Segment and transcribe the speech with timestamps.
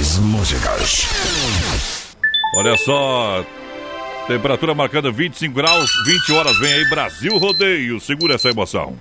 [0.00, 1.06] melhores músicas.
[2.56, 3.44] Olha só,
[4.26, 6.58] temperatura marcando 25 graus, 20 horas.
[6.58, 8.00] Vem aí Brasil Rodeio.
[8.00, 8.96] Segura essa emoção.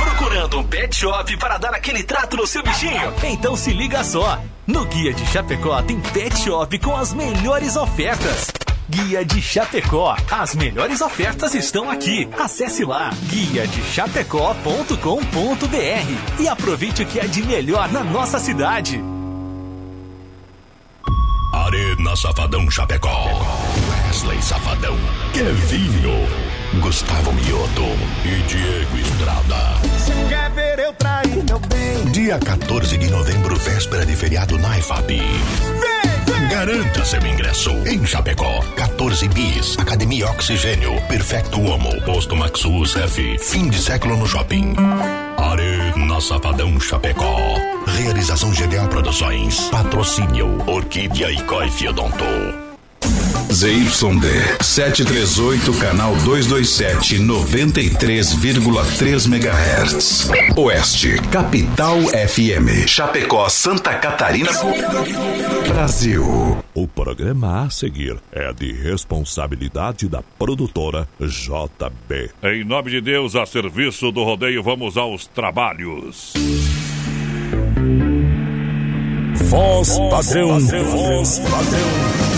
[0.00, 3.12] Procurando um pet shop para dar aquele trato no seu bichinho?
[3.24, 4.40] Então se liga só.
[4.66, 8.48] No Guia de Chapecó tem pet shop com as melhores ofertas.
[8.88, 10.16] Guia de Chapecó.
[10.30, 12.28] As melhores ofertas estão aqui.
[12.38, 19.02] Acesse lá guia de chapecó.com.br e aproveite o que é de melhor na nossa cidade.
[21.68, 23.28] Arena Safadão Chapecó.
[23.90, 24.96] Wesley Safadão.
[25.34, 26.26] Kevinho.
[26.80, 27.84] Gustavo Mioto
[28.24, 29.74] e Diego Estrada.
[30.30, 32.10] Quer ver eu trair meu bem?
[32.10, 35.20] Dia 14 de novembro, véspera de feriado na IFAP.
[36.50, 38.62] Garanta seu ingresso em Chapecó.
[38.74, 39.78] 14 bis.
[39.78, 40.98] Academia Oxigênio.
[41.02, 42.00] Perfecto Homo.
[42.00, 43.38] Posto Maxus F.
[43.40, 44.74] Fim de século no shopping.
[45.48, 47.54] Arena Safadão Chapecó.
[47.86, 49.70] Realização GDA Produções.
[49.70, 52.67] Patrocínio Orquídea e Coife Odonto.
[53.58, 60.30] ZYD 738, canal 227, 93,3 MHz.
[60.56, 62.86] Oeste, Capital FM.
[62.86, 64.52] Chapecó, Santa Catarina.
[65.66, 66.24] Brasil.
[66.72, 72.30] O programa a seguir é de responsabilidade da produtora JB.
[72.44, 76.32] Em nome de Deus, a serviço do rodeio, vamos aos trabalhos.
[79.34, 82.37] Voz padrão, voz padrão.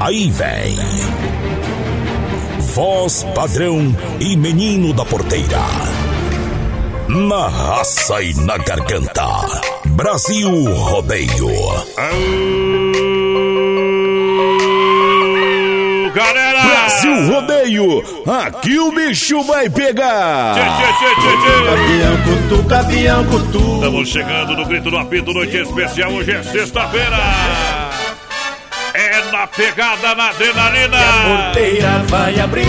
[0.00, 0.76] Aí vem.
[2.74, 5.62] Voz padrão e menino da porteira.
[7.08, 9.26] Na raça e na garganta.
[9.86, 11.48] Brasil Rodeio.
[16.16, 16.62] galera!
[16.62, 20.54] Brasil Rodeio, aqui o bicho vai pegar!
[20.54, 21.06] Tchê, tchê.
[23.74, 26.12] Estamos chegando no grito do apito, noite especial.
[26.12, 27.75] Hoje é sexta-feira.
[29.16, 30.98] É na pegada, na adrenalina.
[31.24, 32.66] Porteira vai abrir,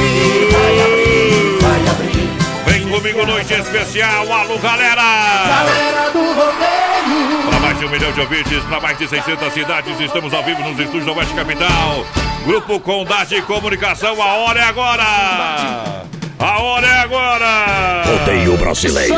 [0.50, 2.30] vai abrir, vai abrir.
[2.66, 4.32] Vem comigo, noite especial.
[4.32, 4.96] Alô, galera!
[4.96, 7.50] Galera do rodeio.
[7.50, 10.62] Para mais de um milhão de ouvintes, para mais de 600 cidades, estamos ao vivo
[10.62, 12.06] nos estúdios da Oeste Capital.
[12.46, 16.17] Grupo Condade Comunicação, a hora é agora!
[16.40, 18.04] A hora é agora!
[18.06, 19.16] Rodeio Brasileiro.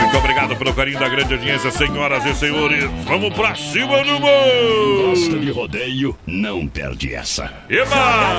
[0.00, 2.84] Muito obrigado pelo carinho da grande audiência, senhoras e senhores.
[3.04, 5.10] Vamos pra cima do mundo!
[5.10, 6.18] Gosta de rodeio?
[6.26, 7.52] Não perde essa.
[7.68, 8.38] Eba!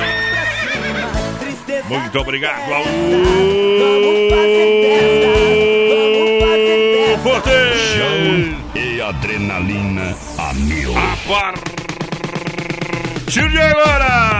[1.87, 2.83] Muito obrigado ao
[7.23, 7.49] Forte!
[8.75, 10.93] E adrenalina a mil.
[10.97, 11.15] A
[13.15, 14.32] partir de agora!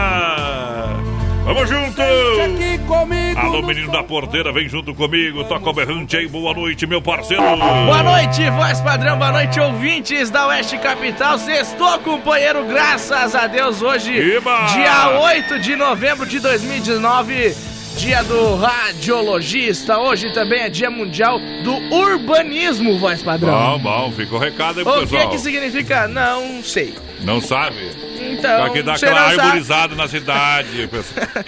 [1.54, 2.02] Vamos junto!
[2.02, 3.40] Aqui comigo.
[3.40, 5.44] Alô, menino da porteira, vem junto comigo.
[5.44, 7.44] Toca o berrante aí, boa noite, meu parceiro.
[7.44, 11.38] Boa noite, voz padrão, boa noite, ouvintes da Oeste Capital.
[11.38, 14.66] Sextou, companheiro, graças a Deus, hoje, Eba!
[14.74, 17.56] dia 8 de novembro de 2019,
[17.98, 20.00] dia do radiologista.
[20.00, 23.78] Hoje também é dia mundial do urbanismo, voz padrão.
[23.78, 25.30] Bom, bom, fica o recado aí pro o que pessoal.
[25.30, 26.08] que significa?
[26.08, 26.96] Não sei.
[27.22, 27.92] Não sabe?
[28.34, 29.42] Então, Aqui dá você aquela não sabe.
[29.42, 30.90] arborizada na cidade.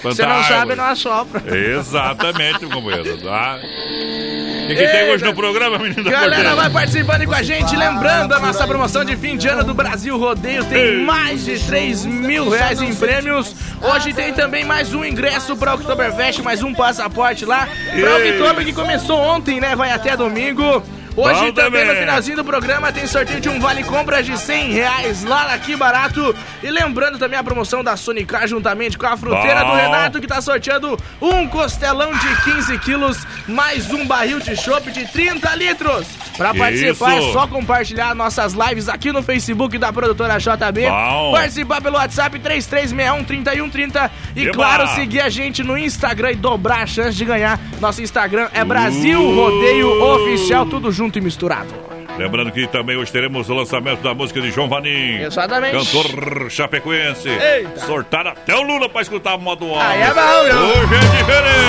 [0.04, 1.44] Você não sabe, não assopra.
[1.58, 3.18] Exatamente, companheiro.
[3.18, 3.60] Tá?
[3.60, 7.76] O que, que tem hoje no programa, menino da Galera, vai participando com a gente.
[7.76, 12.06] Lembrando, a nossa promoção de fim de ano do Brasil Rodeio tem mais de 3
[12.06, 13.56] mil reais em prêmios.
[13.82, 17.68] Hoje tem também mais um ingresso para o Oktoberfest, mais um passaporte lá.
[18.00, 18.30] Para o.
[18.30, 19.76] Oktober, que começou ontem, né?
[19.76, 20.82] Vai até domingo.
[21.16, 24.72] Hoje Bom também no finalzinho do programa tem sorteio de um vale compras de 100
[24.74, 26.36] reais lá na Que Barato.
[26.62, 29.72] E lembrando também a promoção da Sonicar juntamente com a fruteira Bom.
[29.72, 34.92] do Renato que tá sorteando um costelão de 15 quilos mais um barril de chopp
[34.92, 36.06] de 30 litros.
[36.36, 37.30] Pra participar Isso.
[37.30, 40.90] é só compartilhar nossas lives aqui no Facebook da produtora JB.
[40.90, 41.32] Bom.
[41.32, 44.54] Participar pelo WhatsApp 33613130 e Eba.
[44.54, 47.58] claro, seguir a gente no Instagram e dobrar a chance de ganhar.
[47.80, 51.74] Nosso Instagram é Brasil Rodeio Oficial, tudo junto e misturado.
[52.18, 55.22] Lembrando que também hoje teremos o lançamento da música de João Vanim.
[55.22, 55.78] Exatamente.
[55.78, 57.28] Cantor chapecoense.
[57.28, 57.86] Eita.
[57.86, 59.82] Sortaram até o Lula pra escutar modo alto.
[59.82, 60.56] Aí é bom, viu?
[60.56, 61.66] Hoje é diferente.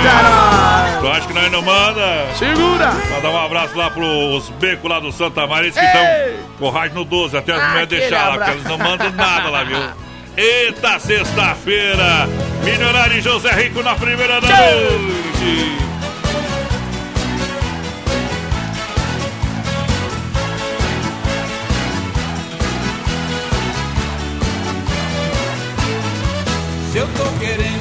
[0.00, 1.00] Eita, nós!
[1.00, 2.26] Tu acha que nós não manda?
[2.36, 2.92] Segura!
[3.10, 6.02] Mandar um abraço lá pros becos lá do Santa Maria, que estão
[6.58, 9.50] com rádio no 12, até as mulheres Aquele deixar lá, porque eles não mandam nada
[9.50, 9.78] lá, viu?
[10.36, 12.26] Eita, sexta-feira!
[12.64, 15.89] Milionário José Rico na primeira noite!
[26.90, 27.79] Se eu tô querendo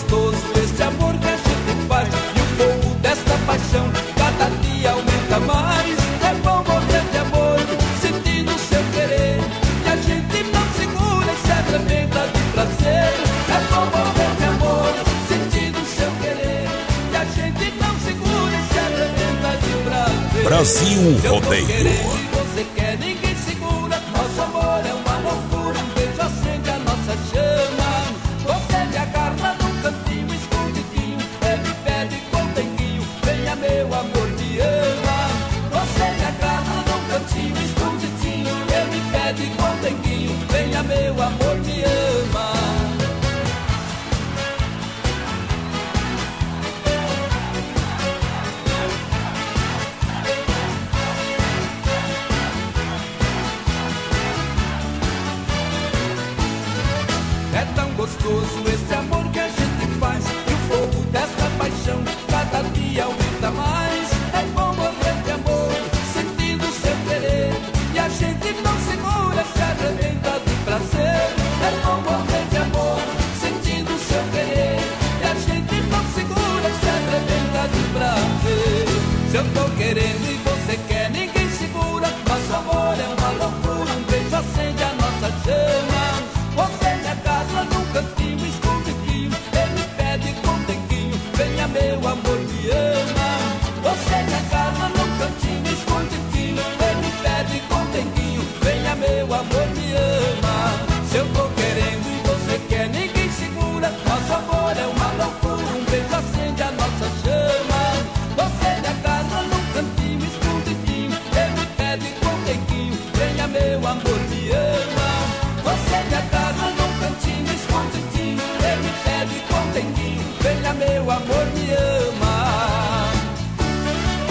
[0.00, 5.40] gostoso este amor que a gente faz e o fogo desta paixão cada dia aumenta
[5.40, 5.98] mais.
[6.22, 7.58] É bom morrer de amor,
[8.00, 9.40] sentindo seu querer
[9.84, 13.12] e a gente não segura e se arrebenta de prazer.
[13.48, 14.94] É bom morrer de amor,
[15.28, 16.68] sentindo seu querer
[17.12, 20.44] e a gente não segura e se arrebenta de prazer.
[20.44, 22.29] Brasil Rodeio.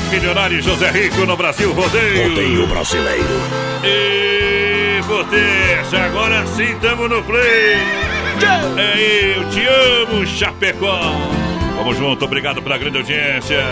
[0.10, 2.30] Milionário e José Rico no Brasil Rodeio.
[2.30, 3.42] Rodeio brasileiro.
[3.84, 7.78] E potência, agora sim estamos no play.
[8.78, 11.00] É eu te amo, Chapecó.
[11.78, 13.64] Vamos junto, obrigado pela grande audiência.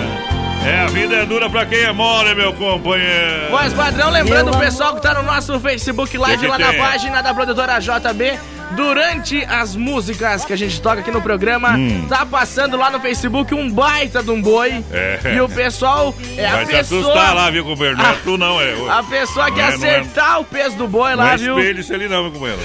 [0.66, 3.50] É, a vida é dura pra quem é mole, meu companheiro.
[3.50, 6.80] Voz padrão, lembrando o pessoal que tá no nosso Facebook Live lá na tem?
[6.80, 8.38] página da produtora JB.
[8.76, 12.06] Durante as músicas que a gente toca aqui no programa, Hum.
[12.08, 14.84] tá passando lá no Facebook um baita de um boi.
[14.92, 15.36] É.
[15.36, 17.02] E o pessoal é a Vai se pessoa.
[17.02, 17.98] assustar lá, viu, companheiro?
[17.98, 18.74] Não é tu não, é.
[18.90, 19.90] A pessoa que Não é, não é.
[20.00, 21.58] acertar o peso do boi Não lá, é viu?
[21.58, 22.62] espelho isso ali não, meu companheiro.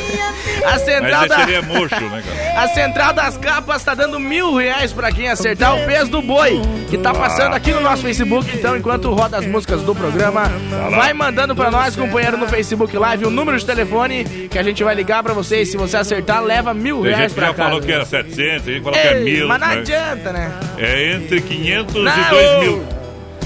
[0.66, 1.40] A central da.
[1.50, 2.42] é mocho, né, cara?
[2.62, 6.60] A central das capas tá dando mil reais pra quem acertar o peso do boi,
[6.90, 8.48] que tá passando aqui no nosso Facebook.
[8.54, 10.52] Então, enquanto roda as músicas do programa,
[10.90, 14.84] vai mandando pra nós, companheiro, no Facebook Live, o número de telefone que a gente
[14.84, 15.70] vai ligar pra vocês.
[15.70, 17.68] Se você acertar, leva mil Tem reais gente que pra já casa.
[17.68, 19.48] falou que era 700, tem gente que falou que é Ei, mil.
[19.48, 19.74] mas não né?
[19.74, 20.52] adianta, né?
[20.78, 22.84] É entre 500 Não, e 2 mil.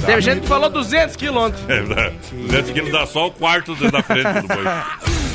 [0.05, 1.63] Teve gente que falou 200 quilômetros.
[1.69, 2.15] É verdade.
[2.33, 4.65] 200 quilos dá só o quarto da frente do boi.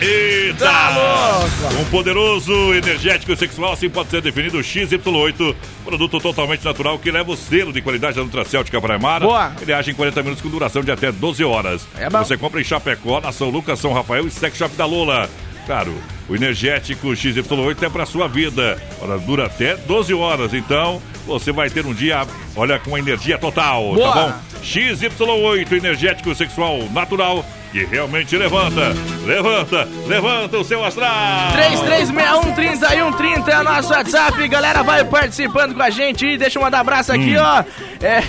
[0.00, 0.64] Eita!
[0.66, 1.80] Tá louco!
[1.80, 7.36] Um poderoso energético sexual assim pode ser definido XY8, produto totalmente natural que leva o
[7.36, 9.24] selo de qualidade da Nutracêutica Paraimara.
[9.24, 9.52] Boa.
[9.60, 11.86] Ele age em 40 minutos com duração de até 12 horas.
[11.98, 12.18] É bom.
[12.18, 15.30] Você compra em Chapecó, na São Lucas, São Rafael e Sex Shop da Lola.
[15.66, 15.92] Claro,
[16.28, 18.80] o energético XY8 é para sua vida.
[19.00, 23.94] Ora, dura até 12 horas, então você vai ter um dia, olha, com energia total,
[23.94, 24.12] Boa.
[24.12, 24.32] tá bom?
[24.62, 28.94] XY8, energético sexual natural que realmente levanta,
[29.24, 31.52] levanta, levanta o seu astral.
[31.56, 34.48] 3361-3130 é o nosso WhatsApp.
[34.48, 36.38] Galera, vai participando com a gente.
[36.38, 37.42] Deixa eu mandar um abraço aqui, Hum.
[37.42, 37.64] ó.
[38.00, 38.22] É...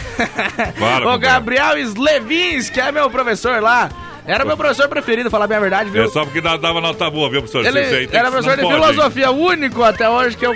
[0.74, 1.20] Fala, o.
[1.20, 3.90] Gabriel Slevins, que é meu professor lá.
[4.28, 6.04] Era meu professor preferido, falar bem a verdade, viu?
[6.04, 7.66] É só porque dava nota boa, viu, professor?
[7.66, 8.76] Ele tem era professor de pode.
[8.76, 10.54] filosofia, único até hoje que eu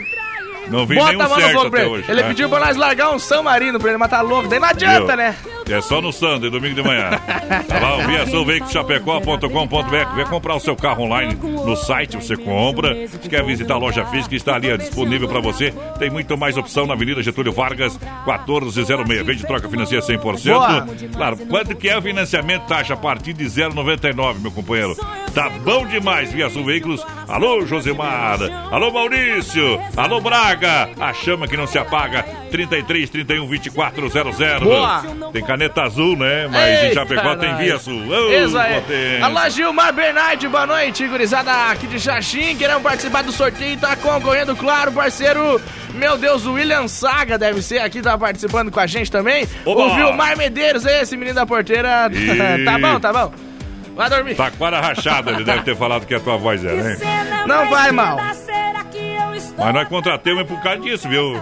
[0.69, 1.89] Não vi bota nenhum a mão no certo fogo pra ele.
[1.89, 2.05] hoje.
[2.11, 2.27] Ele né?
[2.29, 5.17] pediu pra nós largar um São Marino pra ele matar louco, daí não adianta, Viu?
[5.17, 5.35] né?
[5.69, 7.11] É só no Sunday, domingo de manhã.
[7.67, 10.15] Tá lá, o viaçãoveiculoschapecó.com.br.
[10.15, 13.07] Vem comprar o seu carro online no site, você compra.
[13.07, 15.73] Se quer visitar a loja física, está ali ó, disponível para você.
[15.97, 19.25] Tem muito mais opção na Avenida Getúlio Vargas, 1406.
[19.25, 20.43] Vende troca financeira 100%.
[20.51, 20.87] Boa.
[21.15, 22.65] Claro, quanto que é o financiamento?
[22.67, 24.95] Taxa a partir de 0,99, meu companheiro.
[25.33, 27.05] Tá bom demais, Via Sul Veículos.
[27.29, 28.39] Alô, Josemar.
[28.71, 29.79] Alô, Maurício.
[29.95, 30.50] Alô, Braga.
[30.99, 32.23] A chama que não se apaga.
[32.51, 34.59] 33 31 24 00.
[34.61, 35.03] Boa.
[35.31, 36.47] Tem caneta azul, né?
[36.47, 37.55] Mas em Eita, Chapecó tem.
[37.57, 38.01] Via Sul.
[38.07, 38.75] Ô, Isso aí.
[38.75, 39.25] potência.
[39.25, 42.55] Alô, Gilmar Bernardi, boa noite, gurizada aqui de Xaxim.
[42.55, 45.61] Queremos participar do sorteio, tá concorrendo, claro, parceiro.
[45.93, 49.47] Meu Deus, o William Saga deve ser aqui, tá participando com a gente também.
[49.65, 49.83] Oba.
[49.83, 52.09] O Vilmar Medeiros, esse menino da porteira.
[52.11, 52.63] Ih.
[52.65, 53.33] tá bom, tá bom.
[53.95, 54.35] Vai dormir.
[54.35, 56.97] Tá com a rachada, ele deve ter falado que a tua voz é, né?
[57.45, 58.17] Não vai mal.
[59.61, 61.39] Mas nós contratamos por causa disso, viu?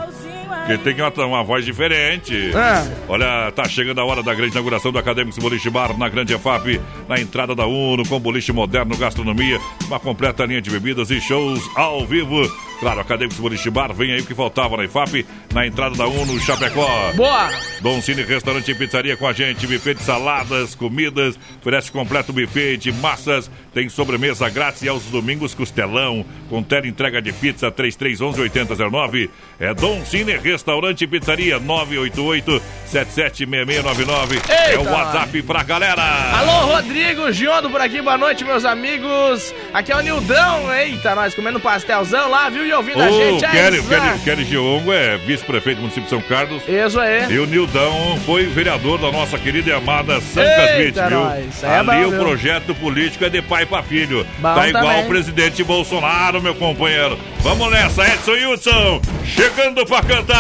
[0.70, 2.52] Porque tem uma, uma voz diferente.
[2.56, 2.88] Ah.
[3.08, 6.80] Olha, tá chegando a hora da grande inauguração do Acadêmicos Boliche Bar na Grande EFAP,
[7.08, 11.60] na entrada da UNO, com boliche moderno, gastronomia, uma completa linha de bebidas e shows
[11.76, 12.40] ao vivo.
[12.80, 16.40] Claro, Acadêmicos Boliche Bar, vem aí o que faltava na EFAP, na entrada da UNO,
[16.40, 17.12] Chapecó.
[17.16, 17.50] Boa!
[17.82, 19.66] Dom Cine Restaurante e Pizzaria com a gente.
[19.66, 23.50] Buffet de saladas, comidas, oferece completo buffet de massas.
[23.74, 26.24] Tem sobremesa grátis e aos domingos costelão.
[26.48, 29.30] Com tela entrega de pizza 3311-8009.
[29.60, 30.59] É Dom Cine Restaurante
[31.02, 34.42] e Pizzaria 988 776699.
[34.50, 34.84] É o!
[34.90, 36.02] WhatsApp pra galera.
[36.40, 39.54] Alô, Rodrigo Giondo por aqui, boa noite, meus amigos.
[39.74, 42.66] Aqui é o Nildão, eita, nós comendo pastelzão lá, viu?
[42.66, 43.52] E ouvindo a O gente aí.
[43.52, 46.64] Kelly, Kelly, Kelly Giongo é vice-prefeito do município de São Carlos.
[46.68, 47.32] Isso aí.
[47.32, 50.42] E o Nildão foi vereador da nossa querida e amada Santa
[50.80, 51.20] Eita, Smith, viu?
[51.20, 51.64] nós.
[51.64, 52.20] É Ali bom, o viu?
[52.20, 54.26] projeto político é de pai pra filho.
[54.40, 55.06] Bom tá igual também.
[55.06, 57.18] o presidente Bolsonaro, meu companheiro.
[57.42, 60.39] Vamos nessa, Edson Hudson, chegando pra cantar.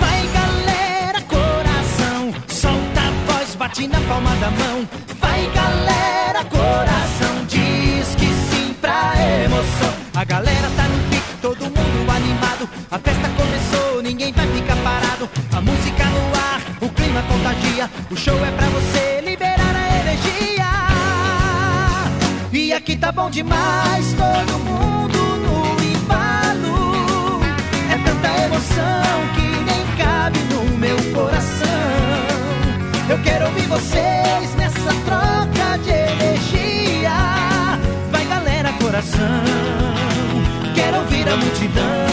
[0.00, 4.88] Vai galera, coração, solta a voz, bate na palma da mão.
[5.20, 9.14] Vai galera, coração, diz que sim pra
[9.44, 9.94] emoção.
[10.14, 12.68] A galera tá no pique, todo mundo animado.
[12.90, 15.28] A festa começou, ninguém vai ficar parado.
[15.52, 16.04] A música
[17.16, 17.90] clima contagia.
[18.10, 20.66] O show é pra você liberar a energia.
[22.52, 27.40] E aqui tá bom demais, todo mundo no embalo.
[27.90, 31.66] É tanta emoção que nem cabe no meu coração.
[33.08, 37.12] Eu quero ouvir vocês nessa troca de energia.
[38.10, 39.44] Vai galera, coração.
[40.74, 42.05] Quero ouvir a multidão.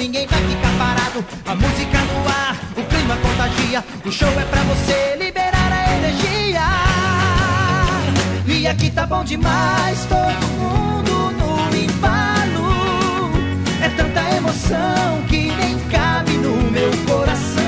[0.00, 1.24] Ninguém vai ficar parado.
[1.44, 3.84] A música no ar, o clima contagia.
[4.02, 6.62] O show é pra você liberar a energia.
[8.46, 13.30] E aqui tá bom demais, todo mundo no embalo.
[13.82, 17.60] É tanta emoção que nem cabe no meu coração.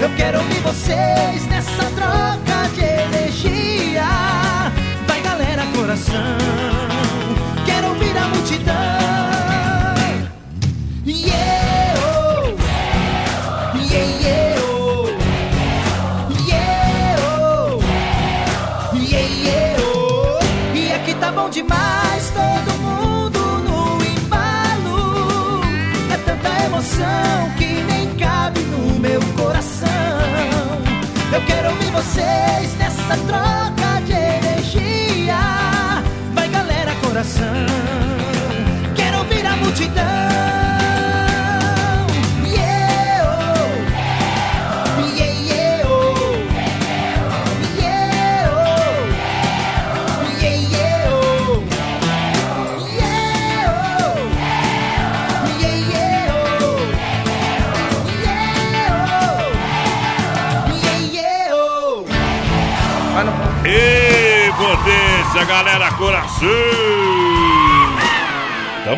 [0.00, 4.02] Eu quero ouvir vocês nessa troca de energia.
[5.06, 6.38] Vai galera, coração.
[7.64, 8.97] Quero ouvir a multidão.
[29.48, 29.88] Coração.
[31.32, 32.57] Eu quero ouvir você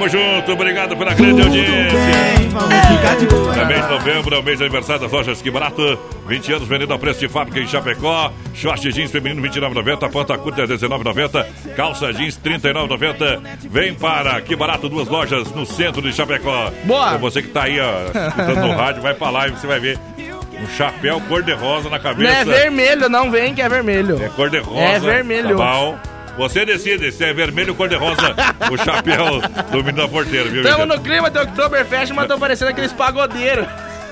[0.01, 1.99] Tamo junto, obrigado pela grande audiência.
[3.55, 5.99] Também de novembro é o mês de aniversário das lojas Que Barato.
[6.27, 8.33] 20 anos vendendo a preço de fábrica em Chapecó.
[8.55, 10.11] Short jeans feminino 29,90.
[10.11, 11.47] Panta curta 19,90.
[11.77, 13.43] Calça jeans 39,90.
[13.69, 16.73] Vem para Que Barato, duas lojas no centro de Chapecó.
[16.85, 17.17] Boa.
[17.17, 19.81] É você que tá aí, ó, escutando no rádio, vai pra lá e você vai
[19.81, 19.99] ver
[20.63, 22.33] um chapéu cor-de-rosa na Não cabeça.
[22.33, 24.19] é vermelho, não vem que é vermelho.
[24.23, 24.81] É cor-de-rosa.
[24.81, 25.59] É vermelho.
[25.59, 25.99] Tá bom.
[26.37, 28.35] Você decide se é vermelho ou cor-de-rosa
[28.71, 30.97] o chapéu do menino da porteira, viu, Tamo Vicente?
[30.97, 33.67] no clima do Oktoberfest, mas tô parecendo aqueles pagodeiros.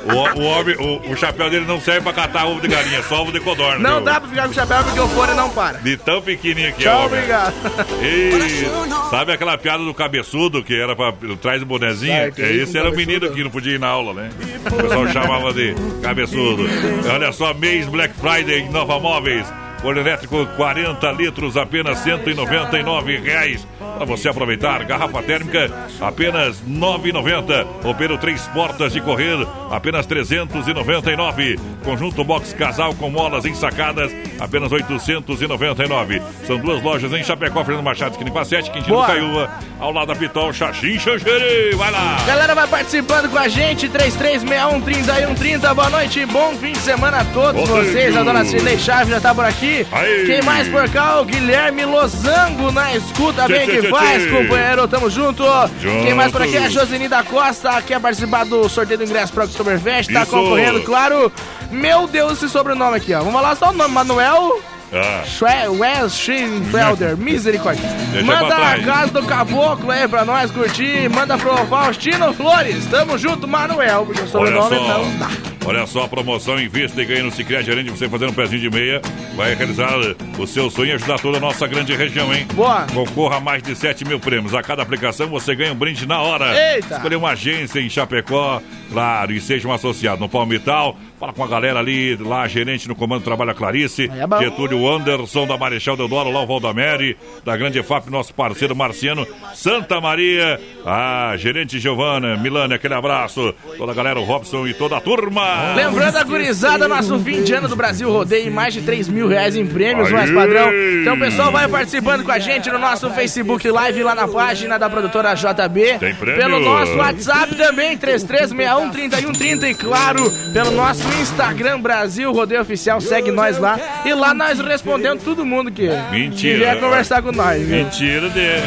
[0.04, 3.20] O, o homem, o, o chapéu dele não serve pra catar ovo de galinha, só
[3.22, 3.78] ovo de codorna.
[3.80, 4.04] Não viu?
[4.04, 5.78] dá pra ficar com o chapéu porque o fone não para.
[5.78, 7.18] De tão pequenininho que é, Tchau, homem.
[7.18, 7.54] obrigado.
[8.02, 12.12] E sabe aquela piada do cabeçudo que era pra trás do bonezinho?
[12.12, 14.30] É, esse era o menino que não podia ir na aula, né?
[14.66, 16.64] O pessoal chamava de cabeçudo.
[17.12, 19.46] Olha só, mês Black Friday em Nova Móveis.
[19.80, 23.66] Forno elétrico 40 litros, apenas 199 reais.
[23.78, 25.70] Para você aproveitar, garrafa térmica,
[26.00, 27.66] apenas R$ 9,90.
[27.84, 31.58] Opero três portas de correr, apenas R$ 399.
[31.84, 36.20] Conjunto box casal com molas ensacadas, apenas R$ 899.
[36.44, 39.06] São duas lojas em Chapecó, Fernando Machado, esquina com a 7, Quintino.
[39.06, 41.74] Caiúva, ao lado da Pitol, Xaxim Xanxerê.
[41.76, 42.18] Vai lá!
[42.26, 45.74] Galera vai participando com a gente, 33613130.
[45.74, 48.16] Boa noite, bom fim de semana a todos Boa vocês.
[48.16, 49.86] A dona Cirlei Chaves já tá por aqui.
[49.92, 50.26] Aí.
[50.26, 51.20] Quem mais por cá?
[51.20, 53.46] O Guilherme Losango na escuta.
[53.46, 54.30] Bem que tchê, faz, tchê.
[54.30, 54.88] companheiro.
[54.88, 55.44] Tamo junto.
[55.80, 56.56] Quem mais por aqui?
[56.56, 57.80] A Josini da Costa.
[57.82, 60.12] Quer participar do sorteio do ingresso pro Oktoberfest.
[60.12, 60.30] Tá Isso.
[60.30, 61.32] concorrendo, claro.
[61.70, 63.22] Meu Deus, esse sobrenome aqui, ó.
[63.22, 63.92] Vamos lá, só o nome.
[63.94, 64.60] Manuel
[64.92, 65.22] Ah,
[65.70, 67.88] Wes Schinfelder, misericórdia.
[68.12, 71.08] Deixa Manda a casa do caboclo aí pra nós curtir.
[71.10, 72.86] Manda pro Faustino Flores.
[72.86, 74.06] Tamo junto, Manuel.
[74.06, 74.98] Porque o olha sobrenome só.
[74.98, 75.30] não dá.
[75.68, 78.70] Olha só a promoção, invista e ganha no Cicred, gerente, você fazendo um pezinho de
[78.70, 79.02] meia,
[79.36, 79.90] vai realizar
[80.38, 82.46] o seu sonho e ajudar toda a nossa grande região, hein?
[82.54, 82.86] Boa.
[82.94, 84.54] Concorra a mais de 7 mil prêmios.
[84.54, 86.56] A cada aplicação você ganha um brinde na hora.
[86.72, 86.94] Eita.
[86.94, 90.96] Escolher uma agência em Chapecó, claro, e seja um associado no Palmital.
[91.18, 94.38] Fala com a galera ali, lá, gerente no comando trabalha Clarice, é.
[94.44, 100.00] Getúlio Anderson, da Marechal Deodoro, lá o Valdamere, da Grande EFAP, nosso parceiro Marciano, Santa
[100.00, 105.00] Maria, a gerente Giovana, Milane, aquele abraço, toda a galera, o Robson e toda a
[105.00, 105.74] turma.
[105.74, 109.56] Lembrando a gurizada, nosso fim de ano do Brasil Rodeio, mais de 3 mil reais
[109.56, 110.70] em prêmios, mais padrão.
[111.02, 114.78] Então o pessoal vai participando com a gente no nosso Facebook Live, lá na página
[114.78, 115.98] da produtora JB.
[115.98, 116.40] Tem prêmio.
[116.40, 123.58] Pelo nosso WhatsApp também, 33613130 e claro, pelo nosso Instagram Brasil Rodeio Oficial, segue nós
[123.58, 123.78] lá.
[124.04, 126.58] E lá nós respondemos todo mundo que Mentira.
[126.58, 127.62] vier conversar com nós.
[127.62, 127.84] viu?
[127.84, 128.62] Mentira dele.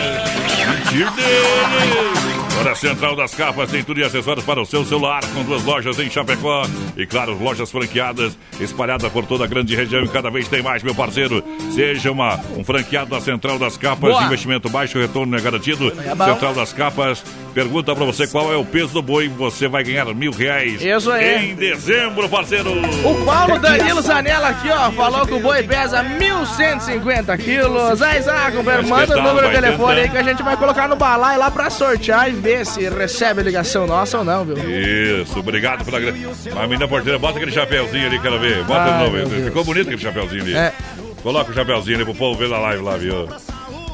[0.86, 2.32] Mentira dele.
[2.69, 5.97] A Central das Capas tem tudo e acessórios para o seu celular, com duas lojas
[5.97, 6.63] em Chapecó.
[6.95, 10.84] E claro, lojas franqueadas espalhadas por toda a grande região e cada vez tem mais,
[10.84, 11.43] meu parceiro.
[11.73, 14.23] Seja uma, um franqueado da Central das Capas, Boa.
[14.25, 15.88] investimento baixo, retorno é garantido.
[15.89, 16.25] É.
[16.32, 20.05] Central das Capas pergunta para você qual é o peso do boi, você vai ganhar
[20.13, 20.81] mil reais.
[20.81, 21.51] Isso aí.
[21.51, 22.71] Em dezembro, parceiro.
[23.03, 28.01] O Paulo Danilo Zanella aqui, ó, falou que o boi pesa 1.150 quilos.
[28.01, 28.21] Aí,
[28.55, 30.11] companheiro, manda o número de vai telefone aí tentando.
[30.11, 33.85] que a gente vai colocar no balai lá pra sortear e ver se recebe ligação
[33.85, 34.55] nossa ou não, viu?
[34.57, 36.27] Isso, obrigado pela grande.
[36.55, 38.63] A menina porteira, bota aquele chapéuzinho ali, quero ver.
[38.63, 39.43] Bota Ai, de novo.
[39.45, 40.55] Ficou bonito aquele chapéuzinho ali.
[40.55, 40.73] É.
[41.21, 43.27] Coloca o chapéuzinho ali pro povo ver na live lá, viu?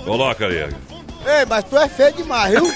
[0.05, 0.65] Coloca ali.
[1.27, 2.63] Ei, mas tu é feio demais, viu?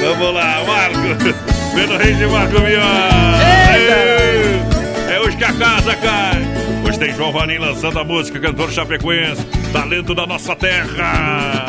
[0.00, 0.98] Vamos lá, Marco.
[1.74, 3.42] Vendo Reis de Marco Viola.
[5.10, 6.46] É hoje que a casa cai.
[6.86, 11.66] Hoje tem João Vanim lançando a música, cantor chapecoense, talento da nossa terra.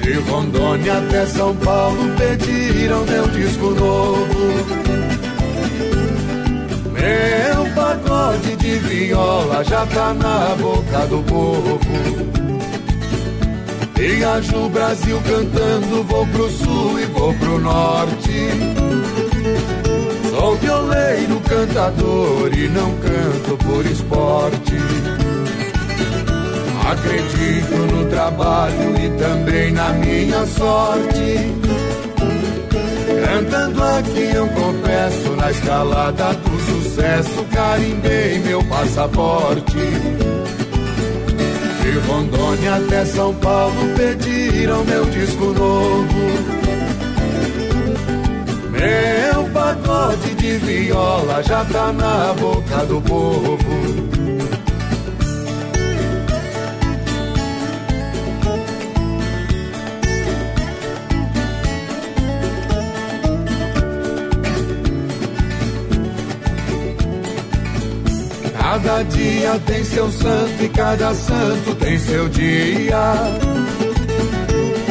[0.00, 4.80] De Rondônia até São Paulo pediram meu disco novo.
[6.92, 11.80] Meu pagode de viola já tá na boca do povo.
[14.00, 18.48] Viajo o Brasil cantando, vou pro sul e vou pro norte.
[20.30, 24.76] Sou violeiro, cantador e não canto por esporte.
[26.90, 31.54] Acredito no trabalho e também na minha sorte.
[33.26, 40.29] Cantando aqui eu confesso, na escalada do sucesso, carimbei meu passaporte.
[41.90, 46.06] De Rondônia até São Paulo pediram meu disco novo.
[48.70, 54.19] Meu pagode de viola já tá na boca do povo.
[68.82, 73.14] Cada dia tem seu santo e cada santo tem seu dia.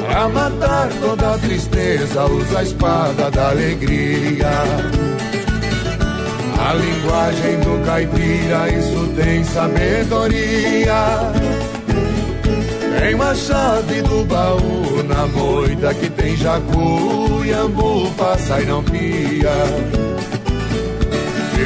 [0.05, 4.51] Pra matar toda tristeza, usa a espada da alegria.
[6.59, 11.31] A linguagem do caipira, isso tem sabedoria.
[12.99, 18.83] Tem uma chave do baú na moita que tem jacu e ambu, passa e não
[18.83, 20.28] pia.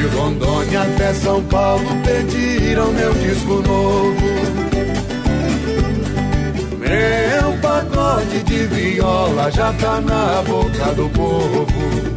[0.04, 4.14] De Rondônia até São Paulo pediram meu disco novo.
[6.78, 12.13] Meu pacote de viola já tá na boca do povo.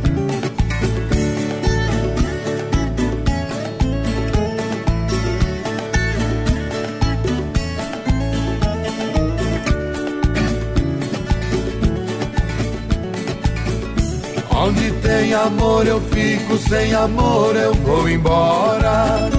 [15.07, 19.29] Tem amor eu fico, sem amor eu vou embora.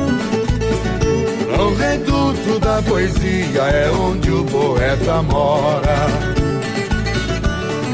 [1.57, 5.99] No reduto da poesia é onde o poeta mora.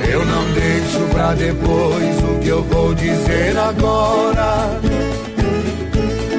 [0.09, 4.81] Eu não deixo pra depois o que eu vou dizer agora.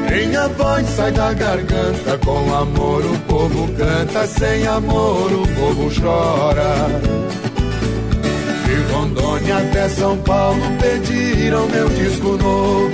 [0.10, 7.44] Minha voz sai da garganta, com amor o povo canta, sem amor o povo chora.
[8.65, 12.91] De Rondônia até São Paulo pediram meu disco novo.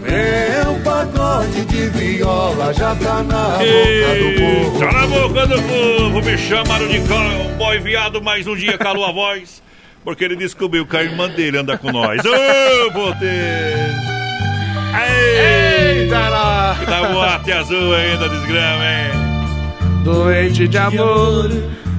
[0.00, 4.78] Meu pacote de viola já tá na boca do povo.
[4.78, 7.00] Tá na boca do povo, me chamaram de
[7.56, 9.62] boy viado, mais um dia calou a voz.
[10.04, 12.20] Porque ele descobriu que a irmã dele anda com nós.
[12.24, 14.12] Ô, oh, Botelho!
[14.94, 16.76] Eita, lá!
[16.82, 20.02] E tá boate azul ainda, desgrama, hein?
[20.04, 21.50] Doente de amor.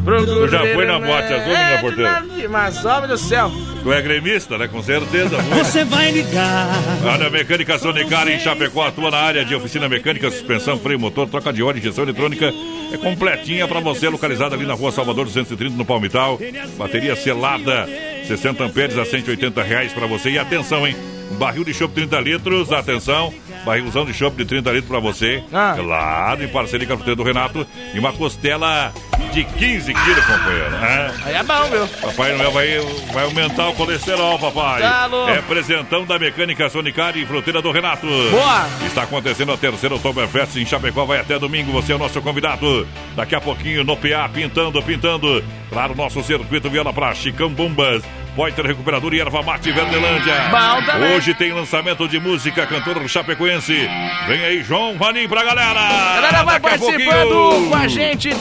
[0.04, 2.26] Tu já foi na boate azul, é, minha porteira?
[2.50, 3.50] Mas, homem do céu.
[3.82, 4.68] Tu é gremista, né?
[4.68, 5.38] Com certeza.
[5.38, 6.68] Você vai ligar.
[7.06, 11.54] Olha, Mecânica Sonicar em Chapecó atua na área de oficina mecânica, suspensão, freio, motor, troca
[11.54, 12.54] de óleo, injeção eletrônica.
[12.92, 16.38] É completinha para você, localizada ali na rua Salvador 230, no Palmital.
[16.78, 17.88] Bateria selada,
[18.28, 20.32] 60 amperes a 180 reais para você.
[20.32, 20.96] E atenção, hein?
[21.38, 23.34] Barril de chopp 30 litros, atenção.
[23.66, 25.44] Barrilzão de chopp de 30 litros pra você.
[25.52, 25.74] Ah.
[25.78, 27.66] Claro, em parceria com a do Renato.
[27.94, 28.94] E uma costela
[29.32, 30.76] de 15 quilos, companheiro.
[30.76, 31.12] É.
[31.26, 31.88] Aí é bom, viu?
[32.02, 32.80] Papai Noel vai,
[33.12, 34.82] vai aumentar o colesterol, papai.
[34.82, 38.06] Tá é presentão da Mecânica Sonicar e fruteira do Renato.
[38.06, 38.68] Boa.
[38.86, 41.06] Está acontecendo a terceira Oktoberfest em Chapecó.
[41.06, 41.72] Vai até domingo.
[41.72, 42.88] Você é o nosso convidado.
[43.16, 45.44] Daqui a pouquinho no PA, pintando, pintando.
[45.70, 48.04] Claro, nosso circuito viola pra Chicão Bombas.
[48.36, 50.34] Poiter Recuperador e Erva Mate Verdelândia.
[51.16, 53.88] Hoje tem lançamento de música, cantor chapecoense.
[54.28, 55.82] Vem aí, João Vanim pra galera.
[56.16, 58.34] Galera, vai Daqui participando com a gente,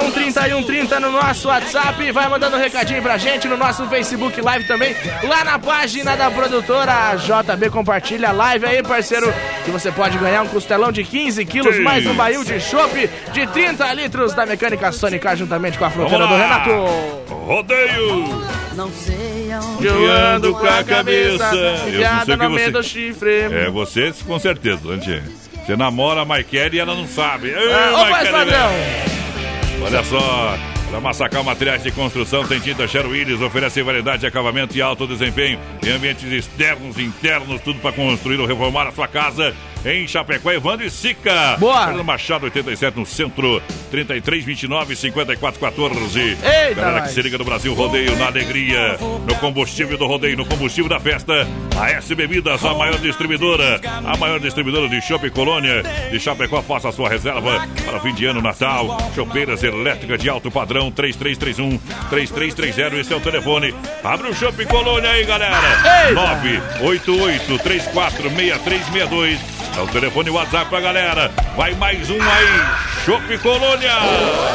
[0.00, 2.12] 3361-3130 no nosso WhatsApp.
[2.12, 4.94] Vai mandando um recadinho pra gente no nosso Facebook Live também.
[5.24, 9.32] Lá na página da produtora JB Compartilha a live aí, parceiro.
[9.64, 11.82] Que você pode ganhar um costelão de 15 quilos, Sim.
[11.82, 16.26] mais um barril de chopp de 30 litros da Mecânica Sônica, juntamente com a fruteira
[16.26, 16.34] do.
[16.34, 16.70] Renato.
[17.28, 18.42] Rodeio.
[18.74, 19.86] Não sei aonde.
[19.86, 21.50] Eu ando com a cabeça
[21.88, 23.42] enfiada que no meio do chifre.
[23.50, 25.22] É, você com certeza, gente.
[25.64, 27.54] Você namora a Maikele e ela não sabe.
[27.54, 29.11] Ah, Ô, voz padrão.
[29.84, 30.56] Olha só,
[30.88, 35.06] para Massacal Materiais de Construção tem tinta Sher Willis, oferece variedade de acabamento e alto
[35.06, 39.54] desempenho em ambientes externos e internos, tudo para construir ou reformar a sua casa.
[39.84, 41.56] Em Chapecó, Evandro e Sica.
[41.58, 41.86] Boa.
[41.86, 46.20] Fernando Machado 87 no centro, 33 29 54 14.
[46.20, 47.08] Eita, Galera nós.
[47.08, 51.00] que se liga no Brasil Rodeio na alegria, no combustível do rodeio, no combustível da
[51.00, 51.48] festa.
[51.76, 55.82] A S Bebidas, a maior distribuidora, a maior distribuidora de Shopping Colônia.
[56.12, 58.96] De Chapecó, faça a sua reserva para o fim de ano, Natal.
[59.16, 63.00] Chopeiras elétricas de alto padrão, 3331 3330.
[63.00, 63.74] Esse é o telefone.
[64.04, 65.56] Abre o Shopping Colônia aí, galera.
[66.06, 66.14] Eita.
[66.14, 69.40] 988 346362.
[69.76, 71.30] É o telefone e WhatsApp pra galera.
[71.56, 72.92] Vai mais um aí.
[73.04, 73.90] Shopping Colônia.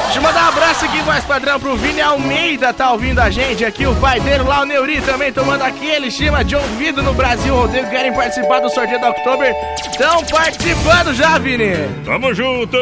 [0.05, 3.65] Deixa eu mandar um abraço aqui, voz padrão, pro Vini Almeida, tá ouvindo a gente
[3.65, 7.53] aqui, o pai dele lá, o Neuri, também tomando aquele chama de ouvido no Brasil
[7.53, 9.53] Rodeio, querem participar do sorteio da Oktober.
[9.91, 11.73] Estão participando já, Vini!
[12.05, 12.77] Tamo junto.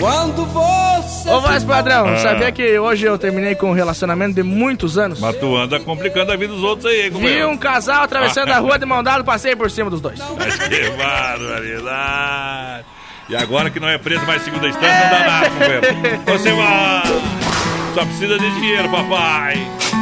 [0.00, 1.28] Quando você.
[1.30, 2.16] Ô, voz padrão, Ah.
[2.16, 5.20] sabia que hoje eu terminei com um relacionamento de muitos anos?
[5.20, 7.48] Mas tu anda complicando a vida dos outros aí, Vi companheiro.
[7.50, 10.18] um casal atravessando a rua de mão dada, passei por cima dos dois.
[10.38, 12.84] Mas que barbaridade.
[13.28, 16.20] E agora que não é preso mais segunda instância, não dá nada, companheiro.
[16.26, 17.49] Você vai.
[17.94, 19.54] Só precisa de dinheiro, papai.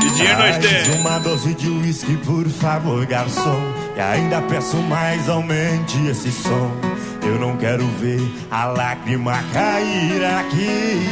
[0.05, 0.97] E dinheiro nós Mais temos.
[1.01, 3.61] uma dose de uísque, por favor, garçom.
[3.97, 6.71] E ainda peço mais, aumente esse som.
[7.23, 8.21] Eu não quero ver
[8.51, 11.09] a lágrima cair aqui.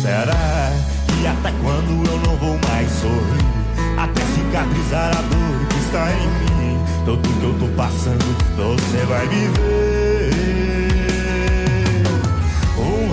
[0.00, 0.72] Será
[1.06, 3.98] que até quando eu não vou mais sorrir?
[3.98, 6.78] Até cicatrizar a dor que está em mim.
[7.04, 8.24] Tudo que eu tô passando,
[8.56, 10.56] você vai viver.
[10.56, 10.59] Um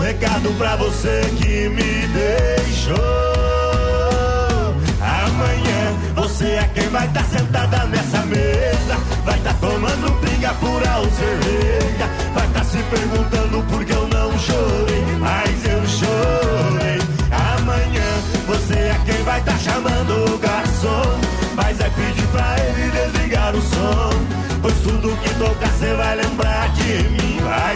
[0.07, 2.95] recado pra você que me deixou.
[5.01, 8.95] Amanhã você é quem vai estar sentada nessa mesa.
[9.25, 12.07] Vai estar tomando pinga pura ou cerveja.
[12.33, 15.03] Vai estar se perguntando por que eu não chorei.
[15.19, 16.99] Mas eu chorei.
[17.57, 18.09] Amanhã
[18.47, 21.19] você é quem vai estar chamando o garçom.
[21.53, 24.09] Mas é pedir pra ele desligar o som.
[24.61, 27.39] Pois tudo que tocar você vai lembrar de mim.
[27.43, 27.75] Vai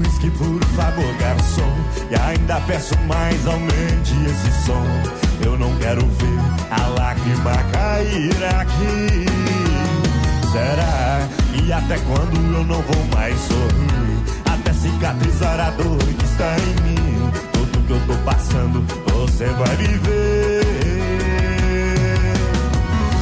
[0.00, 1.74] uísque, por favor, garçom.
[2.10, 4.84] E ainda peço mais, aumente esse som.
[5.44, 9.26] Eu não quero ver a lágrima cair aqui.
[10.52, 11.28] Será?
[11.62, 14.24] E até quando eu não vou mais sorrir?
[14.52, 17.30] Até cicatrizar a dor que está em mim.
[17.52, 20.60] Tudo que eu tô passando, você vai viver.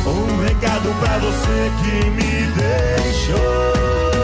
[0.07, 4.18] Um recado pra você que me deixou.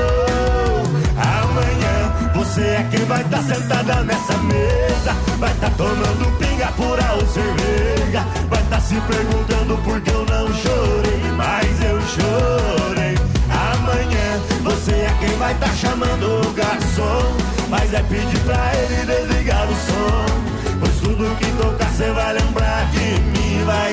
[2.54, 5.12] Você é quem vai estar sentada nessa mesa.
[5.40, 8.24] Vai estar tomando pinga pura ou cerveja.
[8.48, 11.32] Vai estar se perguntando por que eu não chorei.
[11.36, 13.18] Mas eu chorei.
[13.50, 17.36] Amanhã você é quem vai estar chamando o garçom.
[17.68, 20.78] Mas é pedir pra ele desligar o som.
[20.78, 23.64] Pois tudo que tocar você vai lembrar de mim.
[23.64, 23.92] Vai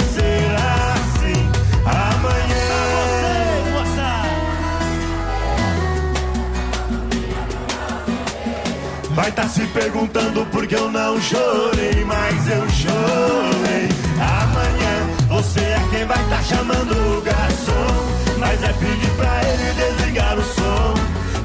[9.15, 13.89] Vai estar se perguntando por que eu não chorei, mas eu chorei.
[14.17, 18.12] Amanhã você é quem vai estar chamando o garçom.
[18.39, 20.93] Mas é pedir pra ele desligar o som.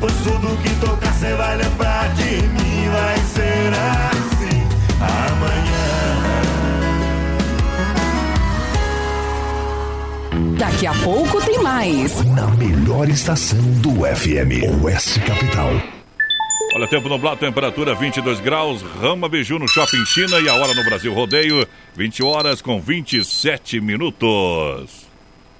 [0.00, 2.88] Pois tudo que tocar você vai lembrar de mim.
[2.92, 3.72] Vai ser
[4.12, 4.62] assim
[5.00, 5.76] amanhã.
[10.56, 12.22] Daqui a pouco tem mais.
[12.26, 15.95] Na melhor estação do FM, Oeste Capital.
[16.76, 20.84] Olha, tempo nublado, temperatura 22 graus, Rama Biju no Shopping China e a hora no
[20.84, 25.05] Brasil Rodeio, 20 horas com 27 minutos.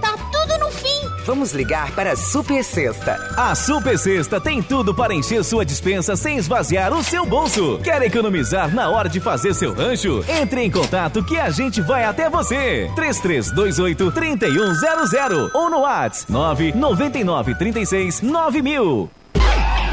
[0.00, 1.00] tá tudo no fim.
[1.24, 3.14] Vamos ligar para a Super Sexta.
[3.36, 7.78] A Super Sexta tem tudo para encher sua dispensa sem esvaziar o seu bolso.
[7.84, 10.24] Quer economizar na hora de fazer seu rancho?
[10.28, 12.90] Entre em contato que a gente vai até você.
[12.96, 19.10] 3328 3100 ou no WhatsApp 999 36 9000.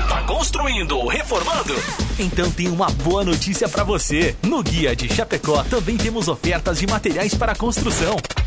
[0.09, 1.75] Tá construindo ou reformando?
[2.17, 4.35] Então tem uma boa notícia para você.
[4.41, 8.15] No Guia de Chapecó também temos ofertas de materiais para construção.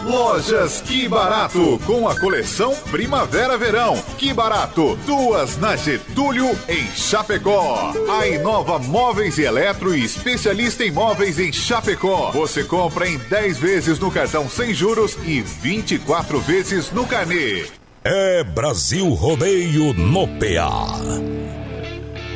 [0.06, 4.02] Lojas Que Barato, com a coleção Primavera-Verão.
[4.18, 7.94] Que Barato, duas na Getúlio, em Chapecó.
[8.20, 12.32] A Inova Móveis e Eletro especialista em móveis em Chapecó.
[12.32, 17.66] Você compra em 10 vezes no cartão sem juros e 24 vezes no carnê.
[18.04, 21.50] É Brasil Rodeio no PA.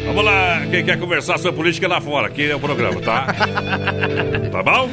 [0.06, 3.26] Vamos lá, quem quer conversar sobre política lá fora, aqui é o programa, tá?
[4.52, 4.90] tá bom?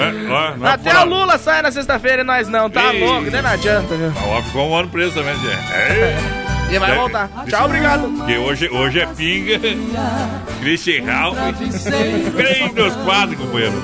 [0.00, 1.04] Não é, não é, é Até o.
[1.04, 2.70] Lula sai na sexta-feira e nós não.
[2.70, 3.00] Tá Ih.
[3.00, 3.42] louco, né?
[3.42, 4.12] Não adianta, viu?
[4.42, 5.34] Ficou um ano preso também.
[6.70, 7.28] E vai voltar.
[7.48, 8.08] Tchau, obrigado.
[8.08, 9.58] Porque hoje, hoje é pinga,
[10.60, 11.36] Christian Ralph,
[12.36, 13.82] creme nos quadros, companheiro.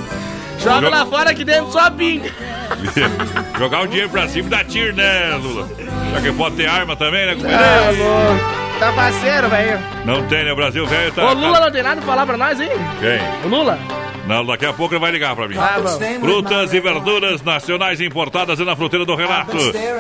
[0.59, 2.31] Joga lá fora aqui dentro só pinga.
[3.59, 5.69] Jogar um dinheiro pra cima dar tiro, né, Lula?
[6.13, 7.63] Já que pode ter arma também, né, companheiro?
[7.63, 8.57] Ah, louco.
[8.79, 9.79] Tá parceiro, velho.
[10.05, 10.53] Não tem, né?
[10.53, 11.25] O Brasil velho tá.
[11.25, 12.69] Ô, Lula não tem nada pra falar pra nós, hein?
[13.01, 13.45] Quem?
[13.45, 13.79] O Lula?
[14.27, 15.57] Não, daqui a pouco ele vai ligar pra mim.
[15.59, 15.77] Ah.
[16.21, 19.57] Frutas e verduras nacionais importadas na fruteira do Renato.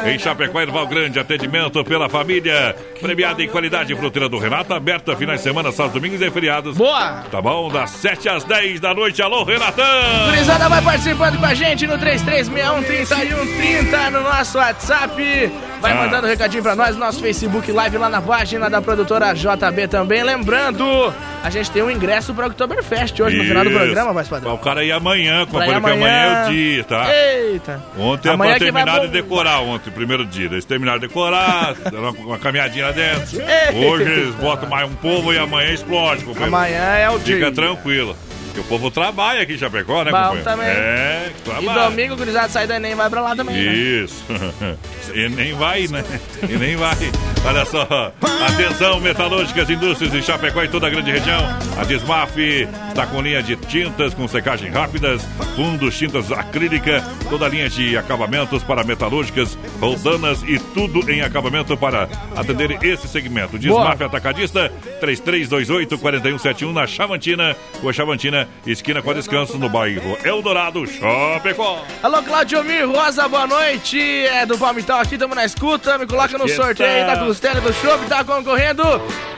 [0.07, 2.75] Em Chapecó e Val Grande, atendimento pela família.
[3.01, 6.77] Premiada em qualidade, fruteira do Renato, aberta finais de semana, sábados, domingos e feriados.
[6.77, 7.25] Boa!
[7.31, 7.71] Tá bom?
[7.71, 9.23] Das 7 às 10 da noite.
[9.23, 9.85] Alô, Renatão!
[10.31, 15.53] Gurizada vai participando com a gente no 3361-3130 no nosso WhatsApp.
[15.81, 15.97] Vai Ah.
[15.97, 19.87] mandando um recadinho pra nós no nosso Facebook Live lá na página da produtora JB
[19.89, 20.23] também.
[20.23, 21.13] Lembrando,
[21.45, 23.79] a gente tem um ingresso pro Oktoberfest hoje no final do Isso.
[23.79, 24.55] programa, padrão.
[24.55, 27.07] O cara ia amanhã, Pra companheiro, ir que amanhã é o dia, tá?
[27.15, 27.83] Eita.
[27.99, 30.47] Ontem é Amanhã pra que vai terminar de decorar ontem, primeiro dia.
[30.47, 33.39] Eles terminaram de decorar, deram uma, uma caminhadinha lá dentro.
[33.75, 36.55] Hoje eles botam mais um povo e amanhã explode, companheiro.
[36.55, 37.53] Amanhã é o Fica dia.
[37.53, 38.17] tranquilo.
[38.61, 40.45] O povo trabalha aqui em Chapecó, né, Bom companheiro?
[40.45, 40.67] também.
[40.69, 41.89] É, E trabalha.
[41.91, 43.73] domingo, gurizada, sai do Enem vai pra lá também, né?
[43.75, 44.25] Isso.
[45.15, 46.05] E nem vai, né?
[46.43, 46.97] E nem vai.
[47.45, 48.13] Olha só.
[48.45, 51.39] Atenção, metalúrgicas, indústrias em Chapecó e toda a grande região.
[51.81, 57.49] A Desmaf está com linha de tintas com secagem rápidas, fundos, tintas acrílica, toda a
[57.49, 63.57] linha de acabamentos para metalúrgicas, roldanas e tudo em acabamento para atender esse segmento.
[63.59, 71.85] Desmaf Atacadista 3328-4171 na Chavantina, Rua Chavantina, esquina com a descanso no bairro Eldorado, Chapecó.
[72.03, 73.99] Alô, Claudio Mir Rosa, boa noite.
[73.99, 75.99] É do Palmital aqui, tamo na escuta.
[75.99, 78.83] Me coloca no sorteio da costela do show tá concorrendo.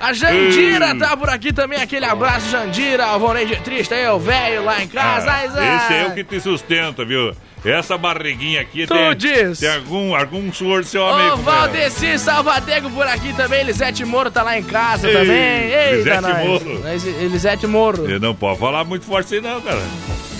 [0.00, 1.80] A Jandira tá por aqui também.
[1.80, 3.14] Aquele abraço, Jandira.
[3.16, 5.30] O Vonei de Triste aí, o velho lá em casa.
[5.30, 7.32] Ah, esse é o que te sustenta, viu?
[7.64, 9.58] Essa barriguinha aqui Tu tem, diz.
[9.58, 11.34] tem algum, algum suor do seu amigo.
[11.34, 13.60] Ô, Valdeci Salvadego por aqui também.
[13.60, 15.36] Elisete Moro tá lá em casa Ei, também.
[15.36, 16.46] Eita, Elisete.
[16.46, 16.88] Moro.
[17.20, 18.04] Elisete Moro.
[18.04, 19.80] Ele não pode falar muito forte assim, não, cara.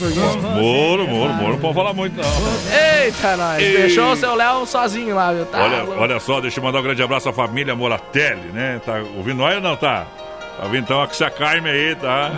[0.00, 3.02] Moro, Moro, Moro, não pode falar muito, não.
[3.02, 3.60] Eita, nós.
[3.60, 3.76] Ei.
[3.78, 5.44] Deixou o seu Léo sozinho lá, viu?
[5.46, 6.00] Tá olha, louco.
[6.00, 8.80] olha só, deixa eu mandar um grande abraço à família Moratelli, né?
[8.86, 10.06] Tá ouvindo nós ou não tá?
[10.56, 12.32] Tá ouvindo então a essa Carme aí, tá?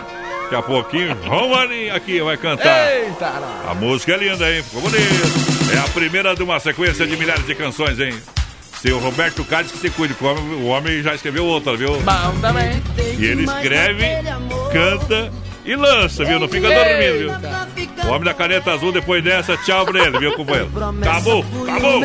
[0.51, 2.93] Daqui a pouquinho, Romaninho aqui vai cantar.
[2.93, 3.41] Eita.
[3.69, 4.65] A música é linda, hein?
[4.65, 5.73] Ficou bonito.
[5.73, 8.13] É a primeira de uma sequência de milhares de canções, hein?
[8.83, 12.01] Seu Roberto Cádiz que se cuide, que o homem, o homem já escreveu outra, viu?
[12.01, 12.83] Bom também.
[13.17, 14.05] E ele escreve,
[14.73, 15.31] canta
[15.65, 16.39] e lança, viu?
[16.41, 18.05] Não fica dormindo, viu?
[18.05, 20.71] O homem da caneta azul, depois dessa, tchau pra ele, viu, companheiro?
[21.03, 22.03] Acabou, acabou!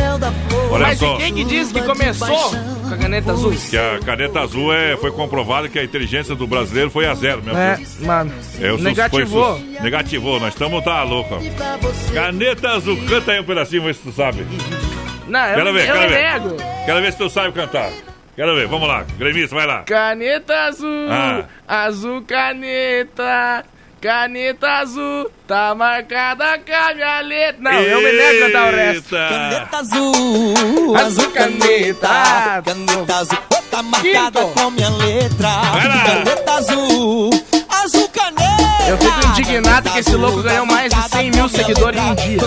[0.71, 1.15] Olha Mas só.
[1.17, 3.53] quem que disse que começou com a caneta azul?
[3.69, 7.41] Que a caneta azul é, foi comprovado que a inteligência do brasileiro foi a zero
[7.41, 7.57] mesmo.
[7.59, 8.31] É, mano.
[8.61, 9.57] É, o sus- Negativou.
[9.57, 11.35] sus- negativou, nós estamos tá louco.
[11.35, 12.13] ó.
[12.13, 14.45] Caneta azul, canta aí um pedacinho, vê se tu sabe.
[15.27, 16.85] Não, eu, Quero ver, eu quero me ver.
[16.85, 17.89] Quero ver se tu sabe cantar.
[18.35, 19.05] Quero ver, vamos lá.
[19.17, 19.83] Gremista, vai lá.
[19.83, 21.45] Caneta azul, Ah.
[21.67, 23.63] azul caneta,
[24.01, 27.61] caneta azul, tá marcada com a minha letra.
[27.61, 29.15] Não, eu me nego a cantar o resto.
[29.15, 29.29] Eita.
[29.29, 33.37] Caneta azul, azul caneta, caneta azul,
[33.71, 34.53] tá marcada Quinto.
[34.61, 35.47] com minha letra.
[35.71, 36.03] Vai lá.
[36.03, 37.29] Caneta azul,
[37.83, 38.89] azul caneta.
[38.89, 42.37] Eu fico indignado que esse louco ganhou mais de 100 mil seguidores em um dia.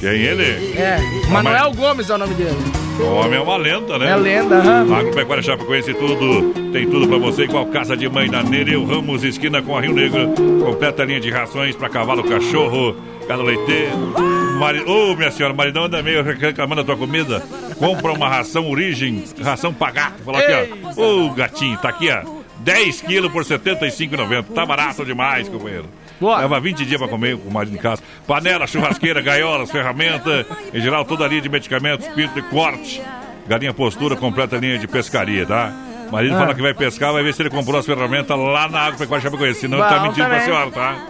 [0.00, 0.74] Quem ele?
[0.78, 0.98] É,
[1.30, 2.56] Manuel Gomes é o nome dele.
[2.98, 4.10] O homem é uma lenda, né?
[4.10, 4.94] É lenda, aham.
[4.94, 9.60] Agropecuária Chapecoense, tudo, tem tudo pra você, igual casa de mãe na Nereu Ramos, esquina
[9.60, 10.32] com a Rio Negro.
[10.64, 12.96] Completa linha de rações pra cavalo, cachorro,
[13.28, 14.14] gado leiteiro.
[14.58, 14.80] Mari...
[14.86, 17.42] Ô, minha senhora, maridão anda meio reclamando da tua comida.
[17.78, 20.22] Compra uma ração origem, ração pagato.
[20.24, 20.52] Fala aqui,
[20.96, 21.02] ó.
[21.02, 22.39] Ô, gatinho, tá aqui, ó.
[22.64, 24.44] 10 quilos por R$ 75,90.
[24.54, 25.86] Tá barato demais, companheiro.
[26.20, 28.02] Leva 20 dias pra comer com o marido em casa.
[28.26, 30.46] Panela, churrasqueira, gaiolas, ferramenta.
[30.74, 33.00] Em geral, toda a linha de medicamentos, pinto e corte.
[33.48, 35.72] Galinha postura, completa linha de pescaria, tá?
[36.08, 36.38] O marido Ah.
[36.38, 39.22] fala que vai pescar, vai ver se ele comprou as ferramentas lá na Água Pecuária
[39.22, 39.60] Chapecoense.
[39.60, 40.44] Senão ele tá Bom mentindo pra também.
[40.44, 41.06] senhora, tá?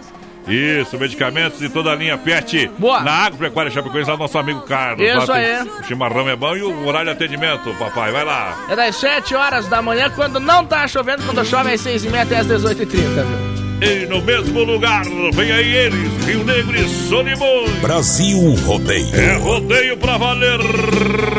[0.47, 4.61] Isso, medicamentos e toda a linha PET na Água Pecuária Chapecoense, lá do nosso amigo
[4.61, 5.05] Carlos.
[5.07, 5.61] Isso aí.
[5.61, 8.11] O chimarrão é bom e o horário de atendimento, papai.
[8.11, 8.57] Vai lá.
[8.69, 12.09] É das 7 horas da manhã, quando não tá chovendo, quando chove é 6 e
[12.09, 13.61] meia até as 18h30, viu?
[13.81, 17.71] E no mesmo lugar, vem aí eles, Rio Negro e Solimões.
[17.81, 19.15] Brasil Rodeio.
[19.15, 20.59] É rodeio pra valer,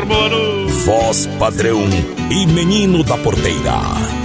[0.05, 0.67] mano.
[0.67, 1.87] Voz padrão
[2.29, 4.22] e menino da porteira.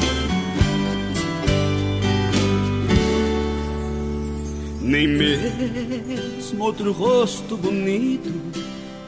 [4.89, 8.33] Nem mesmo outro rosto bonito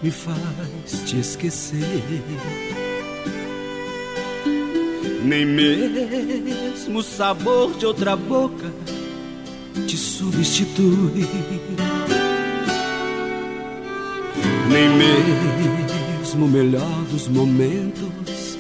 [0.02, 2.02] me faz te esquecer.
[5.24, 8.70] Nem mesmo o sabor de outra boca
[9.86, 11.26] te substitui.
[14.68, 18.58] Nem mesmo o melhor dos momentos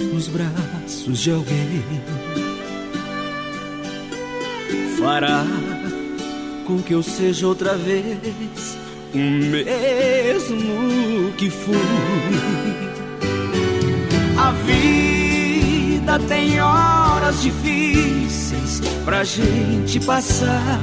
[0.00, 1.84] nos braços de alguém
[4.98, 5.44] fará
[6.66, 8.76] com que eu seja outra vez
[9.14, 11.76] o mesmo que fui.
[14.36, 20.80] A vida tem horas difíceis pra gente passar.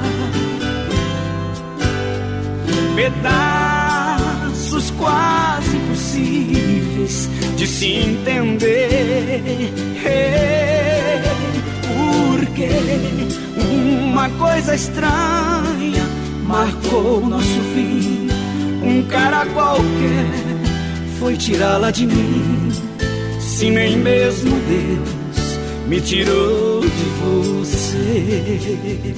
[2.96, 9.42] Pedaços quase impossíveis de se entender.
[12.36, 12.68] Porque
[14.14, 15.63] uma coisa estranha
[16.46, 18.28] marcou o nosso fim.
[18.82, 20.26] Um cara qualquer
[21.18, 22.70] foi tirá-la de mim.
[23.40, 25.24] Se nem mesmo Deus
[25.86, 27.04] me tirou de
[27.64, 29.14] você.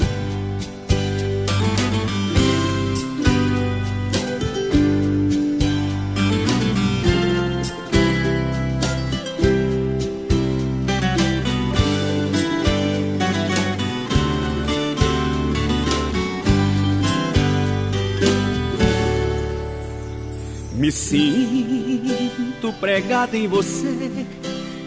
[20.97, 24.27] Sinto pregado em você,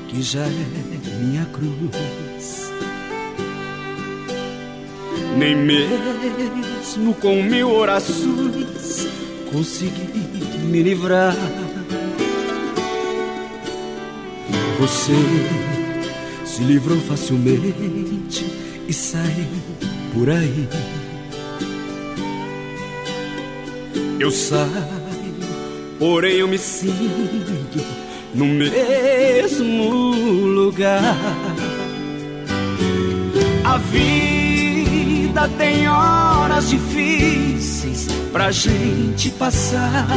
[0.07, 2.71] que já é minha cruz.
[5.37, 9.07] Nem mesmo com mil orações
[9.53, 10.09] consegui
[10.65, 11.35] me livrar.
[14.79, 15.13] Você
[16.43, 18.45] se livrou facilmente
[18.87, 19.47] e saiu
[20.13, 20.67] por aí.
[24.19, 24.98] Eu saio
[25.99, 27.85] Porém eu me sinto
[28.33, 29.89] no mesmo
[30.45, 31.17] lugar.
[33.65, 40.07] A vida tem horas difíceis pra gente passar.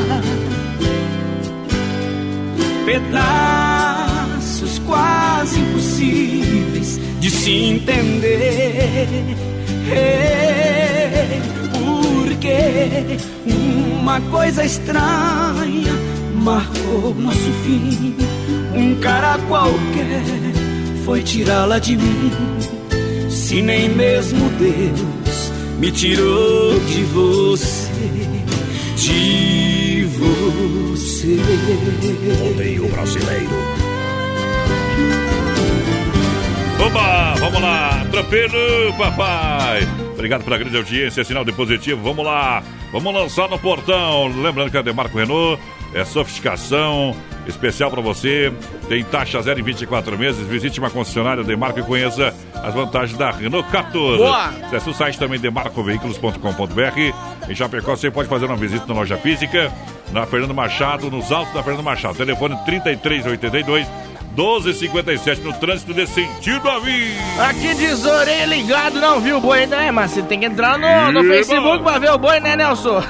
[2.87, 9.09] Pedaços quase impossíveis de se entender.
[12.43, 15.93] Porque uma coisa estranha
[16.35, 18.17] marcou nosso fim.
[18.75, 20.25] Um cara qualquer
[21.05, 22.33] foi tirá-la de mim.
[23.31, 27.93] Se nem mesmo Deus me tirou de você,
[28.97, 31.37] de você.
[32.43, 33.51] Rodeio brasileiro.
[36.85, 39.87] Oba, vamos lá, tropeiro, papai.
[40.23, 42.01] Obrigado pela grande audiência, sinal de positivo.
[42.01, 42.63] Vamos lá,
[42.93, 44.29] vamos lançar no portão.
[44.41, 45.61] Lembrando que a Demarco Renault
[45.93, 47.13] é sofisticação
[47.45, 48.53] especial para você.
[48.89, 50.47] Tem taxa zero em 24 meses.
[50.47, 54.19] Visite uma concessionária Demarco e conheça as vantagens da Renault 14.
[54.19, 54.47] Boa!
[54.65, 57.51] Acesse o site também demarcoveículos.com.br.
[57.51, 59.73] Em Chapecó você pode fazer uma visita na loja física,
[60.13, 62.15] na Fernando Machado, nos altos da Fernando Machado.
[62.15, 63.89] Telefone 3382
[64.37, 67.13] 12h57 no trânsito de sentido a vir.
[67.39, 69.91] Aqui diz orelha ligado, não viu o boi, né?
[69.91, 71.23] Mas você tem que entrar no, no.
[71.33, 73.03] Facebook pra ver o boi, né, Nelson?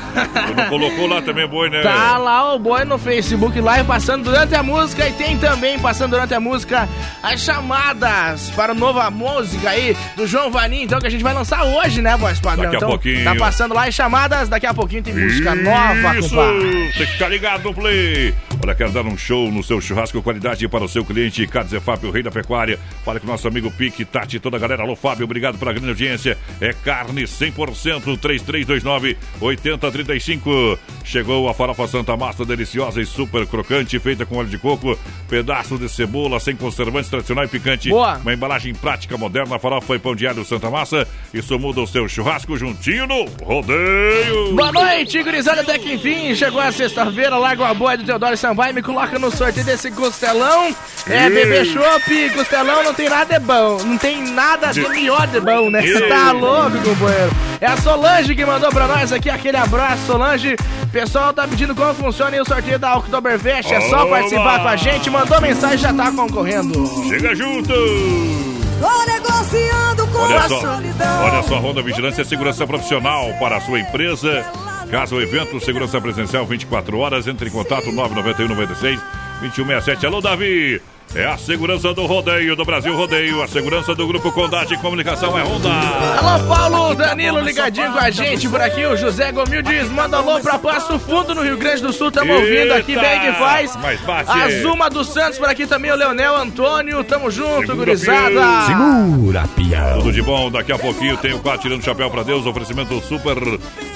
[0.57, 1.83] Não colocou lá também boi, né?
[1.83, 6.11] Tá lá o boi no Facebook Live passando durante a música e tem também passando
[6.11, 6.89] durante a música
[7.23, 11.65] as chamadas para nova música aí do João Vaninho, então que a gente vai lançar
[11.65, 12.65] hoje, né, voz padrão?
[12.65, 13.25] Daqui a então, pouquinho.
[13.25, 16.93] Tá passando lá as chamadas, daqui a pouquinho tem música nova, Isso, compadre.
[16.93, 18.35] tem que ficar ligado no play.
[18.65, 21.45] Olha, quero dar um show no seu churrasco, qualidade para o seu cliente.
[21.49, 22.79] Cadzefap, o rei da pecuária.
[23.05, 24.85] Fala com o nosso amigo Pique, Tati, toda a galera.
[24.85, 26.39] Alô, Fábio, obrigado pela grande audiência.
[26.61, 30.79] É carne 100%, 3329 8035.
[31.05, 34.97] Chegou a farofa Santa Massa, deliciosa e super crocante, feita com óleo de coco,
[35.29, 37.89] pedaços de cebola, sem conservantes, tradicional e picante.
[37.89, 38.19] Boa.
[38.19, 41.05] Uma embalagem prática, moderna, farofa e pão de alho Santa Massa.
[41.35, 44.55] Isso muda o seu churrasco juntinho no rodeio.
[44.55, 48.52] Boa noite, gurizada, até que enfim chegou a sexta-feira, larga a boia do Teodoro Sambai
[48.71, 50.75] e me coloca no sorteio desse costelão.
[51.09, 51.31] É, Ei.
[51.31, 55.71] bebê chopp, costelão não tem nada de bom, não tem nada de melhor de bom,
[55.71, 55.83] né?
[56.09, 57.31] Tá louco, companheiro.
[57.61, 60.57] É a Solange que mandou pra nós aqui, aquele abraço, Solange.
[60.93, 64.17] Pessoal tá pedindo como funciona o sorteio da Oktoberfest, é só Oba.
[64.17, 66.87] participar com a gente, mandou mensagem, já tá concorrendo.
[67.09, 67.73] Chega junto!
[67.73, 71.25] Tô negociando com Olha a só, solidão.
[71.25, 74.45] olha só, Ronda Vigilância e Segurança Profissional para a sua empresa.
[74.93, 79.01] Caso o evento, segurança presencial 24 horas, entre em contato 991 96
[79.43, 80.07] 2167.
[80.07, 80.81] Alô, Davi!
[81.15, 85.43] É a segurança do rodeio do Brasil Rodeio, a segurança do Grupo Condade Comunicação é
[85.43, 85.69] Honda.
[85.69, 88.87] Alô, Paulo Danilo ligadinho com a gente por aqui.
[88.87, 92.11] O José Gomil diz: manda alô pra Passo Fundo, no Rio Grande do Sul.
[92.11, 93.77] Tamo ouvindo aqui, bem que faz.
[93.77, 94.31] Bate.
[94.31, 97.05] A Zuma dos Santos por aqui também, o Leonel Antônio.
[97.05, 98.31] Tamo junto, Segura, gurizada.
[98.31, 98.67] Pião.
[98.67, 99.99] Segura, pião.
[99.99, 103.37] Tudo de bom, daqui a pouquinho tem o quadro Tirando Chapéu pra Deus, oferecimento super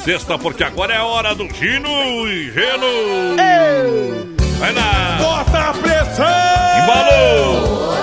[0.05, 4.36] sexta, porque agora é a hora do Gino e Gelo.
[4.59, 5.18] Vai lá!
[5.20, 6.24] Bota a pressão!
[6.82, 7.94] Embalou!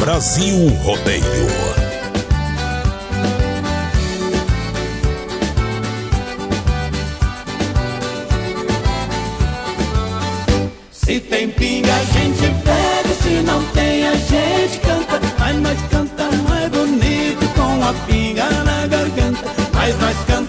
[0.00, 1.24] Brasil Rodeio.
[10.92, 13.14] Se tem pinga, a gente bebe.
[13.22, 15.20] Se não tem, a gente canta.
[15.38, 19.44] Mas nós canta mais bonito com a pinga na garganta.
[19.74, 20.39] Mas nós canta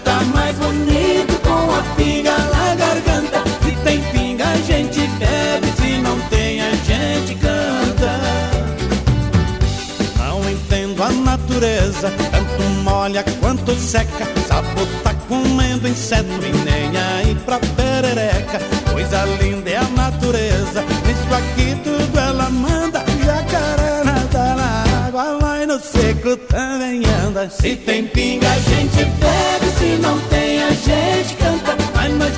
[12.09, 14.25] tanto molha quanto seca.
[14.47, 18.59] Sapo tá comendo inseto e nem aí pra perereca.
[18.91, 23.03] Coisa linda é a natureza, isso aqui tudo ela manda.
[23.23, 27.49] Jacaré nada na água, mas no seco também anda.
[27.49, 31.75] Se tem pinga, a gente bebe, se não tem, a gente canta.
[31.95, 32.37] Mas nós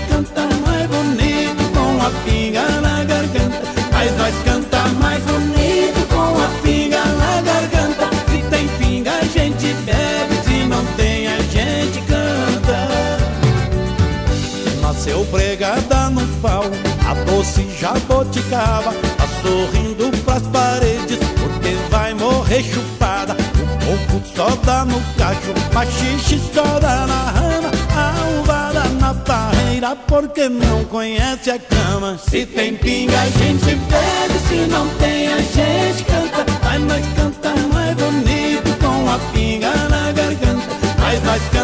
[24.65, 27.71] dá no cacho, machixe dá na rama.
[27.95, 32.17] A uvada na barreira, porque não conhece a cama.
[32.17, 34.39] Se tem pinga, a gente bebe.
[34.47, 36.45] Se não tem, a gente canta.
[36.63, 40.67] Mas nós canta mais bonito com a pinga na garganta.
[40.99, 41.62] Mas nós canta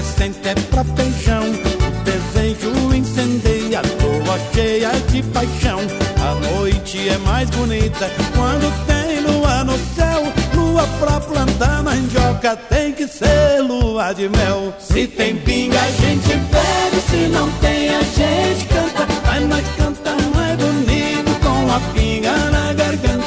[0.00, 1.44] acrescente é pra feijão.
[1.44, 5.80] O desejo incendeia, lua cheia de paixão.
[6.20, 10.22] A noite é mais bonita quando tem lua no céu.
[10.54, 14.74] Lua pra plantar mandioca tem que ser lua de mel.
[14.78, 19.06] Se tem pinga, a gente bebe, se não tem, a gente canta.
[19.26, 23.19] Mas nós canta mais bonito com a pinga na garganta.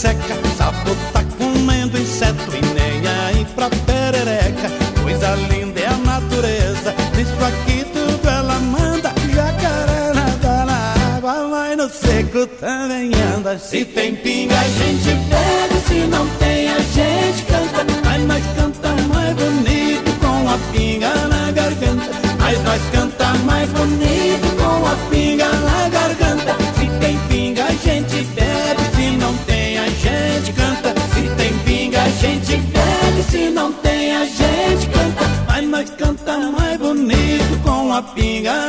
[0.00, 0.34] Seca.
[0.56, 4.70] Sapo tá comendo inseto e nem aí pra perereca.
[5.02, 9.12] Coisa linda é a natureza, isso aqui tudo ela manda.
[9.34, 13.58] Jacaré nada na água, mas no seco também anda.
[13.58, 16.49] Se tem pinga, a gente bebe, se não tem,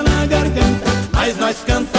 [0.04, 0.86] na garganta.
[1.14, 1.91] Mas nós canta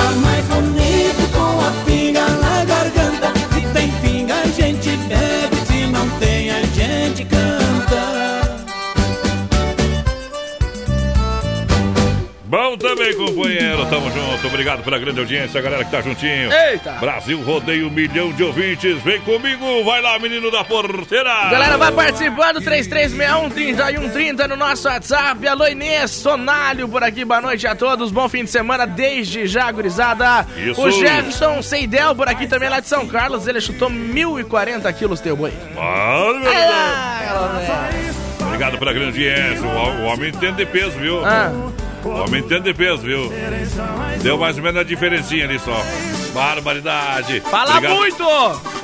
[13.63, 13.87] companheiro.
[13.87, 14.47] Tamo junto.
[14.47, 16.53] Obrigado pela grande audiência, a galera que tá juntinho.
[16.53, 16.93] Eita!
[16.93, 19.01] Brasil rodeia um milhão de ouvintes.
[19.03, 19.85] Vem comigo.
[19.85, 21.51] Vai lá, menino da porteira.
[21.51, 25.47] Galera, vai participando, 3361-3130 no nosso WhatsApp.
[25.47, 28.11] Alô, Inês Sonalho por aqui, boa noite a todos.
[28.11, 30.47] Bom fim de semana desde já, gurizada.
[30.57, 30.81] Isso.
[30.81, 33.47] O Jefferson Seidel por aqui também, lá de São Carlos.
[33.47, 35.53] Ele chutou 1.040 quilos, teu boi.
[35.77, 38.33] Ah, meu Deus.
[38.47, 39.67] Obrigado pela grande audiência.
[39.67, 41.25] O, o homem entende de peso, viu?
[41.25, 41.72] Ah.
[42.05, 43.31] O homem entende de peso, viu?
[44.23, 45.81] Deu mais ou menos a diferencinha ali só.
[46.33, 47.41] Barbaridade.
[47.43, 47.97] Fala Obrigado.
[47.97, 48.25] muito!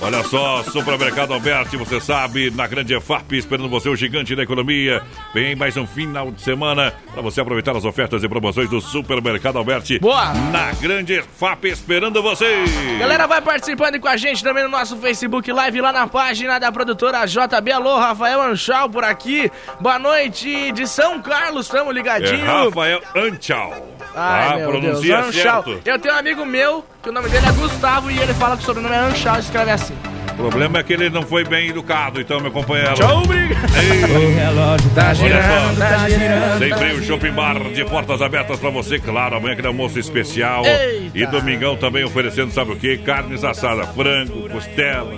[0.01, 5.03] Olha só, Supermercado Alberti, você sabe, na grande EFAP, esperando você, o gigante da economia.
[5.35, 9.57] Vem mais um final de semana para você aproveitar as ofertas e promoções do Supermercado
[9.59, 9.99] Alberti.
[9.99, 10.33] Boa!
[10.53, 12.65] Na grande EFAP, esperando você.
[12.99, 16.71] Galera, vai participando com a gente também no nosso Facebook Live, lá na página da
[16.71, 17.73] produtora JB.
[17.73, 19.51] Alô, Rafael Anchal por aqui.
[19.81, 22.45] Boa noite de São Carlos, tamo É ligadinho.
[22.47, 23.73] Rafael Anchal.
[24.15, 25.81] Ai, meu Pronuncia Deus, certo.
[25.85, 28.63] Eu tenho um amigo meu, que o nome dele é Gustavo, e ele fala que
[28.63, 29.95] o sobrenome é Anchal, escreve assim.
[30.33, 32.95] O problema é que ele não foi bem educado, então, meu companheiro.
[32.95, 33.59] Tchau, obrigado.
[33.65, 35.85] O relógio tá Olha girando, só.
[35.85, 39.35] tá girando, Sem tá freio Shopping Bar de portas abertas pra você, claro.
[39.37, 40.65] Amanhã aquele almoço especial.
[40.65, 41.19] Eita.
[41.19, 43.01] E domingão também oferecendo, sabe o quê?
[43.05, 45.13] Carnes assadas, frango, costela.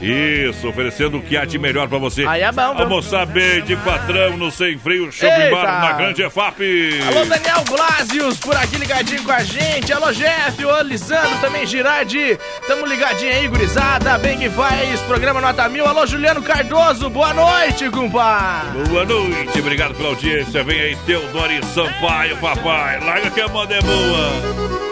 [0.00, 2.24] Isso, oferecendo o que há de melhor pra você.
[2.26, 2.62] Aí é bom?
[2.78, 5.50] Almoçar bem de patrão no Sem Freio Shopping.
[5.50, 6.60] Bar na Grande EFAP.
[7.06, 9.92] Alô, Daniel Blasius, por aqui ligadinho com a gente.
[9.92, 12.38] Alô, Jeff, ô, Lisandro, também Girardi.
[12.66, 14.16] Tamo ligadinho aí, gurizada.
[14.18, 15.86] Bem que faz, programa Nota Mil.
[15.86, 18.88] Alô, Juliano Cardoso, boa noite, compadre.
[18.88, 20.64] Boa noite, obrigado pela audiência.
[20.64, 23.00] Vem aí, Teodoro Sampaio, papai.
[23.00, 24.89] Larga que a moda é boa.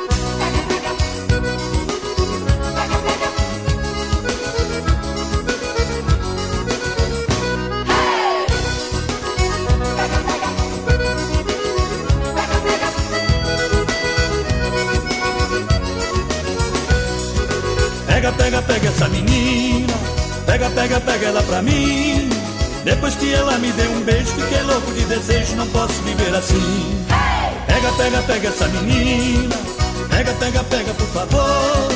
[18.49, 19.93] Pega, pega essa menina.
[20.47, 22.31] Pega, pega, pega ela pra mim.
[22.83, 27.05] Depois que ela me deu um beijo, fiquei louco de desejo, não posso viver assim.
[27.67, 29.55] Pega, pega, pega essa menina.
[30.09, 31.89] Pega, pega, pega, por favor.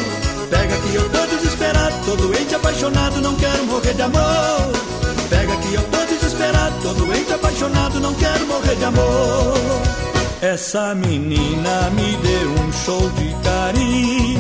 [0.51, 4.73] Pega que eu tô desesperado, tô doente, apaixonado, não quero morrer de amor.
[5.31, 9.55] Pega que eu tô desesperado, tô doente, apaixonado, não quero morrer de amor.
[10.43, 14.32] Essa menina me deu um show de carinho.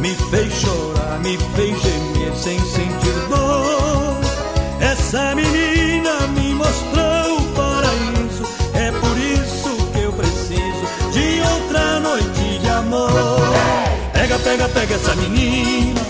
[0.00, 4.16] Me fez chorar, me fez gemer sem sentir dor.
[4.80, 8.42] Essa menina me mostrou o paraíso.
[8.74, 13.10] É por isso que eu preciso de outra noite de amor.
[14.12, 16.00] Pega, pega, pega essa menina.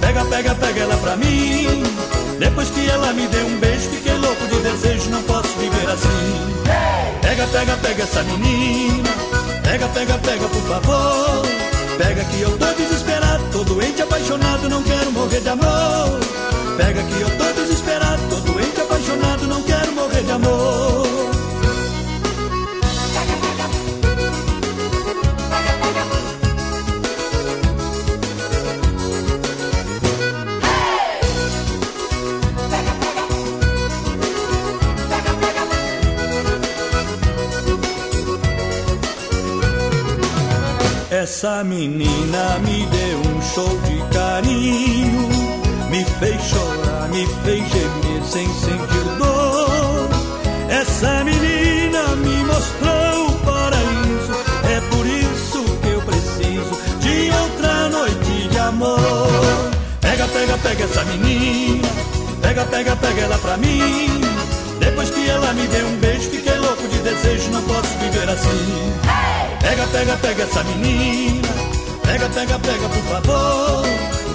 [0.00, 1.82] Pega, pega, pega ela pra mim.
[2.38, 7.20] Depois que ela me deu um beijo, fiquei louco de desejo, não posso viver assim.
[7.20, 9.08] Pega, pega, pega essa menina.
[9.62, 11.69] Pega, pega, pega, por favor.
[12.00, 16.18] Pega que eu tô desesperado, tô doente, apaixonado, não quero morrer de amor.
[16.78, 20.69] Pega que eu tô desesperado, tô doente, apaixonado, não quero morrer de amor.
[41.30, 45.28] Essa menina me deu um show de carinho,
[45.88, 50.08] me fez chorar, me fez gemer sem sentir dor.
[50.68, 54.32] Essa menina me mostrou o paraíso,
[54.74, 59.70] é por isso que eu preciso de outra noite de amor.
[60.00, 61.88] Pega, pega, pega essa menina,
[62.42, 64.20] pega, pega, pega ela pra mim.
[64.80, 69.29] Depois que ela me deu um beijo, fiquei louco de desejo, não posso viver assim.
[69.60, 71.48] Pega, pega, pega essa menina.
[72.04, 73.84] Pega, pega, pega, por favor.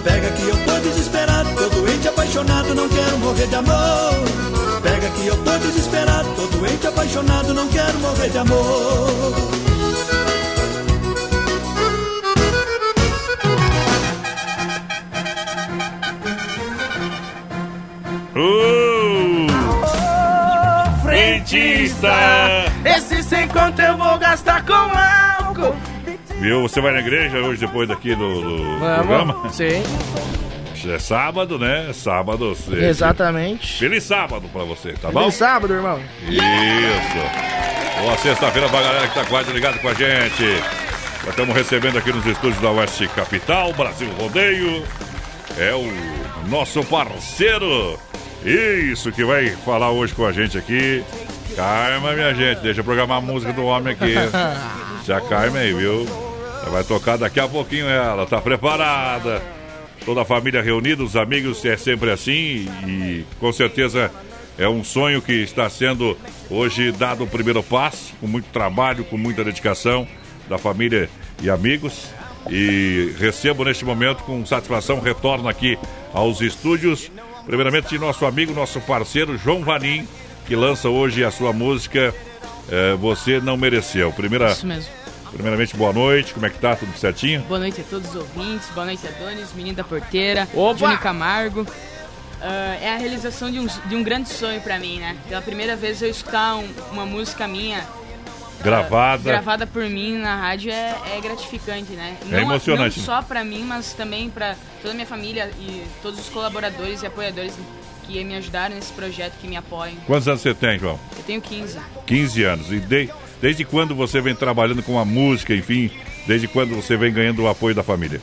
[0.03, 4.13] Pega que eu tô desesperado, tô doente, apaixonado, não quero morrer de amor.
[4.83, 9.33] Pega que eu tô desesperado, tô doente, apaixonado, não quero morrer de amor.
[18.35, 19.47] Uh!
[21.01, 22.64] Frentista!
[23.27, 25.75] Sem conto eu vou gastar com álcool.
[26.39, 26.61] Viu?
[26.63, 29.49] Você vai na igreja hoje depois daqui do, do programa?
[29.51, 29.83] Sim.
[30.87, 31.91] É sábado, né?
[31.93, 32.55] Sábado.
[32.71, 33.79] é- Exatamente.
[33.79, 35.21] Feliz sábado pra você, tá bom?
[35.21, 35.99] Feliz sábado, irmão.
[36.29, 38.01] Isso.
[38.03, 40.43] Boa sexta-feira pra galera que tá quase ligado com a gente.
[41.23, 44.83] Já estamos recebendo aqui nos estúdios da Oeste Capital, Brasil Rodeio.
[45.57, 45.91] É o
[46.47, 47.97] nosso parceiro.
[48.43, 51.03] Isso que vai falar hoje com a gente aqui.
[51.55, 52.59] Calma, minha gente.
[52.59, 54.13] Deixa eu programar a música do homem aqui.
[55.05, 56.05] Se acalma aí, viu?
[56.61, 58.25] Ela vai tocar daqui a pouquinho ela.
[58.25, 59.41] Tá preparada.
[60.03, 62.67] Toda a família reunida, os amigos, é sempre assim.
[62.85, 64.11] E com certeza
[64.57, 66.17] é um sonho que está sendo
[66.49, 70.07] hoje dado o primeiro passo, com muito trabalho, com muita dedicação
[70.49, 71.09] da família
[71.41, 72.09] e amigos.
[72.49, 75.77] E recebo neste momento com satisfação, retorno aqui
[76.13, 77.09] aos estúdios.
[77.45, 80.07] Primeiramente, de nosso amigo, nosso parceiro João Vanim,
[80.45, 82.13] que lança hoje a sua música
[82.69, 84.11] eh, Você Não Mereceu.
[84.11, 84.91] Primeira, Isso mesmo.
[85.31, 86.75] Primeiramente, boa noite, como é que tá?
[86.75, 87.41] Tudo certinho?
[87.41, 90.73] Boa noite a todos os ouvintes, boa noite a Donis, menino da porteira, Opa!
[90.79, 91.67] Johnny Camargo.
[92.41, 95.17] Ah, é a realização de um, de um grande sonho pra mim, né?
[95.27, 97.83] Pela primeira vez eu escutar um- uma música minha
[98.61, 99.23] Gravada.
[99.23, 102.15] gravada por mim na rádio é, é gratificante, né?
[102.31, 103.19] É emocionante, Não né?
[103.19, 107.05] só pra mim, mas também pra toda a minha família e todos os colaboradores e
[107.05, 107.53] apoiadores
[108.07, 109.95] que me ajudaram nesse projeto, que me apoiam.
[110.07, 110.99] Quantos anos você tem, João?
[111.17, 111.79] Eu tenho 15.
[112.05, 112.71] 15 anos.
[112.71, 113.09] E de-
[113.41, 115.91] desde quando você vem trabalhando com a música, enfim,
[116.27, 118.21] desde quando você vem ganhando o apoio da família?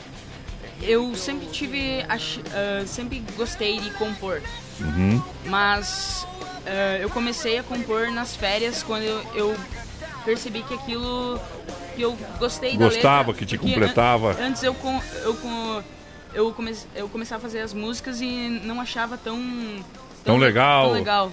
[0.81, 4.41] Eu sempre tive, ach- ah, sempre gostei de compor.
[4.81, 5.21] Uhum.
[5.45, 6.25] Mas
[6.65, 9.55] eh, eu comecei a compor nas férias quando eu, eu
[10.25, 11.39] percebi que aquilo
[11.95, 14.31] que eu gostei da Gostava, letra, que te completava.
[14.31, 15.81] an- antes eu com, eu com
[16.33, 19.39] eu, come, eu começava a fazer as músicas e não achava tão
[20.23, 20.85] Tão legal.
[20.85, 21.31] tão legal.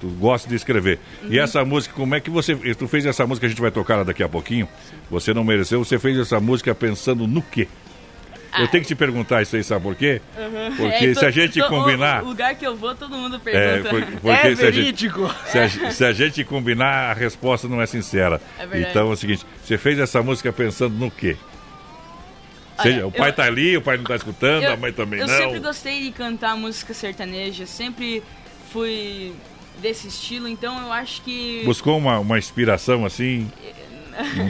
[0.00, 0.98] Tu gosta de escrever.
[1.22, 1.44] E Uhum.
[1.44, 2.56] essa música, como é que você.
[2.74, 4.68] Tu fez essa música, a gente vai tocar ela daqui a pouquinho.
[5.10, 7.68] Você não mereceu, você fez essa música pensando no quê?
[8.58, 10.20] Eu tenho que te perguntar isso aí, sabe por quê?
[10.36, 10.76] Uhum.
[10.76, 12.22] Porque É, se a gente to- combinar.
[12.22, 13.88] O, lugar que eu vou, todo mundo É, pergunta.
[13.88, 15.34] por- porque se a gente- verídico.
[15.46, 18.42] Se a, se a gente combinar, a resposta não é sincera.
[18.58, 18.90] É verdade.
[18.90, 21.36] então é o seguinte: você fez essa música pensando no quê?
[22.82, 25.20] Olha, Seja, o pai eu- tá ali, o pai não tá escutando, a mãe também
[25.20, 25.36] eu não.
[25.36, 28.22] sempre gostei de cantar música sertaneja, sempre
[28.72, 29.32] fui
[29.80, 31.62] desse estilo, então eu acho que.
[31.64, 33.50] Buscou uma, uma inspiração assim?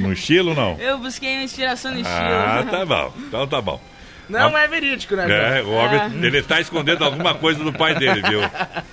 [0.00, 0.76] no, estilo, não?
[0.80, 2.16] Eu busquei uma inspiração no estilo.
[2.18, 3.12] Ah, tá bom.
[3.28, 3.80] Então tá bom.
[4.28, 5.58] Não é verídico, né?
[5.58, 6.10] É, o homem, Ah.
[6.26, 8.40] ele tá escondendo alguma coisa do pai dele, viu?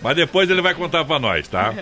[0.02, 1.74] Mas depois ele vai contar pra nós, tá?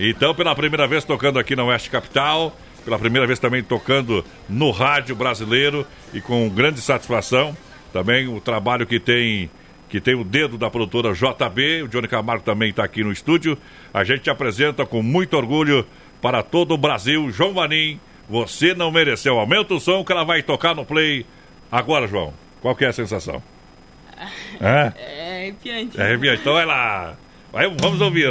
[0.00, 4.70] Então, pela primeira vez tocando aqui na Oeste Capital, pela primeira vez também tocando no
[4.70, 7.56] rádio brasileiro e com grande satisfação.
[7.92, 9.50] Também o trabalho que tem
[9.88, 13.58] que tem o dedo da produtora JB, o Johnny Camargo também está aqui no estúdio.
[13.92, 15.86] A gente apresenta com muito orgulho
[16.22, 18.00] para todo o Brasil, João Vanim.
[18.26, 19.38] Você não mereceu.
[19.38, 21.26] Aumenta o som que ela vai tocar no play
[21.70, 22.32] agora, João.
[22.62, 23.42] Qual que é a sensação?
[24.60, 24.92] É?
[24.96, 26.00] É arrepiante.
[26.00, 26.40] É arrepiante.
[26.40, 27.16] Então vai lá.
[27.52, 28.30] Vai, vamos ouvir.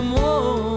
[0.00, 0.69] amor.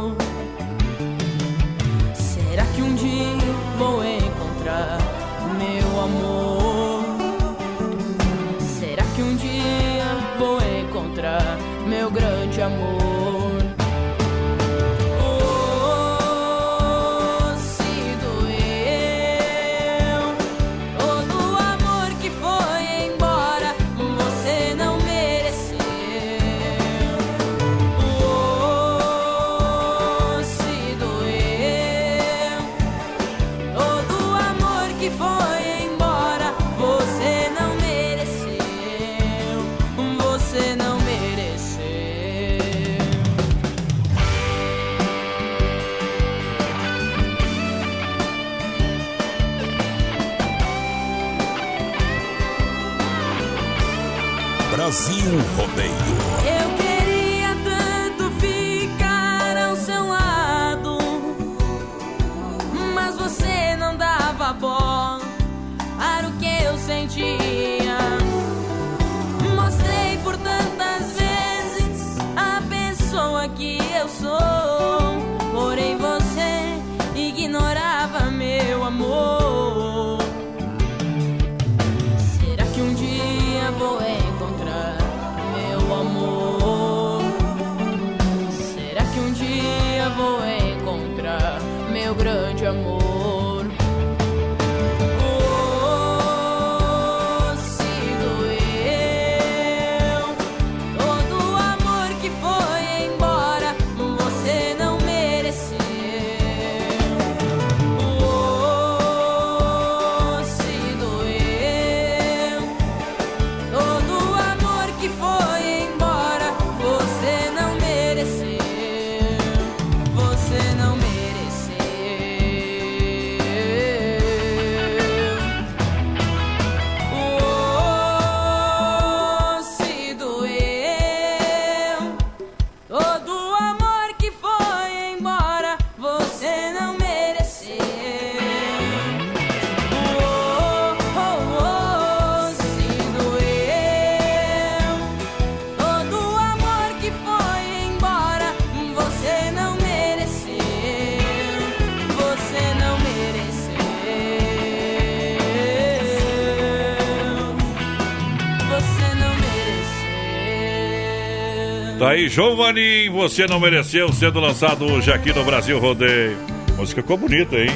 [162.23, 166.37] Aí, João Vanim, você não mereceu, sendo lançado hoje aqui no Brasil Rodeio.
[166.77, 167.69] Música ficou bonita, hein?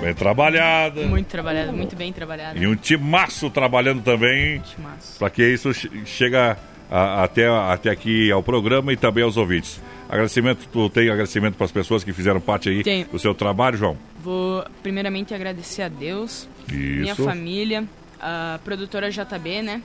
[0.00, 1.02] Bem trabalhada.
[1.06, 2.58] Muito trabalhado, muito bem trabalhado.
[2.58, 4.60] E um timaço trabalhando também.
[4.60, 5.18] Timaço.
[5.18, 6.56] Para que isso che- chega
[6.90, 9.80] a- até, até aqui ao programa e também aos ouvintes.
[10.08, 13.06] Agradecimento, tu tem agradecimento para as pessoas que fizeram parte aí Tenho.
[13.06, 13.96] do seu trabalho, João?
[14.22, 17.24] Vou primeiramente agradecer a Deus, minha Isso.
[17.24, 17.84] família,
[18.20, 19.82] a produtora JB, né?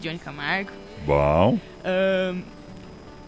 [0.00, 0.70] Johnny Camargo.
[1.06, 2.40] Bom, ahn,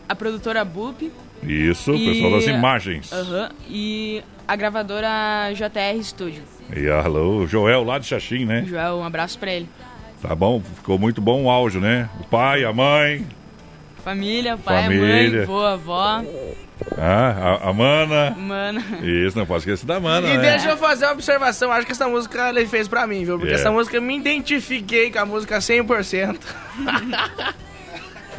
[0.09, 1.11] a produtora BUP.
[1.43, 3.13] isso, o e- pessoal das imagens.
[3.13, 6.43] Aham, e a gravadora JR Studio.
[6.75, 8.65] E alô, Joel lá de Xaxim, né?
[8.67, 9.69] Joel, um abraço pra ele.
[10.23, 12.09] Tá bom, ficou muito bom o áudio, né?
[12.21, 13.27] O pai, a mãe,
[14.03, 15.31] Família, pai, Família.
[15.39, 16.23] mãe, vô, avó,
[16.99, 18.31] ah, a, a mana.
[18.33, 18.83] mana.
[19.03, 20.51] Isso, não pode esquecer da mana, E né?
[20.51, 23.39] deixa eu fazer uma observação, acho que essa música ele fez pra mim, viu?
[23.39, 23.57] Porque É.
[23.57, 26.39] essa música eu me identifiquei com a música 100%.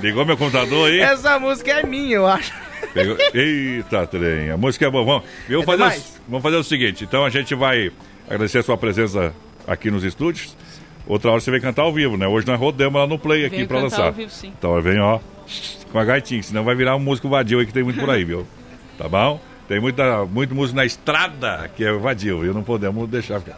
[0.06, 1.00] Ligou meu computador aí?
[1.00, 2.54] Essa música é minha, eu acho.
[2.94, 4.52] Pegou- Eita, trem.
[4.52, 5.04] A música é boa.
[5.04, 7.04] Vamos, eu vou É fazer, o, vamos fazer o seguinte.
[7.04, 7.92] Então a gente vai
[8.28, 9.34] agradecer a sua presença
[9.68, 10.56] aqui nos estúdios.
[11.08, 12.28] Outra hora você vem cantar ao vivo, né?
[12.28, 14.06] Hoje nós rodamos lá no play aqui Venho pra cantar lançar.
[14.08, 14.54] ao vivo, sim.
[14.58, 15.20] Então vem, ó,
[15.92, 18.24] com a gaitinha, senão vai virar um músico vadio aí que tem muito por aí,
[18.24, 18.46] viu?
[19.00, 19.40] Tá bom?
[19.68, 22.54] Tem muita, muito músico na estrada que é vadio, viu?
[22.54, 23.58] Não podemos deixar ficar.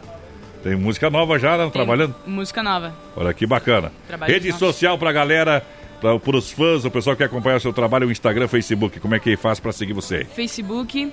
[0.62, 1.64] Tem música nova já, né?
[1.64, 2.14] Tem Trabalhando?
[2.26, 2.92] Música nova.
[3.14, 3.92] Olha que bacana.
[4.08, 5.62] Trabalho Rede social pra galera,
[6.00, 9.14] pra, pros fãs, o pessoal que quer acompanhar o seu trabalho, o Instagram, Facebook, como
[9.14, 10.24] é que faz pra seguir você?
[10.24, 11.12] Facebook,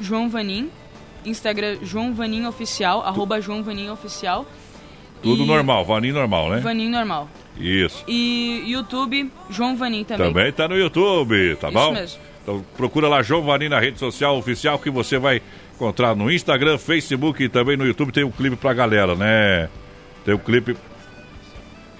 [0.00, 0.70] João Vanim.
[1.24, 4.46] Instagram, João Vanim Oficial, arroba João Vanim Oficial.
[5.22, 6.60] Tudo E- normal, Vaninho normal, né?
[6.60, 7.28] Vanim normal.
[7.58, 8.02] Isso.
[8.08, 10.26] E YouTube, João Vanim também.
[10.28, 11.92] Também tá no YouTube, tá Isso bom?
[11.92, 12.20] mesmo.
[12.42, 15.42] Então procura lá João Vanim na rede social oficial que você vai
[15.74, 19.68] encontrar no Instagram, Facebook e também no YouTube tem um clipe pra galera, né?
[20.24, 20.74] Tem o clipe.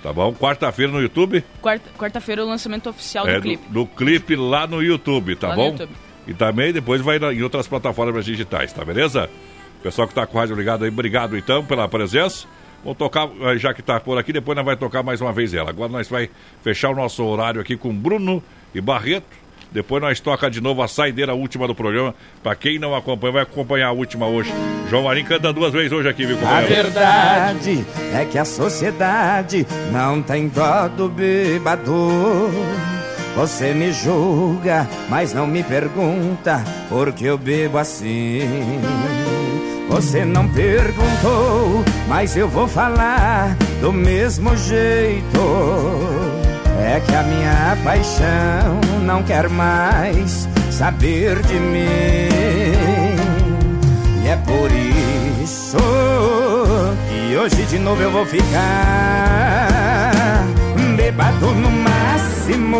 [0.02, 0.32] Tá bom?
[0.34, 1.44] Quarta-feira no YouTube.
[1.60, 3.62] Quarta- Quarta-feira o lançamento oficial é do clipe.
[3.68, 5.70] Do, do clipe lá no YouTube, tá Lá no bom?
[5.72, 5.92] YouTube.
[6.26, 9.28] E também depois vai em outras plataformas digitais, tá beleza?
[9.82, 12.46] Pessoal que tá com o rádio ligado aí, obrigado então pela presença.
[12.82, 15.52] Vamos tocar, eh, já que tá por aqui, depois nós vai tocar mais uma vez
[15.52, 15.68] ela.
[15.70, 16.30] Agora nós vai
[16.62, 18.42] fechar o nosso horário aqui com Bruno
[18.74, 19.26] e Barreto.
[19.72, 22.14] Depois nós toca de novo a saideira última do programa.
[22.42, 24.52] Pra quem não acompanha, vai acompanhar a última hoje.
[24.88, 30.20] João Marinho canta duas vezes hoje aqui, viu, A verdade é que a sociedade não
[30.20, 32.50] tem dó do bêbado.
[33.36, 38.40] Você me julga, mas não me pergunta por que eu bebo assim.
[39.88, 45.38] Você não perguntou, mas eu vou falar do mesmo jeito.
[46.82, 52.28] É que a minha paixão não quer mais saber de mim.
[54.24, 54.70] E é por
[55.42, 55.76] isso
[57.08, 59.70] que hoje de novo eu vou ficar
[60.96, 62.78] bebado no máximo,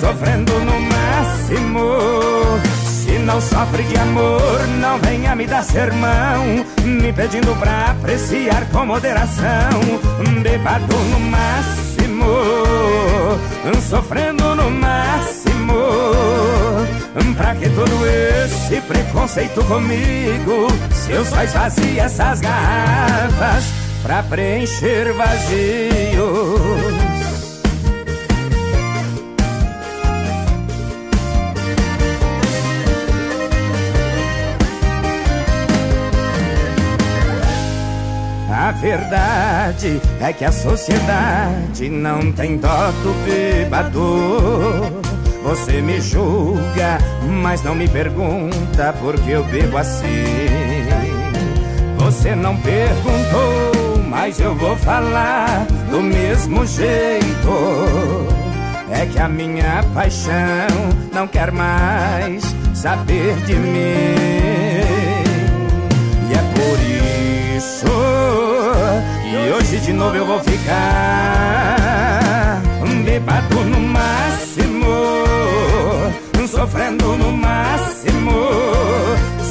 [0.00, 1.80] sofrendo no máximo.
[2.84, 8.84] Se não sofre de amor, não venha me dar sermão, me pedindo pra apreciar com
[8.86, 9.80] moderação.
[10.42, 15.76] Bebado no máximo, máximo, sofrendo no máximo.
[17.36, 20.68] Pra que todo esse preconceito comigo?
[20.90, 23.64] Se eu só esvazio essas garrafas
[24.02, 26.85] pra preencher vazios.
[38.66, 45.00] A verdade é que a sociedade não tem dó do bêbado.
[45.44, 46.98] Você me julga,
[47.42, 50.24] mas não me pergunta por que eu bebo assim.
[51.98, 58.26] Você não perguntou, mas eu vou falar do mesmo jeito.
[58.90, 60.66] É que a minha paixão
[61.14, 62.42] não quer mais
[62.74, 63.76] saber de mim.
[66.28, 67.15] E é por isso
[67.58, 70.76] que hoje de novo eu vou ficar
[73.04, 74.86] bêbado no máximo,
[76.46, 78.32] sofrendo no máximo.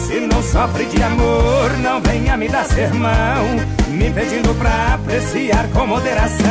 [0.06, 3.56] Se não sofre de amor, não venha me dar sermão,
[3.90, 6.46] me pedindo pra apreciar com moderação.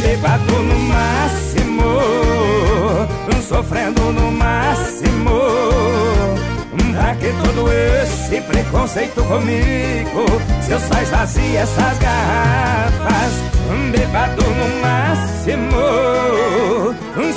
[0.00, 1.84] Bêbado no máximo,
[3.48, 4.92] sofrendo no máximo.
[6.72, 10.24] Pra que todo esse preconceito comigo?
[10.62, 13.32] Se eu só esvazio essas garrafas,
[13.90, 15.82] bêbado no máximo,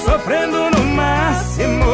[0.06, 1.86] sofrendo no máximo.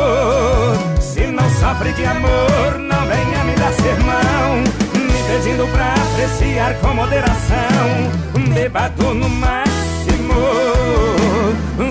[1.00, 4.64] Se não sofre de amor, não venha me dar sermão,
[4.96, 8.12] me pedindo pra apreciar com moderação.
[8.54, 10.36] Bêbado no máximo,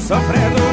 [0.01, 0.70] sofrendo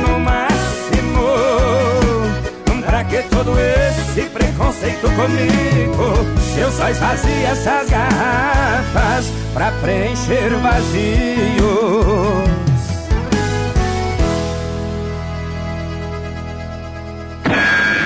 [3.38, 6.42] todo esse preconceito comigo?
[6.42, 10.98] Se eu só esvazio essas garrafas pra preencher vazios.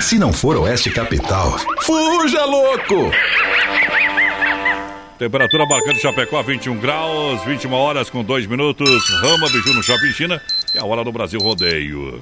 [0.01, 3.11] Se não for Oeste Capital, fuja louco!
[5.17, 9.07] Temperatura marcando Chapecó 21 graus, 21 horas com 2 minutos.
[9.21, 10.41] Rama Biju no Shopping China.
[10.73, 12.21] É a hora do Brasil Rodeio.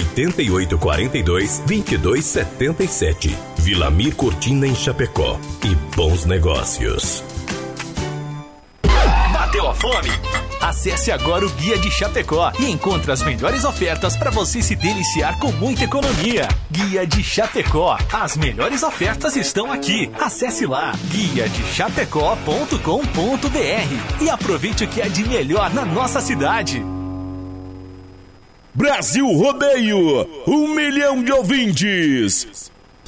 [0.01, 3.37] 88 42 22 77.
[3.57, 5.39] Vilamir Cortina em Chapecó.
[5.63, 7.23] E bons negócios.
[9.31, 10.09] Bateu a fome?
[10.61, 15.37] Acesse agora o Guia de Chapecó e encontre as melhores ofertas para você se deliciar
[15.39, 16.47] com muita economia.
[16.71, 17.97] Guia de Chapecó.
[18.13, 20.09] As melhores ofertas estão aqui.
[20.19, 26.83] Acesse lá guia de chapecó.com.br e aproveite o que é de melhor na nossa cidade.
[28.73, 32.70] Brasil Rodeio, um milhão de ouvintes.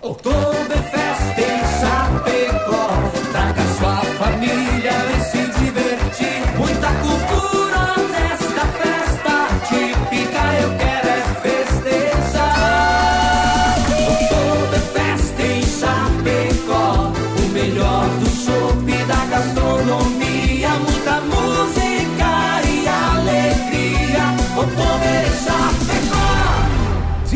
[0.00, 0.99] Oktoberfest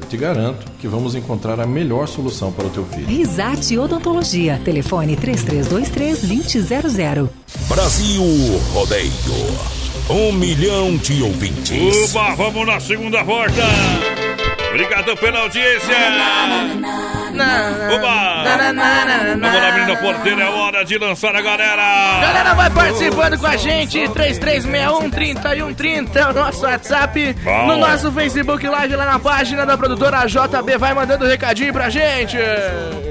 [0.00, 3.06] Eu te garanto que vamos encontrar a melhor solução para o teu filho.
[3.06, 4.60] Risate Odontologia.
[4.64, 7.28] Telefone 3323-2000.
[7.68, 8.22] Brasil
[8.72, 9.12] Rodeio.
[10.10, 12.10] Um milhão de ouvintes.
[12.10, 13.62] Uba, vamos na segunda volta.
[14.70, 15.94] Obrigado pela audiência.
[17.44, 18.44] Uba!
[19.40, 22.20] Vamos lá, menina porteira, é hora de lançar a galera.
[22.20, 23.98] Galera, vai participando com a gente.
[24.08, 27.34] 3361-3130 é o nosso WhatsApp.
[27.42, 27.66] Bom.
[27.66, 30.78] No nosso Facebook Live, lá na página da produtora JB.
[30.78, 32.36] Vai mandando um recadinho pra gente.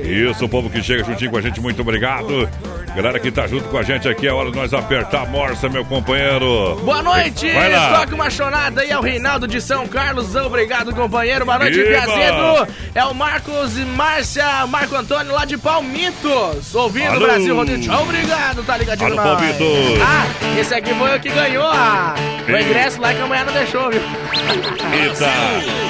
[0.03, 2.49] Isso, o povo que chega juntinho com a gente, muito obrigado.
[2.97, 5.69] Galera que tá junto com a gente aqui, é hora de nós apertar a morsa,
[5.69, 6.81] meu companheiro.
[6.83, 7.47] Boa noite!
[7.53, 7.99] Vai lá.
[7.99, 10.35] Toca uma chonada aí ao Reinaldo de São Carlos.
[10.35, 11.45] Obrigado, companheiro.
[11.45, 11.79] Boa noite!
[11.79, 12.67] Piazedo.
[12.95, 16.73] É o Marcos e Márcia, Marco Antônio lá de Palmitos.
[16.73, 17.17] Ouvindo Alô.
[17.17, 17.81] o Brasil.
[17.81, 19.37] Tchau, obrigado, tá ligadinho Alô, nós.
[19.37, 20.01] Palmitos.
[20.01, 22.15] Ah, esse aqui foi o que ganhou a...
[22.47, 24.01] o ingresso lá que a mulher não deixou, viu?
[24.91, 25.29] Eita!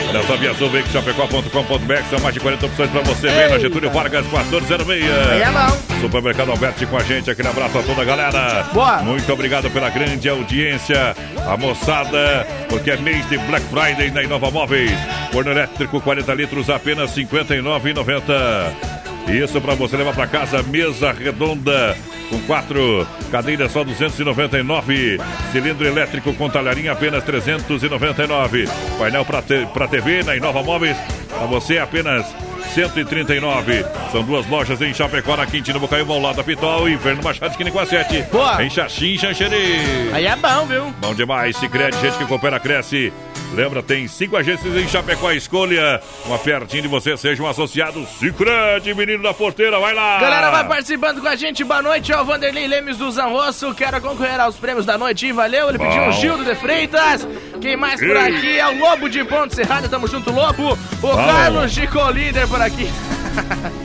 [0.09, 3.29] Olha só, Viazul, chapecó.com.br, são mais de 40 opções pra você.
[3.29, 5.03] Vem na Getúlio Vargas 1406.
[5.29, 6.01] Aí é bom.
[6.01, 8.63] Supermercado Alberti com a gente, aquele abraço a toda a galera.
[8.73, 8.97] Boa.
[9.03, 11.15] Muito obrigado pela grande audiência,
[11.47, 14.97] a moçada, porque é mês de Black Friday na Inova Móveis.
[15.31, 19.16] Forno elétrico 40 litros, apenas R$ 59,90.
[19.27, 21.97] Isso para você levar para casa, mesa redonda
[22.29, 25.19] com quatro cadeiras só 299,
[25.51, 28.67] cilindro elétrico com talharinha apenas 399,
[28.97, 30.97] painel para TV na Inova Móveis
[31.29, 32.25] para você apenas
[32.73, 33.85] 139.
[34.11, 37.51] São duas lojas em Chapecó, na Quintino Bocaiúva, ao lado da Pitol e Inverno Machado,
[37.51, 38.23] esquina com a 7.
[38.31, 38.63] Boa.
[38.63, 39.79] Em Xaxim, Xanxerê.
[40.13, 40.93] Aí é bom, viu?
[40.99, 43.11] Bom demais, se crede, gente que coopera, cresce.
[43.53, 48.93] Lembra, tem cinco agências em Chapecó, escolha uma pertinho de você, seja um associado Cicred,
[48.93, 50.19] menino da porteira, vai lá!
[50.19, 51.63] Galera, vai participando com a gente.
[51.63, 53.73] Boa noite, é o Vanderlei Lemes do Zanrosso.
[53.73, 55.31] Quero concorrer aos prêmios da noite.
[55.31, 56.09] Valeu, ele pediu Bom.
[56.09, 57.27] o Gildo de Freitas.
[57.59, 58.17] Quem mais por Ei.
[58.17, 59.89] aqui é o Lobo de Ponte Serrada.
[59.89, 60.73] Tamo junto, Lobo.
[60.73, 61.15] O Bom.
[61.15, 62.87] Carlos de Colíder por aqui.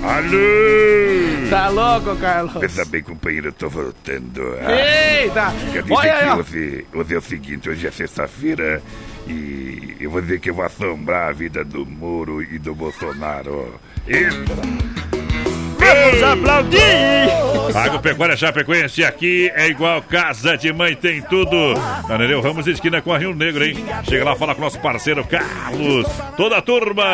[0.02, 1.48] Alô!
[1.50, 2.52] Tá louco, Carlos?
[2.54, 4.42] Pensa bem, companheiro, eu tô voltando.
[4.68, 5.52] Eita!
[5.72, 6.36] Quer dizer Olha aí, que ó.
[6.36, 8.82] hoje, hoje é o seguinte, hoje é sexta-feira
[9.26, 13.80] e eu vou dizer que eu vou assombrar a vida do Moro e do Bolsonaro.
[14.06, 15.02] Eita!
[15.78, 17.76] Vamos aplaudir!
[17.76, 21.74] Agropecuária Chapecoense, aqui é igual casa de mãe, tem tudo.
[22.08, 23.76] Na Nereu Ramos, esquina com a Rio Negro, hein?
[24.08, 26.06] Chega lá, fala com nosso parceiro Carlos.
[26.36, 27.04] Toda a turma.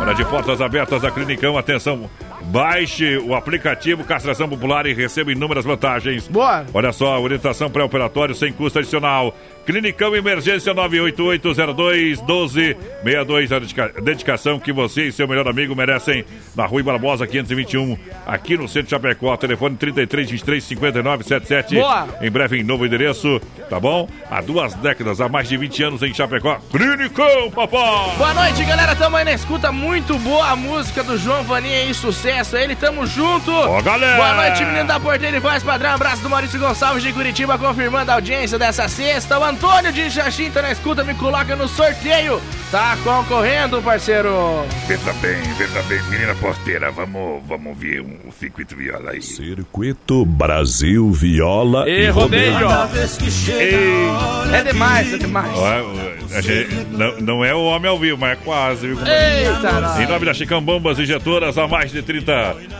[0.00, 2.08] Hora de portas abertas da Clinicão, atenção.
[2.48, 6.26] Baixe o aplicativo Castração Popular e receba inúmeras vantagens.
[6.28, 6.64] Boa!
[6.72, 9.36] Olha só, orientação pré-operatório sem custo adicional.
[9.66, 13.52] Clinicão Emergência 988-02-1262.
[13.52, 16.24] A dedica- dedicação que você e seu melhor amigo merecem
[16.56, 19.36] na Rui Barbosa 521, aqui no centro de Chapecó.
[19.36, 21.74] Telefone 33 23 59 77.
[21.74, 22.08] Boa.
[22.22, 23.38] Em breve em novo endereço,
[23.68, 24.08] tá bom?
[24.30, 26.58] Há duas décadas, há mais de 20 anos em Chapecó.
[26.72, 28.16] Clinicão, papai!
[28.16, 28.96] Boa noite, galera.
[28.96, 29.70] Tamo aí na escuta.
[29.70, 32.37] Muito boa a música do João Vaninha e sucesso.
[32.38, 33.50] Ele, tamo junto.
[33.50, 34.16] Ó, galera.
[34.16, 35.90] Boa noite, menino da Porteira e Voz Padrão.
[35.90, 39.38] Abraço do Maurício Gonçalves de Curitiba, confirmando a audiência dessa sexta.
[39.38, 42.40] O Antônio de Xaxim tá na escuta, me coloca no sorteio.
[42.70, 44.64] Tá concorrendo, parceiro.
[44.86, 49.22] Pensa bem, pensa bem, menina posteira, vamos, vamos ver um, circuito viola aí.
[49.22, 52.68] Circuito Brasil Viola E e rodeio.
[52.68, 53.08] Rodeio.
[53.48, 54.54] Ei.
[54.54, 55.52] É demais, é demais.
[56.90, 58.98] Não, não é o homem ao vivo, mas é quase, viu?
[58.98, 60.00] Eita, nós.
[60.00, 62.27] Em nome da Chicão Bombas Injetoras, há mais de 30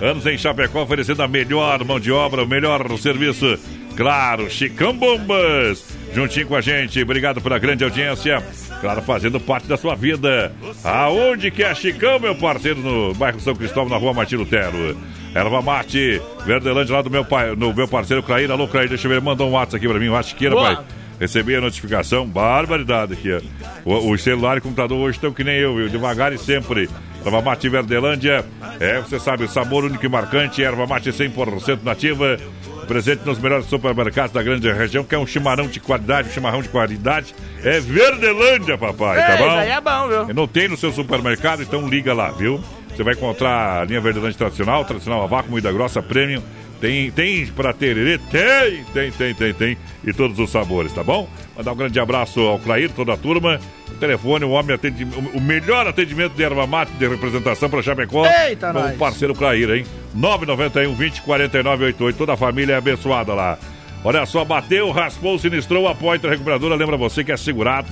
[0.01, 3.59] anos em Chapecó, oferecendo a melhor mão de obra, o melhor serviço.
[3.97, 5.85] Claro, Chicão Bombas,
[6.15, 7.03] juntinho com a gente.
[7.03, 8.43] Obrigado pela grande audiência.
[8.81, 10.53] Claro, fazendo parte da sua vida.
[10.85, 12.79] Aonde que é Chicão, meu parceiro?
[12.81, 14.97] No bairro São Cristóvão, na rua Martino Tero.
[15.35, 18.51] Erva Mate, Verdelândia, lá do meu pai, no meu parceiro Clair.
[18.51, 20.83] Alô, Clair, deixa eu ver, mandou um WhatsApp aqui pra mim, um WhatsApp aqui.
[21.21, 23.29] Recebi a notificação, barbaridade aqui.
[23.33, 23.41] ó.
[23.85, 25.89] O, o celular e o computador hoje estão que nem eu, viu?
[25.89, 26.89] Devagar e sempre.
[27.25, 28.45] Erva Mate Verdelândia,
[28.81, 32.39] é, você sabe, o sabor único e marcante, erva mate 100% nativa.
[32.87, 36.63] Presente nos melhores supermercados da grande região, que é um chimarrão de qualidade, um chimarrão
[36.63, 37.35] de qualidade.
[37.63, 39.47] É Verdelândia, papai, tá Ei, bom?
[39.47, 40.35] isso aí é bom, viu?
[40.35, 42.59] Não tem no seu supermercado, então liga lá, viu?
[42.97, 46.43] Você vai encontrar a linha Verdelândia tradicional, tradicional a vácuo, moída grossa, premium,
[46.81, 48.19] Tem, tem pra tererê?
[48.31, 49.79] Tem, tem, tem, tem, tem.
[50.05, 51.29] E todos os sabores, tá bom?
[51.59, 53.59] Mandar um grande abraço ao Clair, toda a turma.
[53.91, 55.05] O telefone, o homem atende,
[55.35, 58.25] o melhor atendimento de erva mate de representação para Chapecó.
[58.25, 58.95] Eita, com nós.
[58.95, 59.85] o parceiro Clair, hein?
[60.15, 62.17] 991 20 49 88.
[62.17, 63.59] Toda a família é abençoada lá.
[64.05, 66.77] Olha só, bateu, raspou, sinistrou, a Poitra Recuperadora.
[66.77, 67.89] Lembra você que é segurado.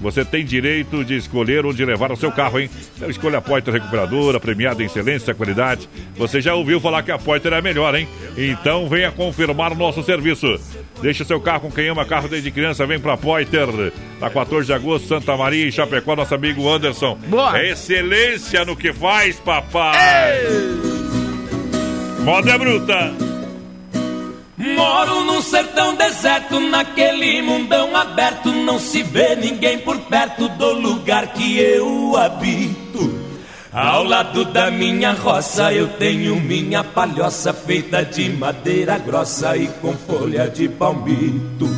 [0.00, 2.70] Você tem direito de escolher onde levar o seu carro, hein?
[2.96, 5.88] Então escolha a Poiter Recuperadora, premiada em excelência e qualidade.
[6.16, 8.08] Você já ouviu falar que a Poiter é a melhor, hein?
[8.36, 10.58] Então venha confirmar o nosso serviço.
[11.02, 13.68] Deixe seu carro com quem ama carro desde criança, vem pra Poiter.
[14.20, 17.18] Na 14 de agosto, Santa Maria e Chapecó, nosso amigo Anderson.
[17.26, 17.58] Boa.
[17.58, 20.38] É excelência no que faz, papai.
[22.24, 23.37] Moda é bruta.
[24.58, 31.28] Moro num sertão deserto, naquele mundão aberto, não se vê ninguém por perto do lugar
[31.28, 33.28] que eu habito.
[33.72, 39.94] Ao lado da minha roça eu tenho minha palhoça feita de madeira grossa e com
[39.94, 41.68] folha de palmito.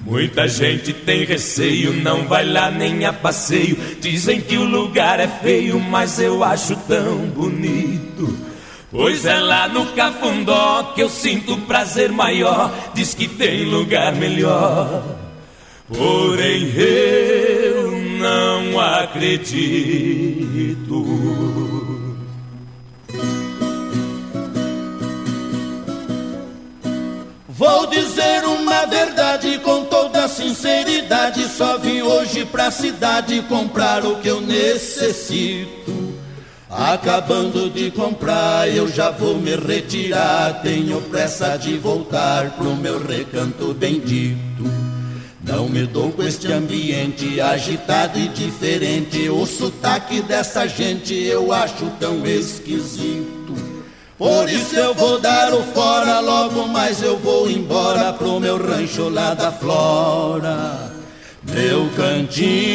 [0.00, 3.78] Muita gente tem receio, não vai lá nem a passeio.
[3.98, 8.49] Dizem que o lugar é feio, mas eu acho tão bonito.
[8.90, 12.72] Pois é lá no Cafundó que eu sinto prazer maior.
[12.92, 15.04] Diz que tem lugar melhor.
[15.86, 20.40] Porém eu não acredito.
[27.48, 31.44] Vou dizer uma verdade com toda sinceridade.
[31.44, 35.79] Só vim hoje pra cidade comprar o que eu necessito.
[36.70, 40.62] Acabando de comprar, eu já vou me retirar.
[40.62, 44.70] Tenho pressa de voltar pro meu recanto bendito.
[45.42, 49.28] Não me dou com este ambiente agitado e diferente.
[49.28, 53.56] O sotaque dessa gente eu acho tão esquisito.
[54.16, 59.08] Por isso eu vou dar o fora, logo mais eu vou embora pro meu rancho
[59.08, 60.92] lá da Flora.
[61.42, 62.70] Meu cantinho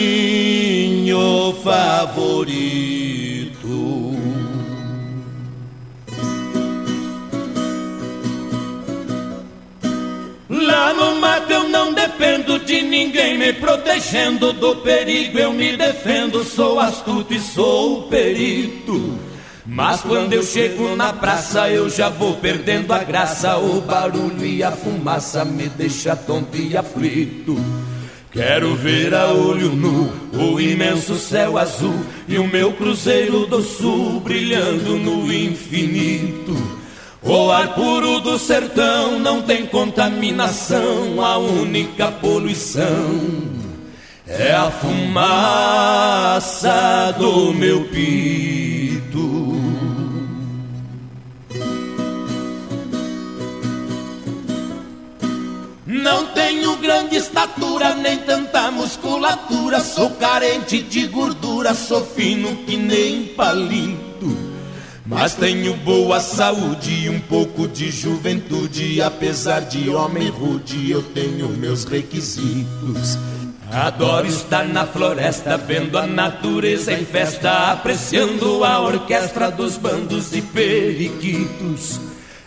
[1.64, 3.05] favorito.
[10.94, 16.80] No mato eu não dependo de ninguém me protegendo do perigo, eu me defendo, sou
[16.80, 19.20] astuto e sou perito.
[19.66, 24.64] Mas quando eu chego na praça eu já vou perdendo a graça, o barulho e
[24.64, 27.58] a fumaça me deixa tonto e aflito.
[28.32, 34.20] Quero ver a olho nu o imenso céu azul e o meu cruzeiro do sul
[34.20, 36.85] brilhando no infinito.
[37.28, 43.20] O ar puro do sertão não tem contaminação, a única poluição
[44.28, 45.56] é a fumaça
[47.18, 49.56] do meu pito.
[55.88, 59.80] Não tenho grande estatura, nem tanta musculatura.
[59.80, 64.55] Sou carente de gordura, sou fino que nem palito.
[65.06, 69.02] Mas tenho boa saúde e um pouco de juventude.
[69.04, 73.20] Apesar de homem rude, eu tenho meus requisitos.
[73.72, 80.42] Adoro estar na floresta, vendo a natureza em festa, apreciando a orquestra dos bandos de
[80.42, 82.00] periquitos.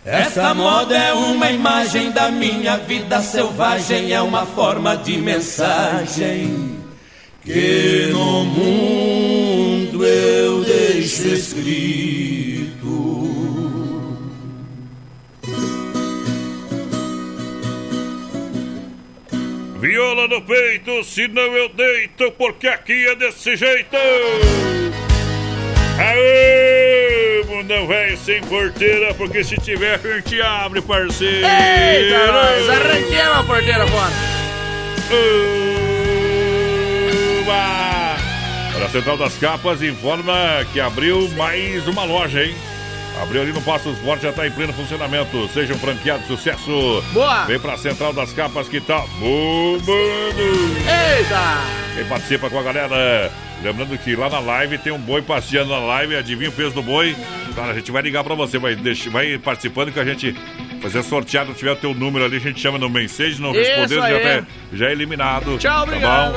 [0.05, 6.77] Esta moda é uma imagem da minha vida selvagem, é uma forma de mensagem
[7.45, 12.38] que no mundo eu deixo escrito.
[19.81, 23.97] Viola no peito, senão eu deito, porque aqui é desse jeito.
[25.97, 31.47] Aê, mundão velho sem porteira, porque se tiver a gente abre, parceiro.
[31.47, 34.13] Eita, nós arranquemos a porteira fora.
[37.41, 38.17] Uba!
[38.85, 42.57] A Central das Capas informa que abriu mais uma loja, hein?
[43.23, 45.49] Abriu ali no Passos Forte, já está em pleno funcionamento.
[45.53, 47.03] Seja um franqueado sucesso.
[47.13, 47.45] Boa!
[47.47, 50.43] Vem pra Central das Capas que tá bombando.
[50.79, 51.59] Eita!
[51.95, 53.31] Quem participa com a galera.
[53.61, 56.15] Lembrando que lá na live tem um boi passeando na live.
[56.15, 57.17] Adivinha o peso do boi?
[57.57, 58.57] Cara, a gente vai ligar pra você.
[58.57, 60.33] Vai, deixa, vai participando que a gente
[60.81, 61.53] fazer sorteado.
[61.55, 63.41] tiver o teu número ali, a gente chama no mensagem.
[63.41, 65.59] Não Isso responder, já, tá- já é eliminado.
[65.59, 66.35] Tchau, obrigado.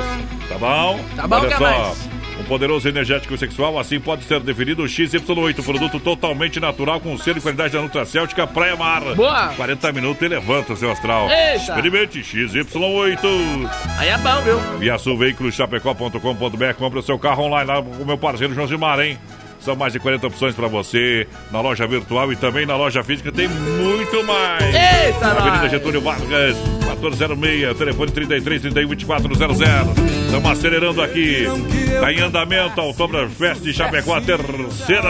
[0.49, 0.97] Tá bom?
[0.97, 1.05] Tá bom?
[1.15, 1.63] Tá bom, Olha quer só.
[1.63, 2.09] mais?
[2.52, 7.41] Poderoso energético sexual, assim pode ser definido o XY8, produto totalmente natural com selo e
[7.41, 9.02] qualidade da Nutracêutica Praia Mar.
[9.15, 9.53] Boa.
[9.56, 11.30] 40 minutos e levanta o seu astral.
[11.30, 11.56] Eita.
[11.56, 13.69] Experimente XY8.
[13.98, 14.60] Aí é bom, viu?
[14.80, 16.73] Via Sul Veículos Chapecó.com.br.
[16.78, 19.18] Compre o seu carro online lá com o meu parceiro Josimar, hein?
[19.61, 23.31] São mais de 40 opções para você na loja virtual e também na loja física.
[23.31, 24.63] Tem muito mais.
[24.63, 25.71] Eita, Avenida nós.
[25.71, 29.97] Getúlio Vargas, 1406, telefone 33 31 2400.
[30.25, 31.45] Estamos acelerando aqui.
[31.93, 35.09] Está em andamento a Oktoberfest de Chapecó, a terceira.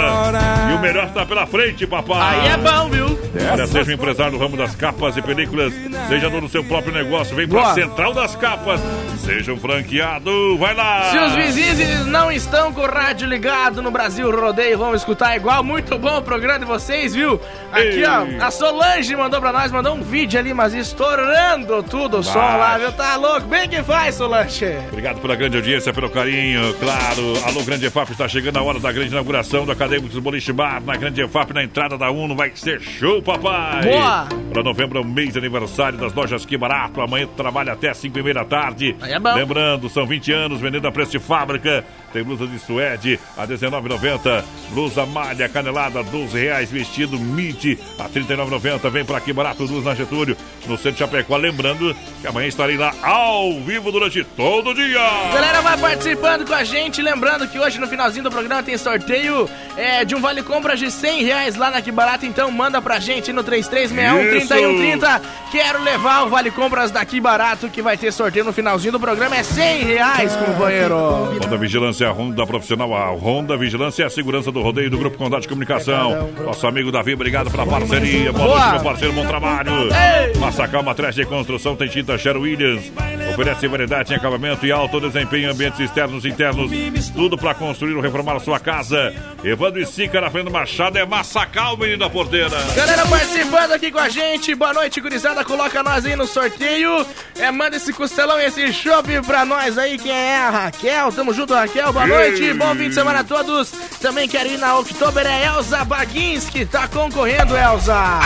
[0.72, 2.40] E o melhor está pela frente, papai.
[2.40, 3.20] Aí é bom, viu?
[3.52, 5.74] Olha, seja um empresário no ramo das capas e películas,
[6.10, 7.74] seja dono do seu próprio negócio, vem pra Boa.
[7.74, 8.82] Central das Capas,
[9.24, 11.12] seja um franqueado, vai lá!
[11.12, 15.64] Se os vizinhos não estão com o rádio ligado no Brasil Rodeio, vão escutar igual.
[15.64, 17.40] Muito bom o programa de vocês, viu?
[17.72, 22.24] Aqui, ó, a Solange mandou pra nós, mandou um vídeo ali, mas estourando tudo o
[22.24, 22.92] som lá, viu?
[22.92, 23.48] Tá louco?
[23.48, 24.78] Bem que faz, Solange.
[24.90, 27.34] Obrigado pela grande audiência, pelo carinho, claro.
[27.46, 30.96] Alô, Grande EFAP, está chegando a hora da grande inauguração do Acadêmicos Boliche Bar na
[30.96, 32.36] Grande EFAP, na entrada da Uno.
[32.36, 33.84] Vai ser show, papai!
[33.84, 34.28] Boa!
[34.52, 37.02] Para novembro é o mês de aniversário das lojas Que Barato.
[37.02, 38.96] Amanhã trabalha até 5 e meia da tarde.
[39.02, 39.34] Aí é bom.
[39.34, 41.86] Lembrando, são 20 anos vendendo a preço de fábrica.
[42.12, 44.44] Tem blusa de suede a R$19,90.
[44.72, 46.72] Blusa malha canelada, 12,00 reais.
[46.72, 48.90] Vestido midi a R$39,90.
[48.90, 50.36] Vem para aqui barato, Luz na Getúlio,
[50.68, 51.38] no centro de Chapecó.
[51.38, 55.00] Lembrando que amanhã estarei lá ao vivo durante todo o dia.
[55.34, 57.02] Galera, vai participando com a gente.
[57.02, 60.92] Lembrando que hoje no finalzinho do programa tem sorteio é, de um vale compras de
[60.92, 62.26] 100 reais lá na Que Barato.
[62.26, 65.22] Então manda pra gente no 3361-3130.
[65.52, 69.36] Quero levar o vale compras daqui barato que vai ter sorteio no finalzinho do programa.
[69.36, 70.96] É 100 reais, companheiro.
[70.96, 75.18] Honda Vigilância, a Honda Profissional, a Honda Vigilância é a segurança do rodeio do Grupo
[75.18, 76.30] Condado de Comunicação.
[76.44, 78.32] Nosso amigo Davi, obrigado pela parceria.
[78.32, 78.60] Boa, Boa.
[78.60, 79.72] noite, meu parceiro, bom trabalho.
[79.84, 80.40] Ei.
[80.40, 82.92] Massacal Matriz de Construção tem tinta Sher Williams.
[83.32, 86.72] Oferece variedade em acabamento e alto desempenho em ambientes externos e internos.
[87.12, 89.14] Tudo para construir ou reformar a sua casa.
[89.44, 92.58] Evandro e Sica na frente do Machado é Massacal, menino da porteira.
[92.76, 95.46] Galera participando aqui com a gente, boa noite, gurizada.
[95.46, 97.06] Coloca nós aí no sorteio.
[97.40, 99.98] É, manda esse costelão e esse chopp pra nós aí.
[99.98, 101.12] Quem é a Raquel?
[101.12, 101.91] Tamo junto, Raquel.
[101.92, 103.72] Boa noite, bom fim de semana a todos.
[104.02, 108.20] Também quero ir na Oktober, é Elza Baguins que tá concorrendo, Elza.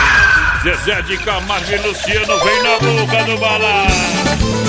[0.62, 4.65] Zezé de Camargo e Luciano vem na boca do balão.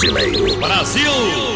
[0.00, 0.56] Brasileiro.
[0.56, 1.12] Brasil!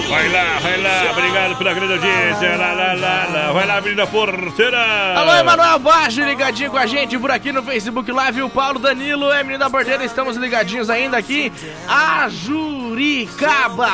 [0.06, 2.56] Vai lá, vai lá, obrigado pela grande audiência.
[2.56, 3.52] Lá, lá, lá, lá.
[3.52, 4.78] Vai lá, menina porteira.
[5.16, 8.42] Alô, Emanuel Baixo, ligadinho com a gente por aqui no Facebook Live.
[8.42, 11.50] O Paulo Danilo, é menino da porteira, estamos ligadinhos ainda aqui.
[11.88, 13.90] A Juricaba,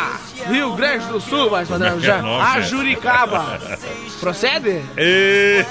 [0.48, 2.20] Rio Grande do Sul, mas padrão já.
[2.20, 2.58] Nossa.
[2.58, 3.60] A Juricaba.
[4.18, 4.82] Procede?
[4.96, 5.64] É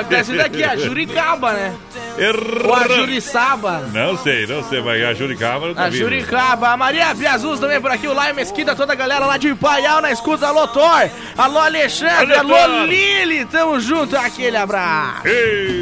[0.00, 1.74] o que tá escrito aqui, a Juricaba, né?
[2.18, 2.68] Errou.
[2.68, 3.84] Ou a Juriçaba.
[3.92, 5.98] Não sei, não sei, mas a Juricaba não tá A vindo.
[5.98, 9.52] Juricaba, a Maria Piazuz também por aqui, o Lai Mesquita, toda a galera lá de
[9.54, 10.46] Paial na escuta.
[10.46, 12.84] Alô, Thor, alô, Alexandre, Alô, alô.
[12.86, 15.22] Lili, tamo junto, aquele abraço.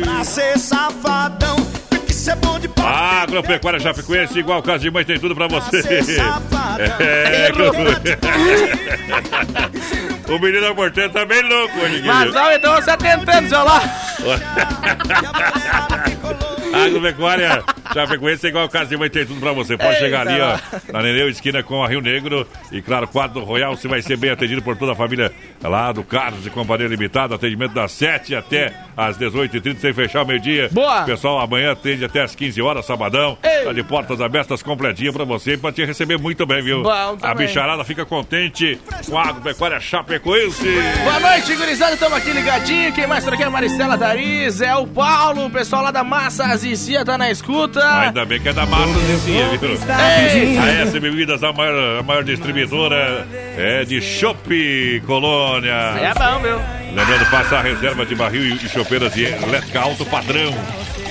[0.05, 1.57] Pra ser safadão,
[1.91, 2.89] tem que ser bom de porte.
[2.91, 5.83] Ah, Agropecuária Chapecoense, igual casa de mãe, tem tudo pra você.
[6.99, 7.51] É,
[10.33, 13.83] o menino da porteira tá bem louco hoje, Mas não, então você tentando, seu lá.
[16.83, 19.77] Agropecuária Chapecoense é igual casa de mãe, tem tudo pra você.
[19.77, 20.01] Pode Eita.
[20.01, 20.59] chegar ali, ó,
[20.93, 22.47] na Nereu, esquina com a Rio Negro.
[22.70, 25.32] E claro, quadro Royal, você vai ser bem atendido por toda a família
[25.62, 27.35] lá do Carlos e Companhia Limitada.
[27.35, 30.69] Atendimento das 7 até às 18h30, sem fechar o meio-dia.
[30.73, 31.02] Boa.
[31.05, 33.36] Pessoal, amanhã atende até às 15 horas, sabadão.
[33.43, 33.64] Ei.
[33.64, 36.82] Tá de portas abertas, completinha pra você, pra te receber muito bem, viu?
[36.82, 38.78] Bom a bicharada fica contente
[39.09, 40.69] com a Agropecuária Chapecoense.
[41.05, 42.93] Boa noite, gurizada, estamos aqui ligadinho.
[42.93, 46.05] Quem mais tá aqui é a Maristela Dariz, é o Paulo, o pessoal lá da
[46.05, 47.82] Massa Azicia tá na escuta.
[47.83, 49.71] Ainda bem que é da massa vizinha, viu?
[49.71, 50.59] Ei.
[50.59, 53.27] A S Bebidas, a maior, a maior distribuidora
[53.57, 54.49] é de Chopp
[55.07, 55.73] Colônia.
[55.73, 56.61] É bom, meu.
[56.95, 60.53] Lembrando, faça a reserva de barril e chopeiras de elétrica alto padrão.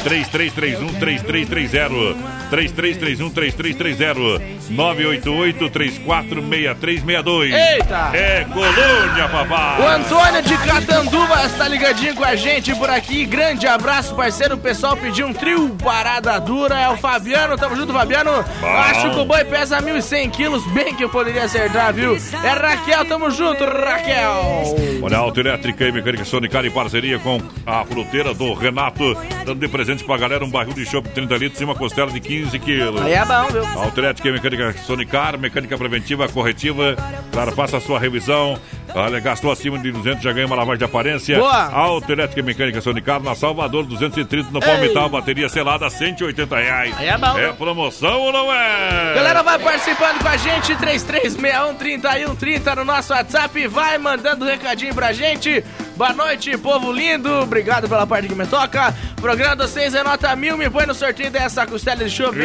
[0.03, 2.15] 3331-3330
[2.51, 4.41] 3331-3330
[4.71, 8.11] 988-346362 Eita!
[8.13, 9.95] É Colônia, O papai!
[9.95, 13.25] Antônio de Catanduva está ligadinho com a gente por aqui.
[13.25, 14.55] Grande abraço, parceiro.
[14.55, 16.79] O pessoal pediu um trio parada dura.
[16.79, 18.31] É o Fabiano, tamo junto, Fabiano.
[18.63, 22.17] Acho que o boi pesa 1.100 quilos, bem que eu poderia acertar, viu?
[22.43, 24.75] É Raquel, tamo junto, Raquel.
[25.01, 29.15] Olha, a Autoelétrica e Mecânica Sonicar em parceria com a fruteira do Renato,
[29.45, 32.19] dando de presente pra galera um barril de chopp 30 litros e uma costela de
[32.19, 33.01] 15 quilos.
[33.01, 33.65] Aí é bom, viu?
[33.65, 36.95] Autoelétrica e Mecânica Sonicar, mecânica preventiva, corretiva.
[37.31, 38.57] Claro, faça a sua revisão.
[38.93, 41.38] Olha, gastou acima de 200, já ganha uma lavagem de aparência.
[41.38, 41.72] Boa.
[41.72, 44.65] Autoelétrica e Mecânica Sonicar, na Salvador, 230 no Ei.
[44.65, 46.95] Palmital, bateria selada, 180 reais.
[46.97, 47.38] Aí é bom.
[47.38, 49.13] É promoção ou não é?
[49.15, 55.13] Galera, vai participando com a gente, 3361-3130 no nosso WhatsApp, vai mandando um recadinho pra
[55.13, 55.63] gente.
[55.95, 58.93] Boa noite, povo lindo, obrigado pela parte que me toca.
[59.18, 62.39] Programa dos seis é nota mil, me põe no sorteio dessa costela de chope.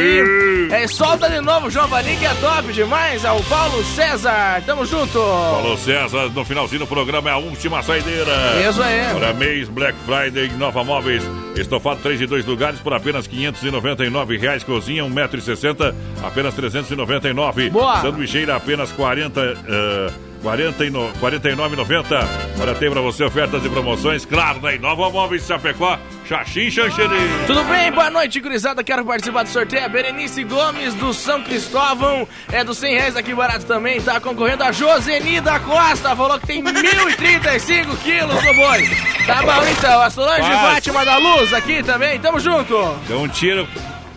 [0.71, 3.25] É, solta de novo, João Valim, que é top demais.
[3.25, 5.19] É o Paulo César, tamo junto.
[5.19, 8.31] Falou César, no finalzinho do programa é a última saideira.
[8.69, 9.15] Isso aí.
[9.15, 11.23] Para mês Black Friday Nova Móveis.
[11.57, 14.63] Estofado 3 e 2 lugares por apenas 599 reais.
[14.63, 18.03] Cozinha 1,60m, apenas 399 Boa.
[18.03, 22.29] Sanduicheira apenas 40 uh, 49,90.
[22.61, 24.79] Olha, tem pra você ofertas e promoções, claro, né?
[24.79, 27.17] Nova Móveis Chapecó, Xaxim Xanxerê.
[27.47, 27.91] Tudo bem?
[27.91, 28.85] Boa noite, gurizada.
[28.85, 29.85] Quero participar do sorteio.
[29.85, 32.29] A Berenice Gomes, do São Cristóvão.
[32.53, 34.01] É dos 100 reais aqui barato também.
[34.01, 36.15] Tá concorrendo a Joseni da Costa.
[36.15, 38.89] Falou que tem 1.035 quilos no boi.
[39.27, 40.01] Tá bom, então.
[40.01, 40.75] A Solange Quase.
[40.75, 42.19] Fátima da Luz aqui também.
[42.21, 42.75] Tamo junto.
[43.09, 43.67] Deu um tiro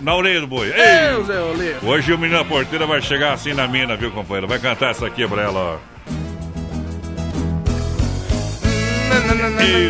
[0.02, 0.68] na orelha do boi.
[0.68, 1.10] Ei!
[1.10, 1.76] Deus, eu li.
[1.84, 4.48] Hoje o menino da porteira vai chegar assim na mina, viu, companheiro?
[4.48, 5.99] Vai cantar essa aqui pra ela, ó.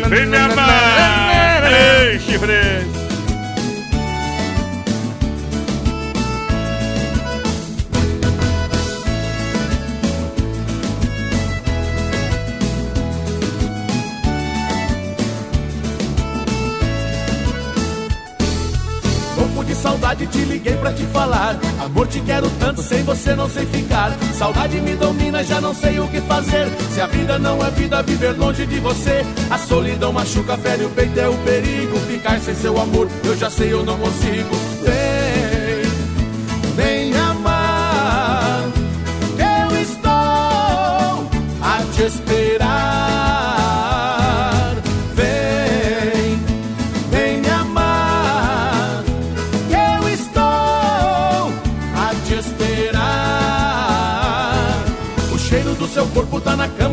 [0.08, 1.70] Vem me amar!
[1.70, 3.09] Ei, chifre!
[20.26, 21.58] Te liguei pra te falar.
[21.82, 24.16] Amor, te quero tanto, sem você não sei ficar.
[24.34, 26.68] Saudade me domina, já não sei o que fazer.
[26.92, 29.24] Se a vida não é vida, viver longe de você.
[29.50, 31.98] A solidão machuca, fere o peito, é o perigo.
[32.08, 34.56] Ficar sem seu amor, eu já sei, eu não consigo.
[34.82, 38.62] Vem, vem amar.
[39.38, 40.10] Eu estou
[41.62, 42.49] a te esperar.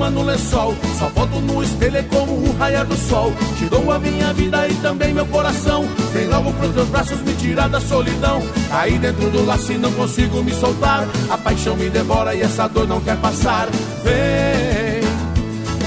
[0.07, 0.75] Cama, no lençol.
[0.97, 3.34] Só foto no espelho é como o raiar do sol.
[3.57, 5.85] Tirou a minha vida e também meu coração.
[6.13, 8.41] Vem logo pros teus braços me tirar da solidão.
[8.69, 11.07] Caí dentro do laço não consigo me soltar.
[11.29, 13.67] A paixão me devora e essa dor não quer passar.
[14.03, 15.01] Vem,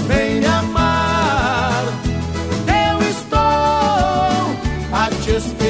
[0.06, 1.82] vem me amar.
[2.66, 3.38] Eu estou
[4.92, 5.69] a te esperar.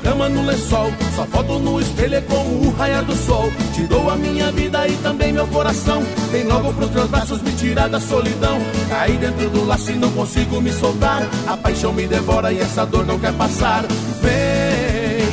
[0.00, 0.90] Cama, no lençol.
[1.14, 3.52] Só foto no espelho é como o raiar do sol.
[3.74, 6.02] Tirou a minha vida e também meu coração.
[6.30, 8.58] Vem logo pros teus braços me tirar da solidão.
[8.88, 11.22] Caí dentro do laço e não consigo me soltar.
[11.46, 13.84] A paixão me devora e essa dor não quer passar.
[14.22, 15.26] Vem,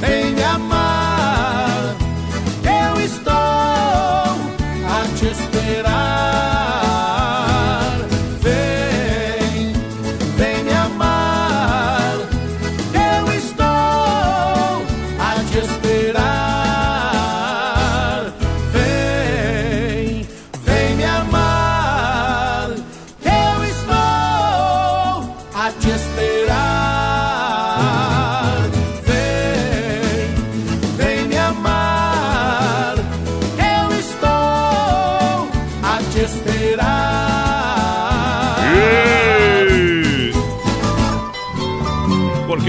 [0.00, 0.42] vem me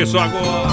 [0.10, 0.70] Só agora.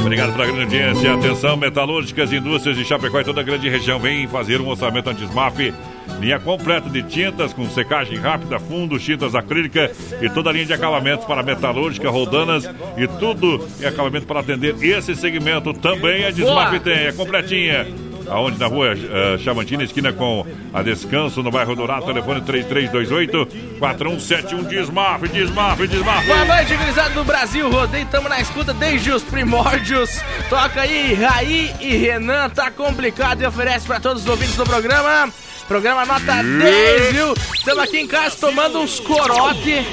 [0.00, 1.12] Obrigado pela grande audiência.
[1.12, 3.98] Atenção, metalúrgicas, indústrias de Chapecó e toda a grande região.
[3.98, 5.74] Vem fazer um orçamento anti-SMAP.
[6.20, 9.90] Linha completa de tintas com secagem rápida, fundo, tintas acrílica
[10.22, 12.64] e toda a linha de acabamentos para metalúrgica, roldanas
[12.96, 15.74] e tudo em acabamento para atender esse segmento.
[15.74, 16.80] Também a Desmaf Boa.
[16.80, 18.05] tem, é completinha.
[18.28, 18.58] Aonde?
[18.58, 24.64] Na rua uh, Chamantina, esquina com a Descanso, no bairro Dourado, telefone 3328-4171.
[24.66, 26.26] Desmaf, Desmaf, Desmaf.
[26.26, 27.70] Boa noite, gurizada do Brasil.
[27.70, 30.20] Rodeio, tamo na escuta desde os primórdios.
[30.48, 35.32] Toca aí, Raí e Renan, tá complicado e oferece pra todos os ouvintes do programa.
[35.68, 37.34] Programa nota 10, viu?
[37.54, 39.84] Estamos aqui em casa tomando uns corote.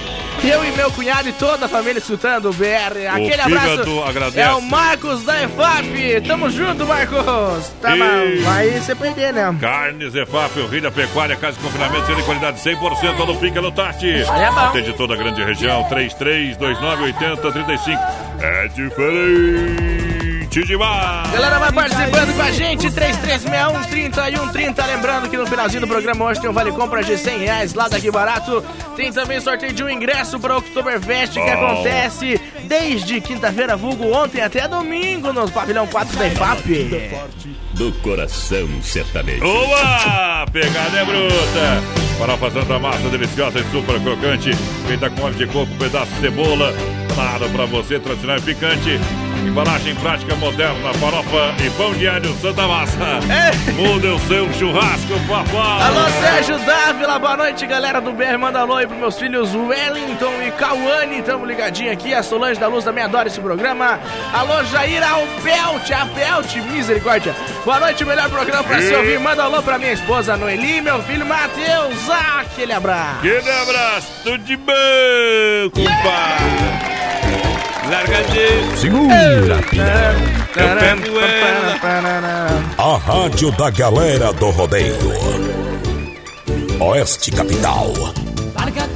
[0.43, 3.07] Eu e meu cunhado e toda a família escutando o BR.
[3.11, 4.03] Aquele abraço.
[4.03, 4.39] agradece.
[4.39, 6.21] É o Marcos da EFAP.
[6.27, 7.71] Tamo junto, Marcos.
[7.81, 9.55] Tá, E- vai você perder, né?
[9.61, 14.07] Carnes EFAP, o da pecuária, casa de confinamento, de qualidade 100%, não fica no Tati.
[14.07, 14.59] Aí é bom.
[14.59, 17.99] Atende toda a grande região, 33298035.
[18.41, 20.12] É diferente
[20.61, 21.31] demais.
[21.31, 24.85] Galera, vai participando com a gente, 3361-3130.
[24.85, 27.87] Lembrando que no finalzinho do programa hoje tem um Vale Compra de 100 reais lá
[27.87, 28.63] daqui barato.
[28.95, 34.41] Tem também sorteio de um ingresso para o Oktoberfest que acontece desde quinta-feira, vulgo ontem
[34.41, 36.89] até domingo no pavilhão 4 da IFAP.
[37.73, 39.45] Do coração sertanejo.
[39.45, 40.45] Oba!
[40.51, 42.03] Pegada é bruta!
[42.19, 44.51] Farofa Santa Massa, deliciosa e super crocante.
[44.87, 46.73] Feita com óleo de coco, pedaço de cebola.
[47.15, 48.99] Claro pra você, tradicional e picante.
[49.45, 53.19] Embalagem prática moderna, farofa e pão alho Santa Massa.
[53.75, 55.87] Muda o seu churrasco, papai!
[55.87, 58.37] Alô, Sérgio Dávila, boa noite, galera do BR.
[58.39, 61.21] Manda alô aí pros meus filhos Wellington e Cauane.
[61.21, 62.13] Tamo ligadinho aqui.
[62.13, 63.99] A Solange da Luz também adora esse programa.
[64.33, 67.35] Alô, Jair Alpelt, Apelt, misericórdia.
[67.63, 69.19] Boa noite, melhor programa pra se E- ouvir.
[69.19, 72.09] Manda alô pra minha esposa Noeli, meu filho Matheus.
[72.09, 73.17] Ah, aquele abraço.
[73.19, 74.73] Aquele abraço, tudo de bom,
[75.73, 76.93] compadre!
[77.89, 78.77] Larga de...
[78.79, 79.59] Segura, ela.
[82.77, 84.95] A rádio da galera do rodeio.
[86.79, 87.93] Oeste Capital.
[88.55, 88.87] Larga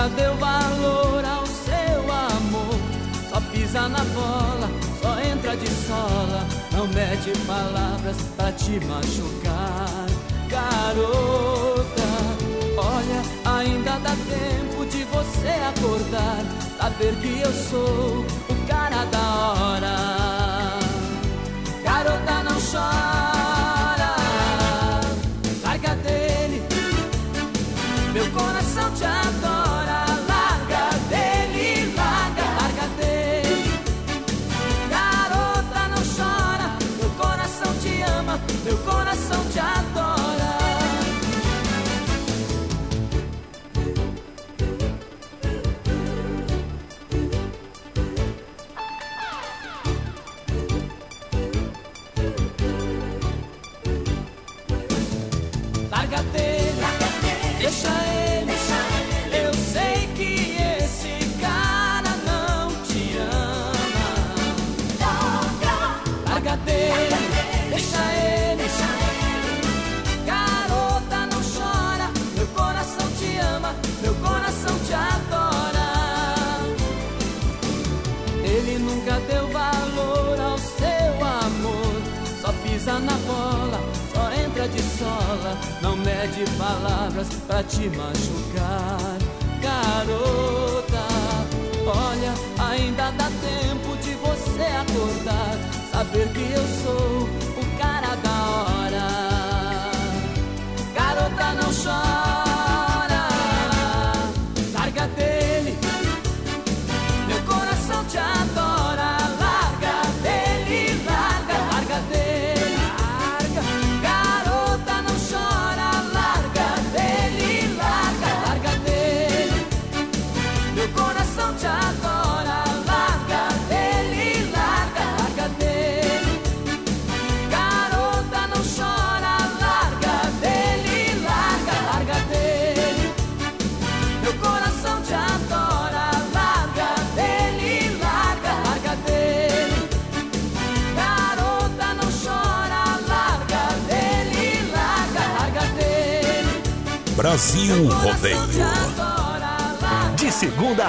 [0.00, 2.80] nunca deu valor ao seu amor.
[3.28, 4.70] Só pisa na bola,
[5.00, 6.46] só entra de sola.
[6.72, 10.06] Não mede palavras pra te machucar,
[10.48, 11.90] garota.
[12.76, 16.44] Olha, ainda dá tempo de você acordar.
[16.78, 18.24] Saber que eu sou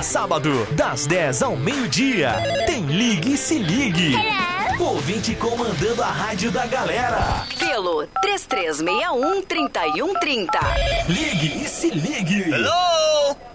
[0.01, 2.33] a sábado, das 10 ao meio-dia,
[2.65, 4.15] tem Ligue e Se Ligue.
[4.79, 7.45] Ouvinte comandando a rádio da galera.
[7.59, 10.47] Pelo 3361-3130.
[11.07, 12.45] Ligue e Se Ligue.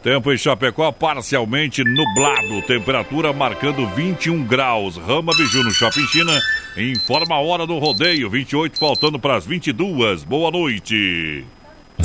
[0.04, 4.96] Tempo em Chapecó parcialmente nublado, temperatura marcando 21 graus.
[4.96, 6.38] Rama Biju no Shopping China
[6.76, 10.22] informa a hora do rodeio, 28 faltando para as 22.
[10.22, 11.44] Boa noite.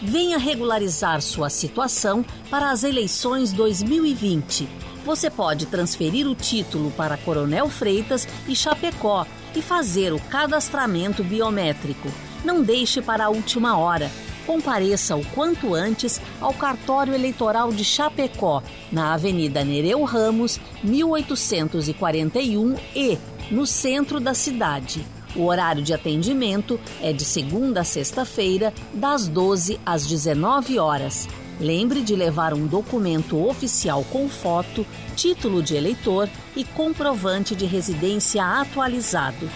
[0.00, 4.68] Venha regularizar sua situação para as eleições 2020.
[5.04, 9.26] Você pode transferir o título para Coronel Freitas e Chapecó
[9.56, 12.08] e fazer o cadastramento biométrico.
[12.44, 14.08] Não deixe para a última hora.
[14.46, 18.62] Compareça o quanto antes ao cartório eleitoral de Chapecó,
[18.92, 23.18] na Avenida Nereu Ramos, 1841 e
[23.50, 25.04] no centro da cidade.
[25.36, 31.28] O horário de atendimento é de segunda a sexta-feira, das 12 às 19 horas.
[31.60, 34.86] Lembre de levar um documento oficial com foto,
[35.16, 39.50] título de eleitor e comprovante de residência atualizado.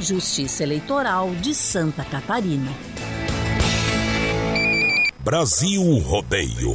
[0.00, 2.70] Justiça Eleitoral de Santa Catarina.
[5.18, 6.72] Brasil Rodeio.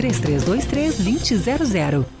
[0.01, 2.20] 3323-2000.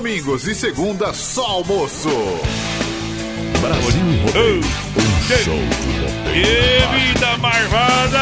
[0.00, 2.08] Domingos e segunda só almoço.
[3.60, 4.60] Brasil Rodeio.
[4.96, 6.88] Um show de rodeio.
[6.88, 8.18] Que vida marvada!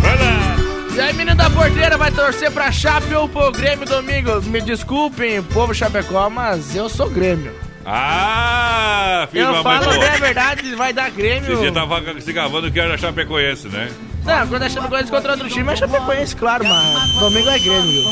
[0.00, 0.56] Vai lá!
[0.94, 4.40] E aí, menino da porteira, vai torcer pra Chape ou pro Grêmio domingo?
[4.44, 7.52] Me desculpem, povo Chapecó, mas eu sou Grêmio.
[7.84, 10.00] Ah, filho eu falo pô.
[10.20, 11.54] verdade, vai dar Grêmio.
[11.54, 13.90] Você tava se gravando que era Chapecoense, né?
[14.26, 18.02] Não, quando é Chapecoense contra outro time é Chapecoense, claro, mas domingo é Grêmio.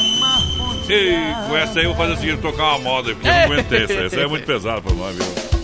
[0.89, 3.41] E com essa aí eu vou fazer o seguinte, tocar uma moda, porque eu não
[3.43, 3.93] aguentei essa.
[3.95, 5.64] Essa aí é muito pesada pra nós, viu?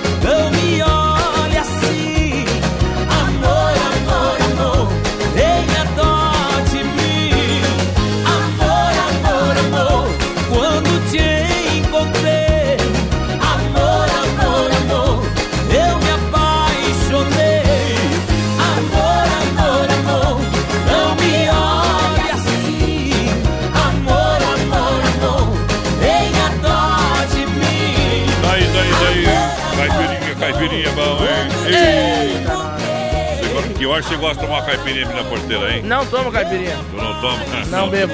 [34.01, 35.83] Você gosta- você de tomar caipirinha aqui na porteira, hein?
[35.83, 36.77] Não tomo caipirinha.
[36.89, 37.39] Tu não toma?
[37.69, 38.13] Não bebo.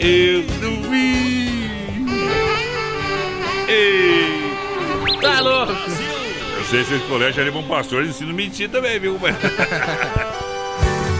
[0.00, 2.12] Eu duvido.
[3.68, 5.18] Ei.
[5.20, 5.72] Tá louco.
[5.72, 9.18] Eu sei se esse colégio ali é bom pastor, ensinam mentir também, viu?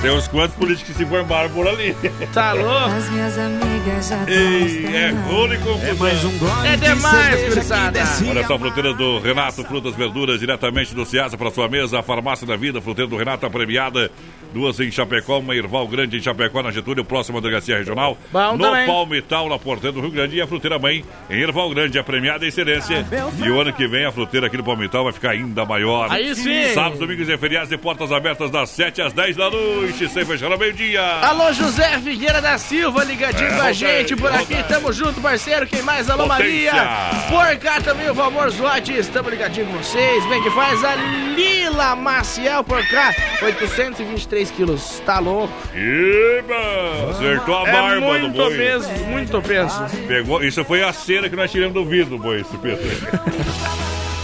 [0.00, 1.94] Tem uns quantos políticos que se formaram por ali.
[2.32, 2.70] Tá louco?
[2.70, 5.88] As minhas amigas já Ei, é rolo e confusão.
[5.88, 6.30] É mais um
[6.64, 8.00] É demais, gurizada.
[8.30, 11.98] Olha só, fruteira do Renato, frutas, verduras, diretamente do Ceasa para sua mesa.
[11.98, 14.10] A farmácia da vida, fruteira do Renato, a premiada.
[14.52, 18.16] Duas em Chapecó, uma Irval Grande em Chapecó, na Getúlio, próxima à delegacia regional.
[18.32, 18.86] Bom no também.
[18.86, 20.36] Palmital, na porteira do Rio Grande.
[20.36, 23.04] E a fruteira mãe em Irval Grande, a premiada em excelência.
[23.44, 26.10] E o ano que vem a fruteira aqui no Palmital vai ficar ainda maior.
[26.10, 26.72] Aí sim.
[26.72, 30.50] Sábados, domingos e feriados de portas abertas das 7 às 10 da noite, sem fechar
[30.52, 31.00] ao meio-dia.
[31.02, 34.54] Alô, José Figueira da Silva, ligadinho É, com a gente por aqui.
[34.54, 34.64] Rodeio.
[34.64, 35.66] Tamo junto, parceiro.
[35.66, 36.08] Quem mais?
[36.10, 36.72] Alô, Potência.
[36.72, 37.20] Maria.
[37.28, 39.08] Por cá também o Valmor Zotes.
[39.08, 40.24] Tamo ligadinho com vocês.
[40.26, 43.14] Bem que faz a Lila Maciel por cá.
[43.42, 45.00] 823 quilos.
[45.06, 45.52] Tá louco?
[45.74, 47.10] Iba!
[47.10, 48.56] Acertou a É barba do muito boi.
[48.56, 49.84] peso, muito peso.
[50.06, 52.78] Pegou, isso foi a cera que nós tiramos do vidro, boi, esse peso.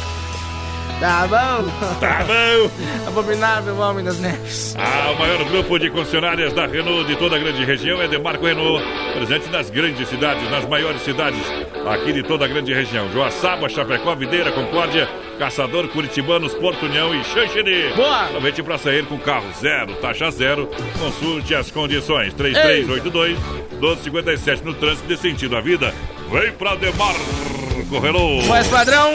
[1.01, 1.69] Tá bom?
[2.01, 2.71] Tá bom.
[3.09, 4.75] Abominável Homem das Neves.
[4.79, 8.47] Ah, o maior grupo de concessionárias da Renault de toda a grande região é Demarco
[8.47, 8.83] Renault.
[9.15, 11.41] Presente nas grandes cidades, nas maiores cidades
[11.87, 13.11] aqui de toda a grande região.
[13.12, 15.09] Joaçaba, Chapecó, Videira, Concórdia,
[15.39, 17.93] Caçador, Curitibanos, Porto União e Xanxerê.
[17.95, 18.25] Boa!
[18.25, 20.69] Aproveite para sair com carro zero, taxa zero.
[20.99, 22.33] Consulte as condições.
[22.35, 23.39] 3382
[23.73, 25.93] 1257 no trânsito de sentido à vida.
[26.31, 28.47] Vem pra Demarco Renault.
[28.47, 29.11] Voz padrão,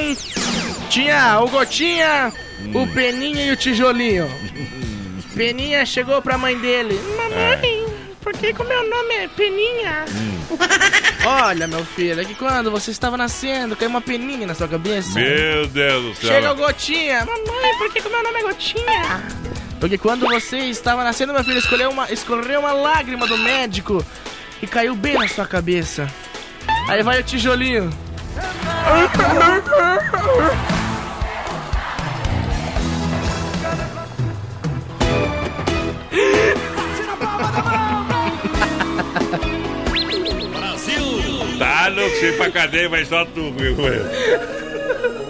[0.90, 2.34] tinha o Gotinha,
[2.74, 4.28] o Peninha e o Tijolinho.
[5.36, 7.00] Peninha chegou pra mãe dele.
[7.16, 7.86] Mamãe,
[8.20, 10.06] por que o meu nome é Peninha?
[11.26, 15.20] Olha, meu filho, é que quando você estava nascendo, caiu uma peninha na sua cabeça.
[15.20, 16.34] Meu Deus do céu.
[16.34, 17.26] Chega o Gotinha.
[17.26, 19.24] Mamãe, por que que o meu nome é Gotinha?
[19.80, 24.04] Porque quando você estava nascendo, meu filho, escolheu uma, escorreu uma lágrima do médico
[24.62, 26.12] e caiu bem na sua cabeça.
[26.88, 27.90] Aí vai o tijolinho.
[41.58, 43.76] Tá louco, você ir pra cadeia, vai só tu, viu?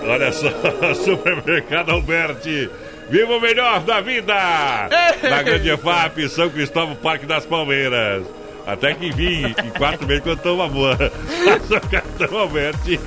[0.07, 0.49] Olha só,
[0.95, 2.69] Supermercado Alberti.
[3.10, 4.34] Viva o melhor da vida!
[5.23, 8.23] Na Grande EFAP, São Cristóvão, Parque das Palmeiras.
[8.72, 10.96] Até que vim, em quatro meses tô uma boa.
[10.98, 13.00] Faça o cartão Alberti.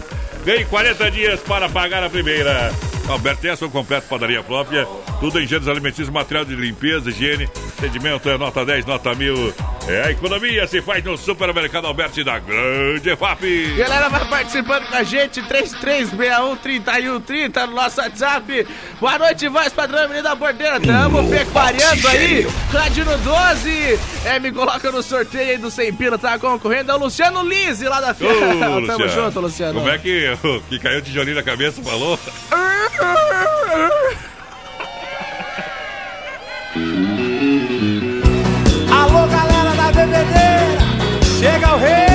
[0.45, 2.73] Ganhe 40 dias para pagar a primeira.
[3.09, 4.87] Alberti é ação completa, padaria própria.
[5.21, 7.49] Tudo em gêneros alimentícios, material de limpeza, higiene.
[7.79, 9.55] Atendimento é nota 10, nota 1000.
[9.89, 13.75] É a economia se faz no Supermercado Alberti da Grande EFAP.
[13.77, 18.67] Galera, vai participando com a gente, 3361-3130 no nosso WhatsApp.
[19.01, 20.81] Boa noite, voz padrão, Avenida Bordeira.
[20.81, 22.47] Tamo pecuariando aí.
[22.73, 23.99] Radino 12.
[24.25, 26.93] É, me coloca no sorteio aí do 100 pila, tá concorrendo.
[26.93, 28.33] É o Luciano Lise lá da Fiel.
[28.61, 29.09] Tamo Luciano.
[29.09, 29.75] junto, Luciano.
[29.81, 30.27] Como é que,
[30.69, 32.17] que caiu o tijolinho na cabeça, falou?
[38.91, 40.79] Alô, galera da bebedeira,
[41.39, 42.13] chega o rei.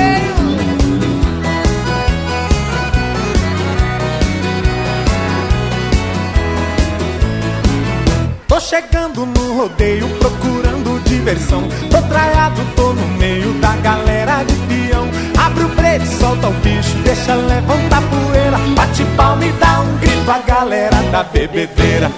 [8.46, 11.62] Tô chegando no rodeio procurando diversão.
[11.90, 15.08] Tô traiado, tô no meio da galera de peão.
[15.44, 15.68] Abre o
[16.06, 18.58] solta o bicho, deixa levantar poeira.
[18.76, 22.10] Bate palma e dá um grito a galera da bebedeira.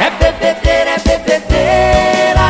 [0.00, 2.48] É bebedeira, é bebedeira.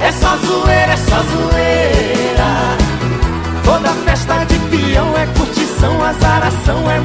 [0.00, 2.76] É só zoeira, é só zoeira.
[3.64, 7.00] Toda festa de peão é curtição, azaração, é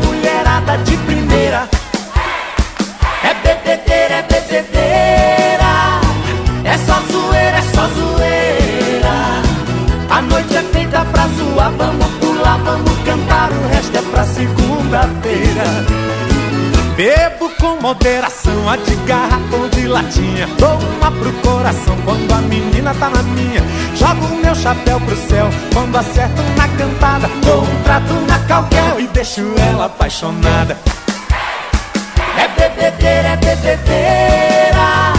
[17.02, 17.32] mulher
[17.82, 20.45] moderação, a de garrafão de latinha.
[20.60, 23.64] Dou uma pro coração quando a menina tá na minha.
[23.95, 27.28] Jogo meu chapéu pro céu quando acerto na cantada.
[27.44, 29.41] Dou um trato na calquel e deixo
[29.72, 30.78] ela apaixonada.
[32.38, 35.14] É bebedeira, é bebedeira.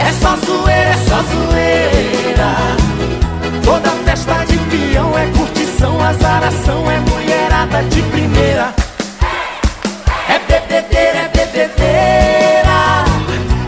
[0.00, 2.56] É só zoeira, é só zoeira.
[3.64, 8.81] Toda festa de peão é curtição, azaração, é mulherada de primeira.
[10.72, 13.04] Bebedeira, é bebedeira.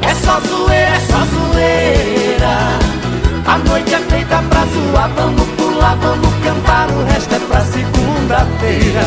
[0.00, 2.78] É só zoeira, é só zoeira.
[3.44, 9.02] A noite é feita pra zoar, vamos pular, vamos cantar, o resto é pra segunda-feira.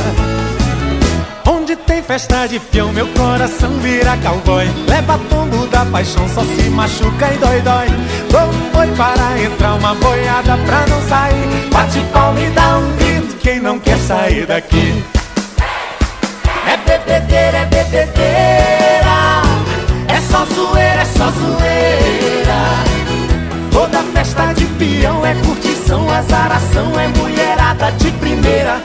[1.48, 4.70] Onde tem festa de peão, meu coração vira cowboy.
[4.88, 7.88] Leva tombo da paixão, só se machuca e dói, dói.
[8.30, 11.68] Dou um oi para entrar, uma boiada pra não sair.
[11.72, 15.04] Bate palma e dá um grito, quem não quer sair daqui.
[17.08, 19.42] Bebedeira, é bebedeira.
[20.10, 22.60] É só zoeira, é só zoeira.
[23.72, 28.82] Toda festa de peão é curtição, azaração, é mulherada de primeira.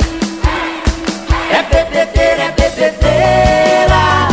[1.51, 4.29] É bebedeira, é bebedeira.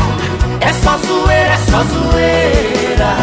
[0.61, 3.15] É só zoeira, é só zoeira.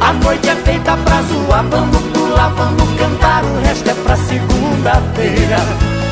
[0.00, 6.05] A noite é feita pra zoar, vamos pular, vamos cantar, o resto é pra segunda-feira.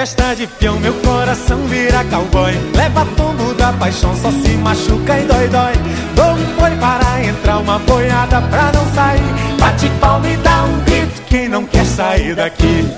[0.00, 2.54] Festa de peão, meu coração vira cowboy.
[2.74, 5.74] Leva tombo da paixão, só se machuca e dói, dói.
[6.14, 9.20] Dou um oi para entrar, uma boiada pra não sair.
[9.58, 12.90] Bate palma e dá um grito, quem não quer sair daqui.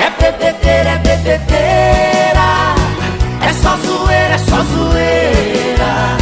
[0.00, 2.46] É bebedeira, é bebedeira.
[3.40, 6.16] É só zoeira, é só zoeira.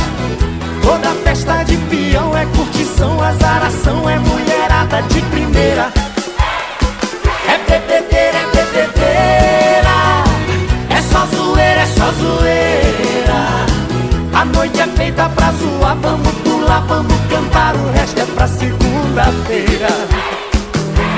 [0.82, 6.03] Toda festa de peão é curtição, azaração, é mulherada de primeira.
[12.24, 13.40] Zoeira.
[14.32, 19.88] A noite é feita pra zoar, vamos pular, vamos cantar, o resto é pra segunda-feira.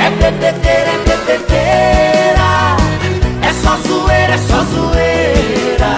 [0.04, 2.48] É bebedeira, é bebedeira.
[3.42, 5.92] É só zoeira, é só zoeira.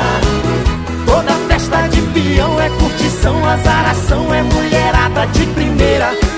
[1.07, 6.38] Toda festa de peão é curtição, azaração, é mulherada de primeira.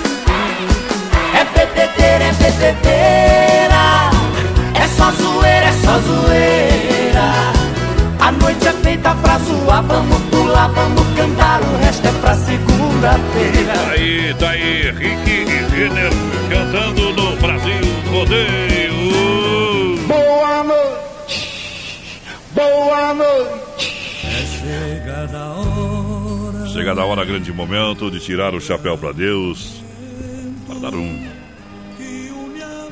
[12.31, 13.73] Pra segunda-feira.
[13.73, 16.11] Tá aí, tá aí, Rick e Renner
[16.49, 17.81] cantando no Brasil
[18.13, 20.07] Rodeio.
[20.07, 23.95] Boa noite, boa noite.
[24.25, 26.67] É chegada a hora.
[26.69, 29.83] Chegada a hora, grande momento de tirar o chapéu pra Deus,
[30.67, 31.31] para dar um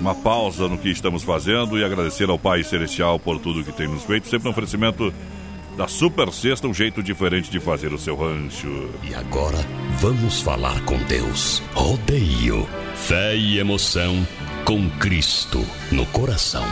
[0.00, 3.88] uma pausa no que estamos fazendo e agradecer ao Pai Celestial por tudo que tem
[3.88, 5.12] nos feito, sempre um oferecimento
[5.78, 8.90] da Super Sexta, um jeito diferente de fazer o seu rancho.
[9.04, 9.58] E agora
[10.00, 11.62] vamos falar com Deus.
[11.72, 14.26] Rodeio, fé e emoção
[14.64, 16.64] com Cristo no coração.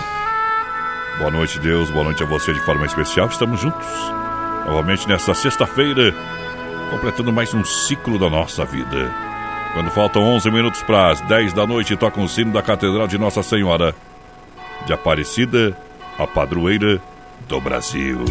[1.19, 1.89] Boa noite, Deus.
[1.89, 3.29] Boa noite a você de forma especial.
[3.29, 3.87] Estamos juntos
[4.67, 6.13] novamente nesta sexta-feira,
[6.91, 9.15] completando mais um ciclo da nossa vida.
[9.73, 13.19] Quando faltam 11 minutos para as 10 da noite, toca um sino da Catedral de
[13.19, 13.95] Nossa Senhora
[14.85, 15.79] de Aparecida,
[16.19, 17.01] a padroeira
[17.49, 18.25] do Brasil.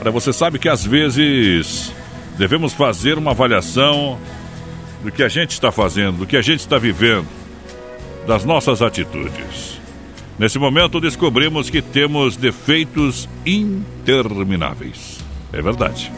[0.00, 1.92] Olha, você sabe que às vezes
[2.36, 4.18] devemos fazer uma avaliação
[5.02, 7.26] do que a gente está fazendo, do que a gente está vivendo,
[8.26, 9.80] das nossas atitudes.
[10.38, 15.18] Nesse momento descobrimos que temos defeitos intermináveis.
[15.52, 16.12] É verdade.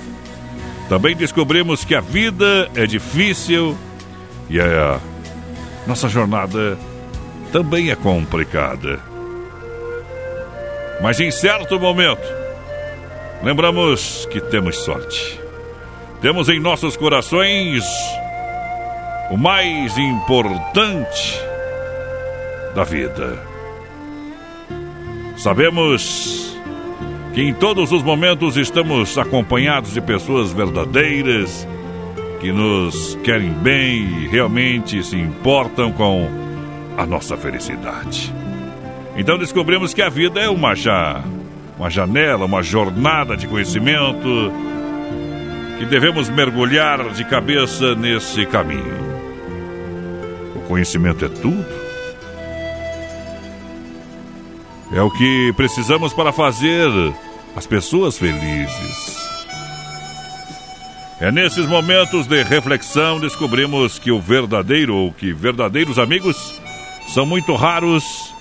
[0.88, 3.76] Também descobrimos que a vida é difícil
[4.50, 5.00] e a
[5.86, 6.76] nossa jornada
[7.50, 9.00] também é complicada.
[11.00, 12.39] Mas em certo momento,
[13.42, 15.40] lembramos que temos sorte.
[16.20, 17.84] Temos em nossos corações
[19.30, 21.40] o mais importante
[22.74, 23.38] da vida.
[25.36, 26.58] Sabemos
[27.32, 31.66] que em todos os momentos estamos acompanhados de pessoas verdadeiras
[32.40, 36.28] que nos querem bem e realmente se importam com
[36.96, 38.34] a nossa felicidade.
[39.16, 41.22] Então descobrimos que a vida é uma já
[41.80, 44.52] uma janela, uma jornada de conhecimento
[45.78, 49.00] que devemos mergulhar de cabeça nesse caminho.
[50.56, 51.64] O conhecimento é tudo.
[54.92, 56.86] É o que precisamos para fazer
[57.56, 59.30] as pessoas felizes.
[61.18, 66.60] É nesses momentos de reflexão descobrimos que o verdadeiro ou que verdadeiros amigos
[67.14, 68.34] são muito raros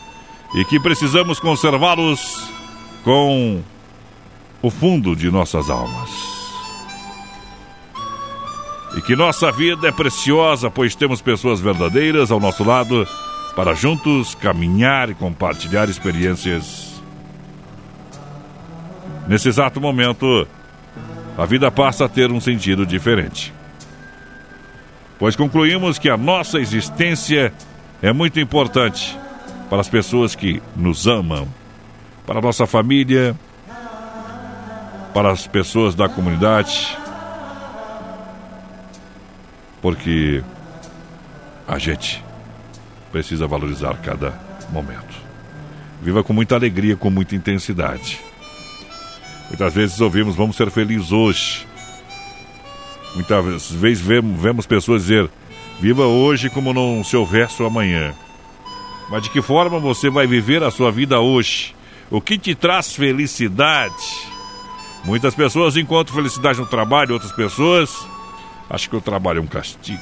[0.56, 2.59] e que precisamos conservá-los
[3.10, 3.64] com
[4.62, 6.12] o fundo de nossas almas.
[8.96, 13.08] E que nossa vida é preciosa, pois temos pessoas verdadeiras ao nosso lado
[13.56, 17.02] para juntos caminhar e compartilhar experiências.
[19.28, 20.48] Nesse exato momento,
[21.36, 23.52] a vida passa a ter um sentido diferente.
[25.18, 27.52] Pois concluímos que a nossa existência
[28.04, 29.18] é muito importante
[29.68, 31.48] para as pessoas que nos amam,
[32.30, 33.36] para a nossa família,
[35.16, 36.96] para as pessoas da comunidade,
[39.82, 40.44] porque
[41.68, 42.24] a gente
[43.12, 44.40] precisa valorizar cada
[44.70, 45.16] momento.
[46.04, 48.20] Viva com muita alegria, com muita intensidade.
[49.48, 51.66] Muitas vezes ouvimos, vamos ser felizes hoje.
[53.16, 55.28] Muitas vezes vemos, vemos pessoas dizer,
[55.80, 58.14] viva hoje como não se houvesse o amanhã.
[59.10, 61.79] Mas de que forma você vai viver a sua vida hoje?
[62.12, 63.94] O que te traz felicidade?
[65.06, 67.96] Muitas pessoas encontram felicidade no trabalho, outras pessoas
[68.68, 70.02] acham que o trabalho é um castigo.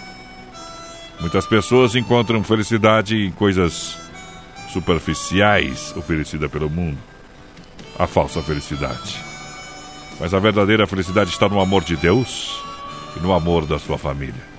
[1.19, 3.97] Muitas pessoas encontram felicidade em coisas
[4.71, 6.97] superficiais oferecidas pelo mundo.
[7.99, 9.19] A falsa felicidade.
[10.19, 12.63] Mas a verdadeira felicidade está no amor de Deus
[13.15, 14.57] e no amor da sua família.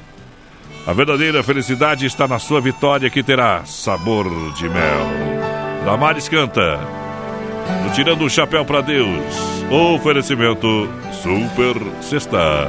[0.87, 5.07] A verdadeira felicidade está na sua vitória que terá sabor de mel.
[5.85, 7.08] Damares canta.
[7.95, 9.35] Tirando o Chapéu para Deus.
[9.71, 12.69] Oferecimento Super Sexta.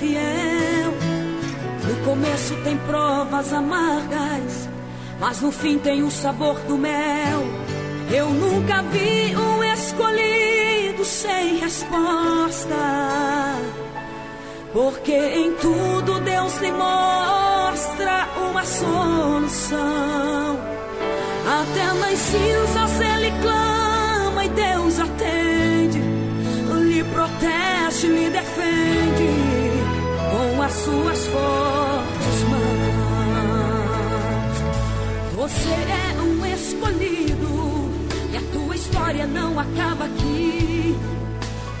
[0.00, 0.92] Fiel.
[1.86, 4.68] No começo tem provas amargas,
[5.20, 7.42] mas no fim tem o sabor do mel.
[8.10, 12.74] Eu nunca vi um escolhido sem resposta,
[14.72, 20.58] porque em tudo Deus lhe mostra uma solução.
[21.60, 26.00] Até nas cinzas ele clama e Deus atende,
[26.88, 29.49] lhe protege, lhe defende
[30.70, 33.00] com as suas fortes mãos.
[35.36, 37.90] Você é um escolhido
[38.32, 40.96] e a tua história não acaba aqui.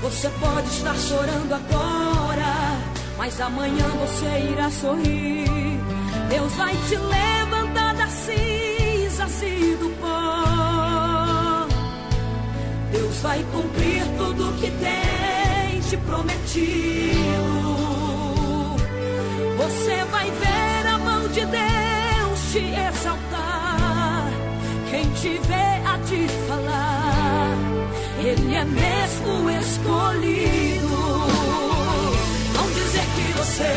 [0.02, 2.78] Você pode estar chorando agora,
[3.16, 5.80] mas amanhã você irá sorrir.
[6.28, 11.66] Deus vai te levantar das cinzas e do pó.
[12.90, 17.79] Deus vai cumprir tudo que tem te prometido.
[19.70, 24.28] Você vai ver a mão de Deus te exaltar.
[24.90, 27.54] Quem te vê a te falar,
[28.18, 30.88] Ele é mesmo escolhido.
[32.52, 33.72] Vão dizer que você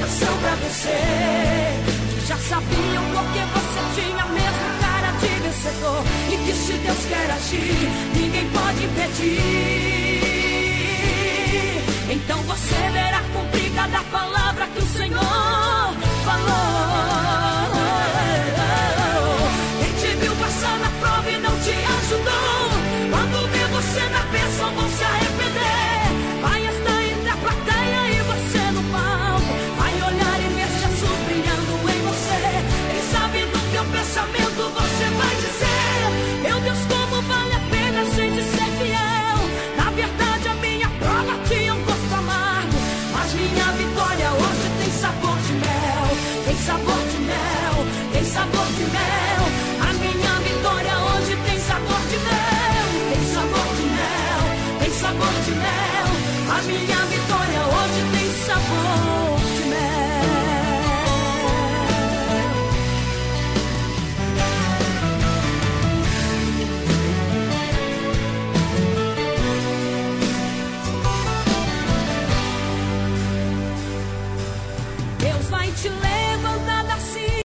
[0.00, 1.78] nasceu pra vencer.
[2.12, 6.02] Que já sabiam porque você tinha mesmo cara de vencedor.
[6.28, 10.29] E que se Deus quer agir, ninguém pode impedir.
[12.30, 15.79] Então você verá cumprida da palavra que o Senhor